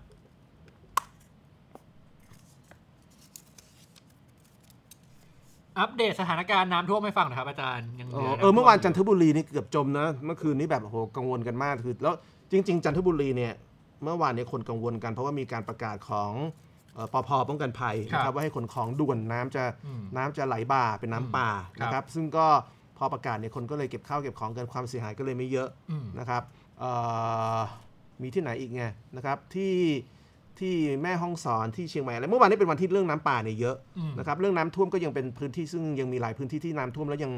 [5.79, 12.15] อัปเดตสถานการณ์น้ำท่วมให้ฟังหนะครับอาจารย์ยังหอ๋ลือน้ำเออเมื่อวานจันทท่บุรีนี่เกือบจมนะ เมื่อคืนนี้แบบโอ้โหกังวลกันมากคือ แล้ว
[12.51, 13.53] จริง ๆ จันทบุรีเนี่ย
[14.03, 16.31] เมื่อวานเนี่ยคนกังวลกันเพราะว่ามีการประกาศของ
[16.93, 21.49] เอ่อปพป้องกันภัยนะครับว่าให้ขนของด่วนน้ำจะอืมน้ำจะไหลบ่าเป็นน้ำป่า
[21.79, 22.47] ครับนะครับซึ่งก็
[22.97, 26.43] พอประกาศเนี่ยคนก็เลยเก็บข้าวเก็บของกันความเสียหายก็เลยไม่เยอะอืมนะครับ
[26.79, 26.91] เอ่
[27.57, 27.59] อ
[28.21, 28.83] มีที่ไหนอีกไง
[29.15, 29.75] นะครับที่
[30.59, 30.73] ที่
[31.03, 37.31] แม่ห้องสอนที่เชียงใหม่อะไรเมื่อวานนี้เป็นวันที่เรื่องน้ำป่าเนี่ยเยอะอืมนะครับเรื่องน้ำท่วมก็ยังเป็นพื้นที่ซึ่งยังมีหลายพื้นที่ที่น้ำท่วมแล้วยัง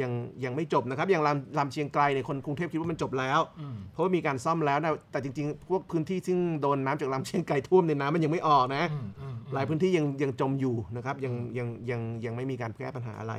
[0.00, 0.12] ยัง
[0.44, 13.34] ยังไม่จบนะครับ อย่างลำลำเชียงไกลเนี่ยคนกรุงเทพคิดว่ามันจบแล้วอืมเพราะว่ามีการซ่อมแล้วนะแต่จริงๆ พวกพื้นที่ซึ่งโดนน้ำจากลำเชียงไกลท่วมในยน้ำมันยังไม่ออกนะอืมอืมอืมหลายพื้นที่ยังยังจมอยู่นะครับยังยังยังยังไม่มีการแก้ปัญหาอะไร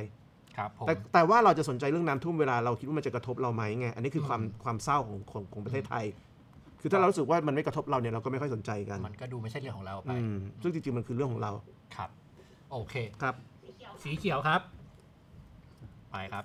[0.56, 6.04] ครับผมแต่แต่ว่าเราจะสนใจเรื่องน้ำท่วมเวลาเราคิดว่ามันจะกระทบเราไหมไงอันนี้คือความความเศร้าของของของประเทศไทย
[6.80, 11.52] คือถ้าเรารู้สึกว่ามันไม่กระทบเราเนี่ยเราก็ไม่ค่อยสนใจกัน มันก็ดูไม่ใช่เรื่องของเราไปอืมซึ่งจริงๆมันคือเรื่องของเรา
[11.96, 12.10] ครับ
[12.72, 14.60] โอเคครับ สีเขียวสีเขียวครับ
[16.12, 16.44] ไปครับ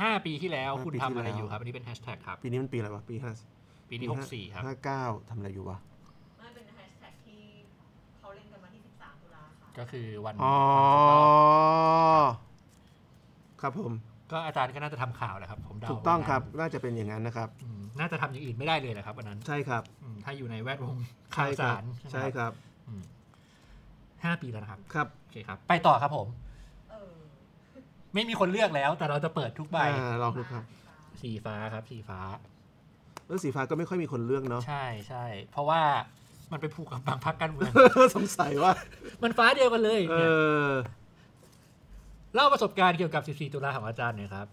[0.00, 3.32] ห้าปีที่แล้วห้าคุณปีทำที่อะไรแล้ว อยู่ครับ อันนี้เป็นแฮชแท็กครับ ปีนี้มันปีอะไรวะ ปีห้า
[3.88, 5.78] ปีนี้หกสี่ครับ ห้าเก้าทำอะไรอยู่วะ
[6.40, 7.40] มันเป็นแฮชแท็กที่
[8.18, 11.22] เขาเล่นกันมาที่ 13 ตุลาค่ะก็คือวันอ๋อวันครบรอ
[12.32, 12.34] บ
[13.62, 13.92] ครับผม
[14.32, 20.96] ก็อาจารย์ก็น่าจะทำข่าวแหละครับ ผมเดาถูกต้องว่าครับ น่าจะเป็นอย่างนั้นนะครับ อืมน่าจะทำอย่างอื่นไม่ได้เลยแหละครับวันนั้นใช่ครับอืมถ้าอยู่ในแวดวง
[21.34, 22.52] ใช่ข่าวครัสาบรใช่ไหมครับ
[22.88, 23.02] อืม
[24.24, 26.26] ห้าปีแล้วนะครับครับโอเคครับ ไปต่อครับผม
[26.90, 27.12] เออ
[28.14, 30.64] ไม่มีคนเลือกแล้ว แต่เราจะเปิดทุกใบ อ่าลองดูครับ
[31.20, 32.20] สีฟ้าครับ สีฟ้า
[33.26, 35.82] แล้วสีฟ้าก็ไม่ค่อยมีคนเลือกเนาะ ใช่ใช่ เพราะว่า
[36.52, 37.70] มันไปผูกกับบางพักการเมือง
[38.16, 38.72] สงสัยว่า
[39.22, 40.30] มันฟ้าเดียวกันเลยเอเนี่ย
[40.68, 40.72] อ
[42.34, 44.46] เล่าประสบการณ์เกี่ยวกับ 14 ตุลาของอาจารย์หน่อยครับ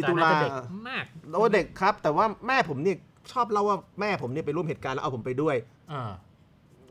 [0.00, 0.52] 14 ตุลาอจรย์น่จะเด็ก
[0.88, 1.04] มาก
[1.34, 2.96] โอ้เด็กครับ แต่ว่าแม่ผมเนี่ย
[3.32, 5.56] ชอบเล่าว่าแม่ผมเนี่ยไปร่วมเหตุการณ์แล้วเอาผมไปด้วย
[5.92, 6.10] อ่า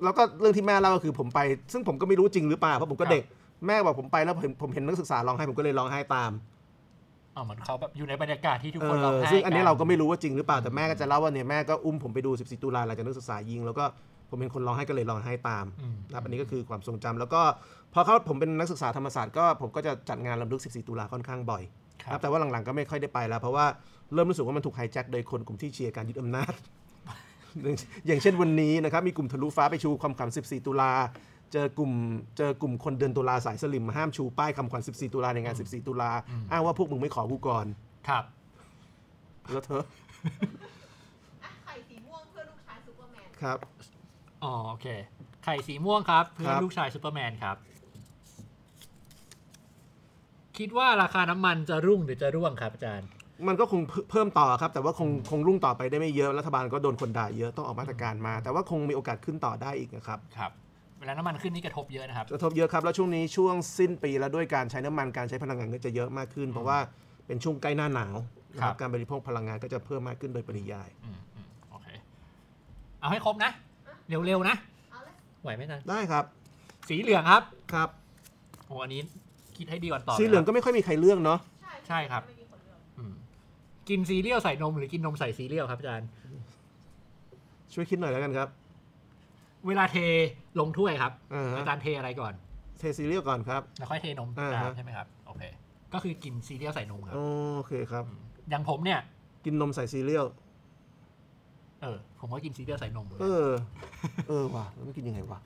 [0.04, 1.39] แล้วก็เรื่องที่แม่เล่าก็คือผมไป
[1.74, 3.24] ซึ่งผมก็ไม่รู้จริงหรือเปล่าเพราะผมก็ครับเด็ก
[3.68, 6.32] แม่บอกผมไปแล้วผมผมเห็นนักศึกษาร้องไห้ผมก็เลยร้องไห้ตาม
[7.36, 13.86] อ๋อเหมือนเขาแบบอยู่ในบรรยากาศที่ทุกเอคนร้องอไห้ซึ่งอันนี้กัเราก็ไม่รู้ว่าจริงหรือเปล่าแต่แม่ก็จะเล่าว่าเนี่ยแม่ก็อุ้มผมไปดู 14 ตุลาหลังจากนักศึกษายิงแล้วก็
[14.30, 17.41] ผมเป็นคนร้องไห้ก็เลยร้องไห้ตามอืมนะครับอันนี้ก็คือความทรงจำแล้วก็
[17.93, 21.64] พอเขาผมเป็นนักศึกษาธรรมศาสตร์ก็ผมก็จะจัดงานรำลึก 14 ตุลาค่อนข้างบ่อย
[22.03, 23.66] ครัรับแต่ว่าหลังๆก็ไม่ค่อยได้ไปแล้ว เพราะว่า
[24.14, 26.54] เริ่มรู้สึกว่ามันถูก hijack โดยคนกลุ่มที่เชียร์การยึดอำนาจ
[28.08, 30.91] อย่างเช่นวันนี้นะครับมีกลุ่มทะลุฟ้าไปชูความขวัญ14 ตุลา
[31.53, 31.91] เจอกลุ่ม
[32.38, 36.12] เจอกลุ่มคนเดือนตุลาสายสลิ่มมาห้ามชูป้ายคำขวัญ14 ตุลาในงาน 14 ตุลา
[36.51, 37.66] อ้างว่าพวกมึงไม่ขอกูก่อน
[38.10, 38.24] ครับ
[39.51, 39.82] แล้วเธอ
[41.43, 43.58] อะไข่สีม่วงเพื่อลูกชายซูเปอร์แมนครับ
[44.43, 44.88] อ๋อโอเค
[45.43, 47.58] ไข่สีม่วงครับ เพื่อครับลูกชายซูเปอร์แมนครับ
[50.58, 53.10] คิดว่าราคาน้ำมันจะรุ่งหรือจะร่วงครับอาจารย์
[53.47, 53.81] มันก็คง
[54.11, 60.51] เพิ่มต่อครับ แต่ว่าคงคงรุ่งต่อไปได้ไม่เยอะรัฐบาลก็โดนคนด่าเยอะต้องออกมาตรการมา แต่ว่าคงมีโอกาสขึ้นต่อได้อีกนะครับครับ
[60.99, 66.77] เวลาน้ำมันขึ้นนี่กระทบเยอะนะครับกระทบเยอะครับแล้วช่วงนี้ช่วงสิ้นปีแล้วด้วยการใช้น้ำมันการใช้พลังงานก็จะเยอะมากขึ้น เพราะว่า
[67.27, 68.15] เป็นช่วงใกล้หน้าหนาว
[68.55, 71.88] นะคครัรับบการบริโภคพลังงานก็จะเพิ่มมากขึ้นโดยปริยายอืมอืมโอเค
[73.01, 73.51] เอาให้ครบนะ
[74.09, 74.55] เร็วๆนะ
[74.91, 75.13] เอาเลย
[75.43, 76.23] ไหวไหมอาจารย์ได้ครับ
[76.89, 77.89] สีเหลืองครับครับ
[78.67, 79.01] โอ้อันนี้
[79.57, 83.13] คิดให้ดีก่อนตอบสีเหลืองนะคก็รับไม่ค่อยมีใครเลือกเนาะใช่ใช่ครับ ไม่มีคนเลือก อืม
[83.89, 86.09] กินซีเรียลใส่นมหรือกินนมใส่ซีเรียลครับอาจารย์
[87.73, 88.47] ช่วยคิดหน่อยแล้วกันครับ
[89.67, 89.97] เวลาเท
[90.59, 92.33] ลงถ้วยครับอ่าฮะ อาจารย์เทอะไรก่อน
[92.79, 95.43] เทซีเรียลก่อนครับ แล้วค่อยเทนมอ่าฮะ ตามใช่ไหมครับโอเค
[95.93, 98.07] ก็คือกินซีเรียลใส่นมครับ โอเคครับม
[98.49, 98.99] อย่างผมเนี่ย
[99.45, 100.25] กินนมใส่ซีเรียล
[101.81, 103.47] เออ ผมก็กินซีเรียลใส่นมเลยเออ
[104.27, 105.39] เออว่ะแล้วมันกินยังไงวะ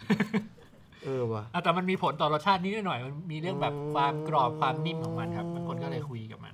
[1.06, 6.54] เออว่ะอะแต่มันมีผลต่อรสชาตินิดหน่อย มันมีเรื่องแบบอืมความกรอบความนิ่มของมันครับบางคนก็เลยคุยกับมัน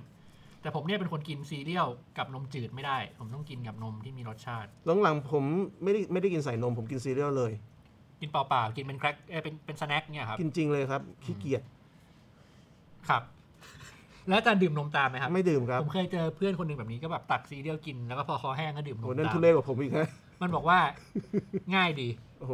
[0.68, 1.88] แต่ผมเนี่ยเป็นคนกินซีเรียล
[2.18, 4.68] กับนมจืดไม่ได้ ผมต้องกินกับนมที่มีรสชาติ
[5.02, 5.44] หลังๆผม
[5.82, 7.52] ไม่ได้ไม่ได้กินใส่นม ผมกินซีเรียลเลย
[8.20, 11.62] กินเปล่าๆ กินเป็นแครกเอ้ยเป็นเป็น snack เนี่ยครับ กินจริงเลยครับขี้เกียจ
[13.08, 13.22] ครับ
[14.28, 20.08] แล้วอาจารย์ดื่มนมตามไหมครับ ไม่ดื่มครับ ผมเคยเจอเพื่อนคนหนึ่งแบบนี้ก็แบบตักซีเรียลกินแล้วก็พอคอแห้งก็ดื่มนโหมนั่นตามทุเรศกว่าผมอีกนะ
[20.42, 20.78] มันบอกว่า
[21.74, 22.08] ง่ายดี
[22.38, 22.52] โอ้โห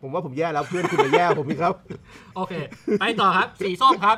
[0.00, 1.74] ผมว่าผมแย่แล้วเพื่อนคุณจะแย่กว่าผมอีกครับ
[2.36, 2.52] โอเค
[3.00, 4.16] ไปต่อครับ สีส้มครับ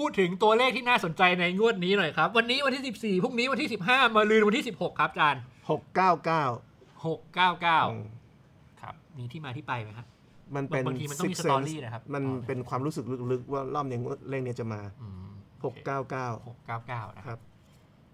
[0.00, 10.06] พูดถึงตัวเลขที่น่าสนใจในงวดนี้หน่อยครับ วันนี้วันที่ 14พรุ่งนี้วันที่ 15 มาลืนวันที่ 16 ครับอาจารย์699 699 ครับ มีที่มาที่ไปไหมครับ
[10.56, 15.30] มันเป็นบางทีมันต้องมี six สตอ sense รี่นะครับ มันอ๋อเป็นความรู้สึกลึกๆ ว่ารอบเนี้ยเลขเนี้ยจะมาอืม
[15.62, 17.38] 699 699นะคครับรับ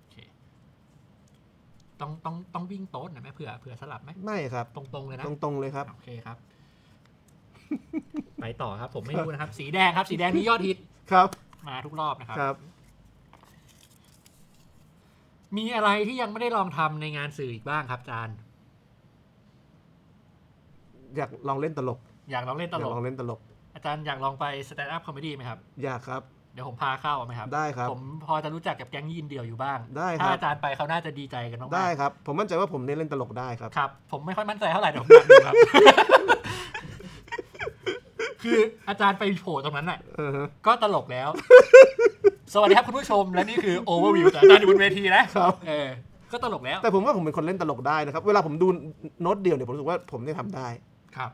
[0.01, 0.17] โอเค
[2.01, 6.37] ต้องต้องต้องวิ่งโต๊ดหน่อยไหมเผื่อเผื่อสลับไหมไม่ครับ ตรงๆเลยนะตรงๆเลยครับโอเคครับ
[8.41, 10.79] ไปต่อครับ ผมไม่รู้นะครับ สีแดงครับ สีแดงนี่ยอดฮิต
[11.13, 11.29] ครับ
[11.69, 12.57] มาทุกรอบนะครับครับ
[15.57, 18.37] มีอะไรที่ยังไม่ได้ลองทำในงานสื่ออีกบ้างครับอาจารย์
[21.17, 21.99] อยากลองเล่นตลก
[22.31, 23.41] อยากลองเล่นตอยาลกก ลองเล่นตลก
[23.75, 35.55] อาจารย์อยากลองไป stand-up comedy ไหมครับ อยากครับ เดี๋ยวผมพาเข้าเอาไหมครับ ได้ครับ ผมพอจะรู้จักกับแก๊งยืนเดี่ยวอยู่บ้าง ได้ครับ ถ้าอาจารย์ไปเขาน่าจะดีใจกันมากๆได้ครับ ผมมั่นใจว่าผมเนี่ยเล่นตลกได้ครับ ครับ ผมไม่ค่อยมั่นใจเท่าไหร่เดี๋ยวผมอยากดูครับ
[38.47, 41.29] คืออาจารย์ไปโผล่ตรงนั้นน่ะเออฮะก็ตลกแล้ว
[42.55, 45.89] สวัสดีครับคุณผู้ชมและนี่คือโอเวอร์วิวแต่อาจารย์อยู่บนเวทีนะครับเออ
[46.33, 48.69] ก็ตลกแล้ว แต่ผมว่าผมเป็นคนเล่นตลกได้นะครับ เวลาผมดู
[49.23, 50.67] โน้ตเดียวเนี่ยผมรู้สึกว่าผมเนี่ยทำได้
[51.17, 51.31] ครับ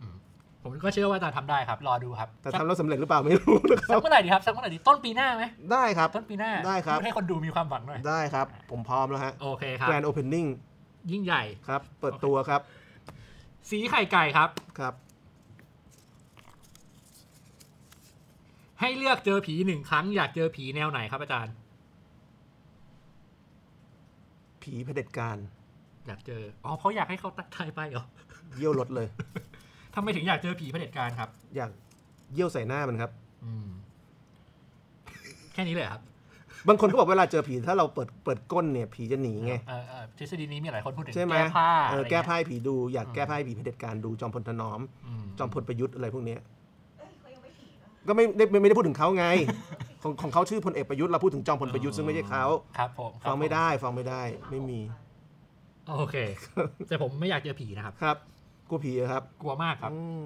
[0.00, 0.14] อืม
[0.62, 10.48] ผมก็เชื่อว่าอาจารย์ทำได้ครับ รอดูครับ แต่สักทำแล้วสำเร็จหรือเปล่าไม่รู้นะคสัรักบเมื่อไหร่ดีครับสักเมื่อไหร่ดีต้นปีหน้าไหมได้ครับ ต้นปีหน้าได้ครับพูให้คนดูมีความหวังหน่อยได้ครับ ผมพร้อมแล้วฮะโอเคครับ Grand Opening
[11.12, 12.60] ยิ่งใหญ่ครับ เปิดตัวครับ
[13.70, 14.48] สีไข่ไก่ครับ
[14.78, 14.94] ครับ
[18.86, 21.54] ให้เลือกเจอผีหนึ่งครั้งอยากเจอผีแนวไหนครับอาจารย์
[24.62, 25.36] ผีเผด็จการ
[26.06, 28.04] อยากเจอ อ๋อเพราะอยากให้เขาตัดทายไปเหรอ
[28.56, 29.06] เยี่ยวรถเลย
[29.94, 31.70] ทำไมถึงอยากเจอผีเผด็จการครับ อยาก
[32.34, 33.10] เยี่ยวใส่หน้ามันครับ
[33.44, 33.66] อืม
[35.52, 36.02] แค่นี้เลยเหรอครับ
[36.68, 46.40] บางคนก็บอกเวลาเจอผีถ้าเราเปิดเปิดก้นเนี่ย ผีจะหนีไงเออเออทฤษฎีนี้มีหลายคนพูดถึงใช่ไหมแก้ผ้าเอออะไรแก้เงี้ยผ้าให้ผีดูอยากแก้ผ้าให้ผีเผด็จการดูจอมพลถนอมอืมจอมพลประยุทธ์อะไรพวกเนี้ย
[46.98, 49.26] เอ้ยเขายังไม่ผีนะ ก็ไม่ได้ไม่ไม่ได้พูดถึงเขาไง
[50.02, 52.44] ของของเขาชื่อพลเอกประยุทธ์เราพูดถึงจอมพลประยุทธ์ซึ่งไม่ใช่เขา
[52.78, 54.80] ครับผมครับฟังไม่ผได้ฟังไม่ได้ไม่มี
[55.98, 56.16] โอเค
[56.88, 58.16] แต่ผมไม่อยากเจอผีนะครับ ครับ
[58.68, 60.22] กลัวผีเหรอครับ กลัวมากครับ อืม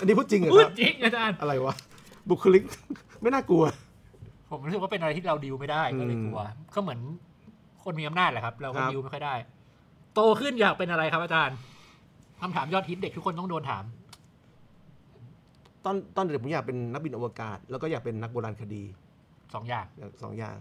[0.00, 1.74] อันนี้พูดจริงเหรอพูคดรับจริงอาจารย์ อะไรวะ
[2.30, 2.62] บุคลิก
[3.22, 3.64] ไม่น่ากลัว
[4.50, 6.40] ผมรู้สึกว่าเป็นอะไรที่เราดิวไม่ได้ก็เลยอืมกลัว
[6.74, 7.00] ก็เหมือน
[7.84, 9.34] คนมีอำนาจแหละครับ เราก็ครับ ดิวไม่ค่อยได้
[10.14, 11.56] โตขึ้นอยากเป็นอะไรครับอาจารย์
[12.40, 13.84] คำถามยอดฮิตเด็กทุกคนต้องโดนถาม
[15.86, 18.82] ตอนตอนเด็กผมอยากเป็นนักบินอวกาศ แล้วก็อยากเป็นนักโบราณคดี
[19.54, 20.56] สองอย่างอย่างสองอย่าง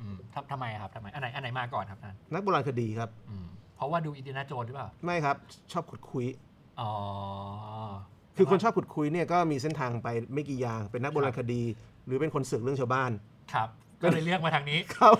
[0.00, 3.46] อืมทำทำไมอะครับทำไมอันไหนอันไหนมาก่อนครับอาจารย์นักโบราณคดีครับอืม
[3.76, 5.36] เพราะว่าดูอินเดียนาโจนส์หรือเปล่าไม่ครับ
[5.72, 6.26] ชอบขุดคุ้ย
[6.80, 6.92] อ๋อ
[8.36, 11.62] คือคนชอบขุดคุ้ยเนี่ยก็มีเส้นทางไปไม่กี่อย่างเป็นนักโบราณคดี
[12.06, 13.10] หรือเป็นคนเสือกเรื่องชาวบ้าน
[13.54, 13.68] ครับ
[14.02, 15.14] ก็เลยเลือกมาทางนี้ครับ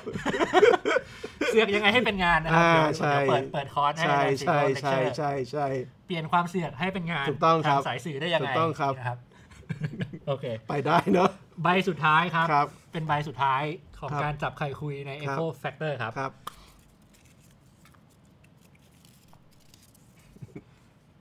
[1.49, 5.67] เสือกยังไงให้เป็นงานนะครับอ่าเดี๋ยวใช่เดี๋ยวเปิดเปิดคอร์สให้ใช่อาจารย์สิงใช่ห์เลคเชอร์ใช่ใช่ใช่
[6.07, 9.19] เปลี่ยนความเสือกให้เป็นงานถูกต้องครับทาสายสื่อได้ยังไงถูกต้องครับนะครับ
[10.27, 11.31] โอเค ไปได้เนอะ
[11.63, 13.63] ใบสุดท้ายครับ ครับ เป็นใบสุดท้าย
[14.01, 16.33] ของครับการจับไข่คุยใน ครับ Echo Factor ครับ ครับ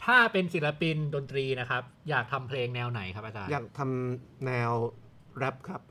[0.06, 4.72] ถ้าเป็นศิลปินดนตรีนะครับ อยากทำเพลงแนวไหนครับอาจารย์ อยากทำแนว
[5.38, 5.82] แรปครับ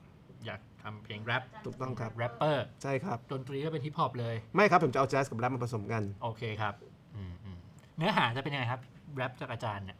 [0.47, 6.75] อยากทำเพลงแรปถูกต้องครับ แรปเปอร์ ใช่ครับ ดนตรีก็เป็นฮิปฮอปเลย ไม่ครับ ผมจะเอาแจ๊สกับแรปมาผสมกัน โอเคครับ
[7.17, 7.57] อืมอืม
[7.97, 8.81] เนื้อหาจะเป็นยังไงครับ
[9.17, 9.99] แรปจากอาจารย์เนี่ย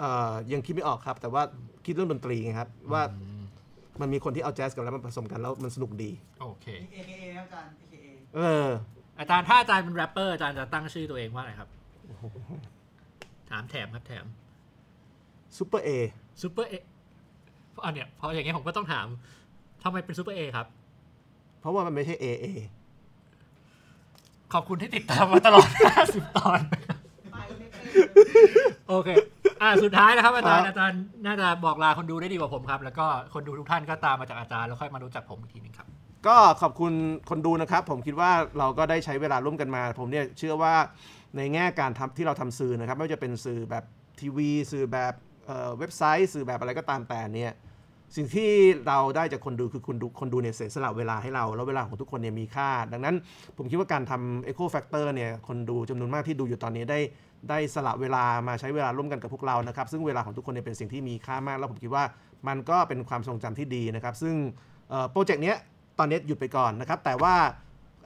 [0.00, 1.42] เอ่อยังคิดไม่ออกครับ แต่ว่า
[1.84, 3.02] คิดเรื่องดนตรีไงครับ ว่า
[4.00, 8.68] มันมีคนที่เอาแจ๊สกับแล้วมันผสมกันแล้วมันสนุกดี โอเคมี AKA ครับอาจารย์ AKA เออ
[9.18, 11.68] อาจารย์ถ้าอาจารย์เป็นแรปเปอร์อาจารย์จะตั้งชื่อตัวเองว่าอะไรครับ
[13.50, 14.24] ถามแถมครับแถม
[15.56, 15.90] ซูเปอร์เอ
[16.42, 16.74] ซูเปอร์เอ
[17.84, 19.06] อันเนี้ยพออย่างเงี้ยผมก็ต้องถาม
[19.82, 20.66] ทำไมเป็นซูเปอร์เอครับ
[21.60, 22.46] เพราะว่ามันไม่ใช่ AA
[24.52, 25.68] ขอบคุณที่ติดตามมาตลอด
[26.02, 26.99] 50 ตอนไปไม่เป็น
[28.88, 29.08] โอเค
[29.62, 35.86] อ่าสุดท้ายนะครับอาจารย์ครับอาจารย์น่าจะบอกลาคนดูได้ดีกว่าผมครับ แล้วก็คนดูทุกท่านก็ตามมาจากอาจารย์แล้วค่อยมารู้จักผมอีกทีหนึงครับ
[36.26, 36.92] ก็ขอบคุณ
[37.30, 40.74] คนดูนะครับ ผมคิดว่าเราก็ได้ใช้เวลาร่วมกันมา ผมเนี่ยเชื่อว่า
[41.36, 43.84] ในแง่การทำที่เราทำสื่อนะครับ ไม่ว่าจะเป็นสื่อแบบ
[44.20, 45.14] ทีวี สื่อแบบ
[45.46, 47.52] เอ่อเว็บไซต์ สื่อแบบอะไรก็ตามแต่เนี่ย
[48.16, 48.50] สิ่งที่
[48.88, 53.16] เราได้จากคนดูคือคนดูคนดูเนี่ยเสียสละเวลาให้เรา แล้วเวลาของทุกคนเนี่ยมีค่า ดังนั้น
[53.56, 56.98] ผมคิดว่าการทำ Echo Factor เนี่ยคนดูจำนวนมากที่ดูอยู่ตอนนี้ได้
[57.48, 62.04] ได้สละเวลามาใช้เวลาร่วมกันกับพวกเรานะครับ ซึ่งเวลาของทุกคนเนี่ยเป็นสิ่งที่มีค่ามาก แล้วผมคิดว่า
[62.48, 64.34] มันก็เป็นความทรงจำที่ดีนะครับ ซึ่ง
[65.10, 65.56] โปรเจกต์เนี้ย
[65.98, 67.34] ตอนนี้หยุดไปก่อนนะครับ แต่ว่า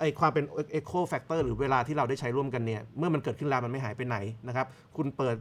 [0.01, 0.45] ไอความเป็น
[0.79, 4.17] Echo Factor หรือเวลาที่เราได้ใช้ร่วมกันเนี่ย เมื่อมันเกิดขึ้นแล้วมันไม่หายไปไหน
[4.49, 4.67] นะครับ
[4.97, 5.37] คุณเปิด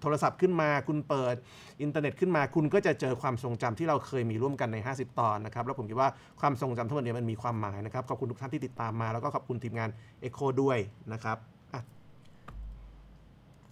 [0.00, 1.34] โทรศัพท์ขึ้นมา คุณเปิด
[1.82, 6.08] อินเทอร์เน็ตขึ้นมา คุณก็จะเจอความทรงจำที่เราเคยมีร่วมกันใน 50 ตอนนะครับ แล้วผมคิดว่า
[6.40, 9.90] ความทรงจำทั้งหมดนี้มันมีความหมายนะครับ ขอบคุณทุกท่านที่ติดตามมา แล้วก็ขอบคุณทีมงาน
[10.22, 10.78] Echo ด้วย
[11.12, 11.36] นะครับ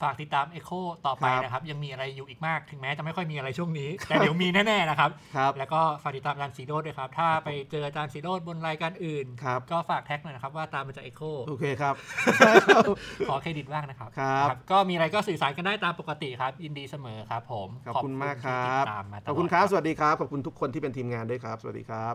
[0.03, 11.95] ฝากติดตาม Echo ต่อไปครับนะครับ ยังมีอะไรอยู่อีกมาก ถึงแม้จะไม่ค่อยมีอะไรช่วงนี้ แต่เดี๋ยวมีแน่ๆนะครับ ครับแล้วก็ฝากติดตามอาจารย์ษิโรตม์ด้วยครับ ถ้าไปเจออาจารย์ษิโรตม์บนรายการอื่น ครับ ก็ฝาก tag หน่อยนะครับว่าตามมาจาก Echo โอเคครับ
[13.29, 22.09] ขอเครดิตบ้างนะครับครับนะก็มีอะไรก็สื่อสารกันได้ตามปกติครับยินดีเสมอครับผมขอบคุณมากคที่รัติบ ดตามมาตลขออบดคุณครับ สวัสดีครับ ขอบคุณทุกคนที่เป็นทีมงานด้วยครับ สวัสดีครั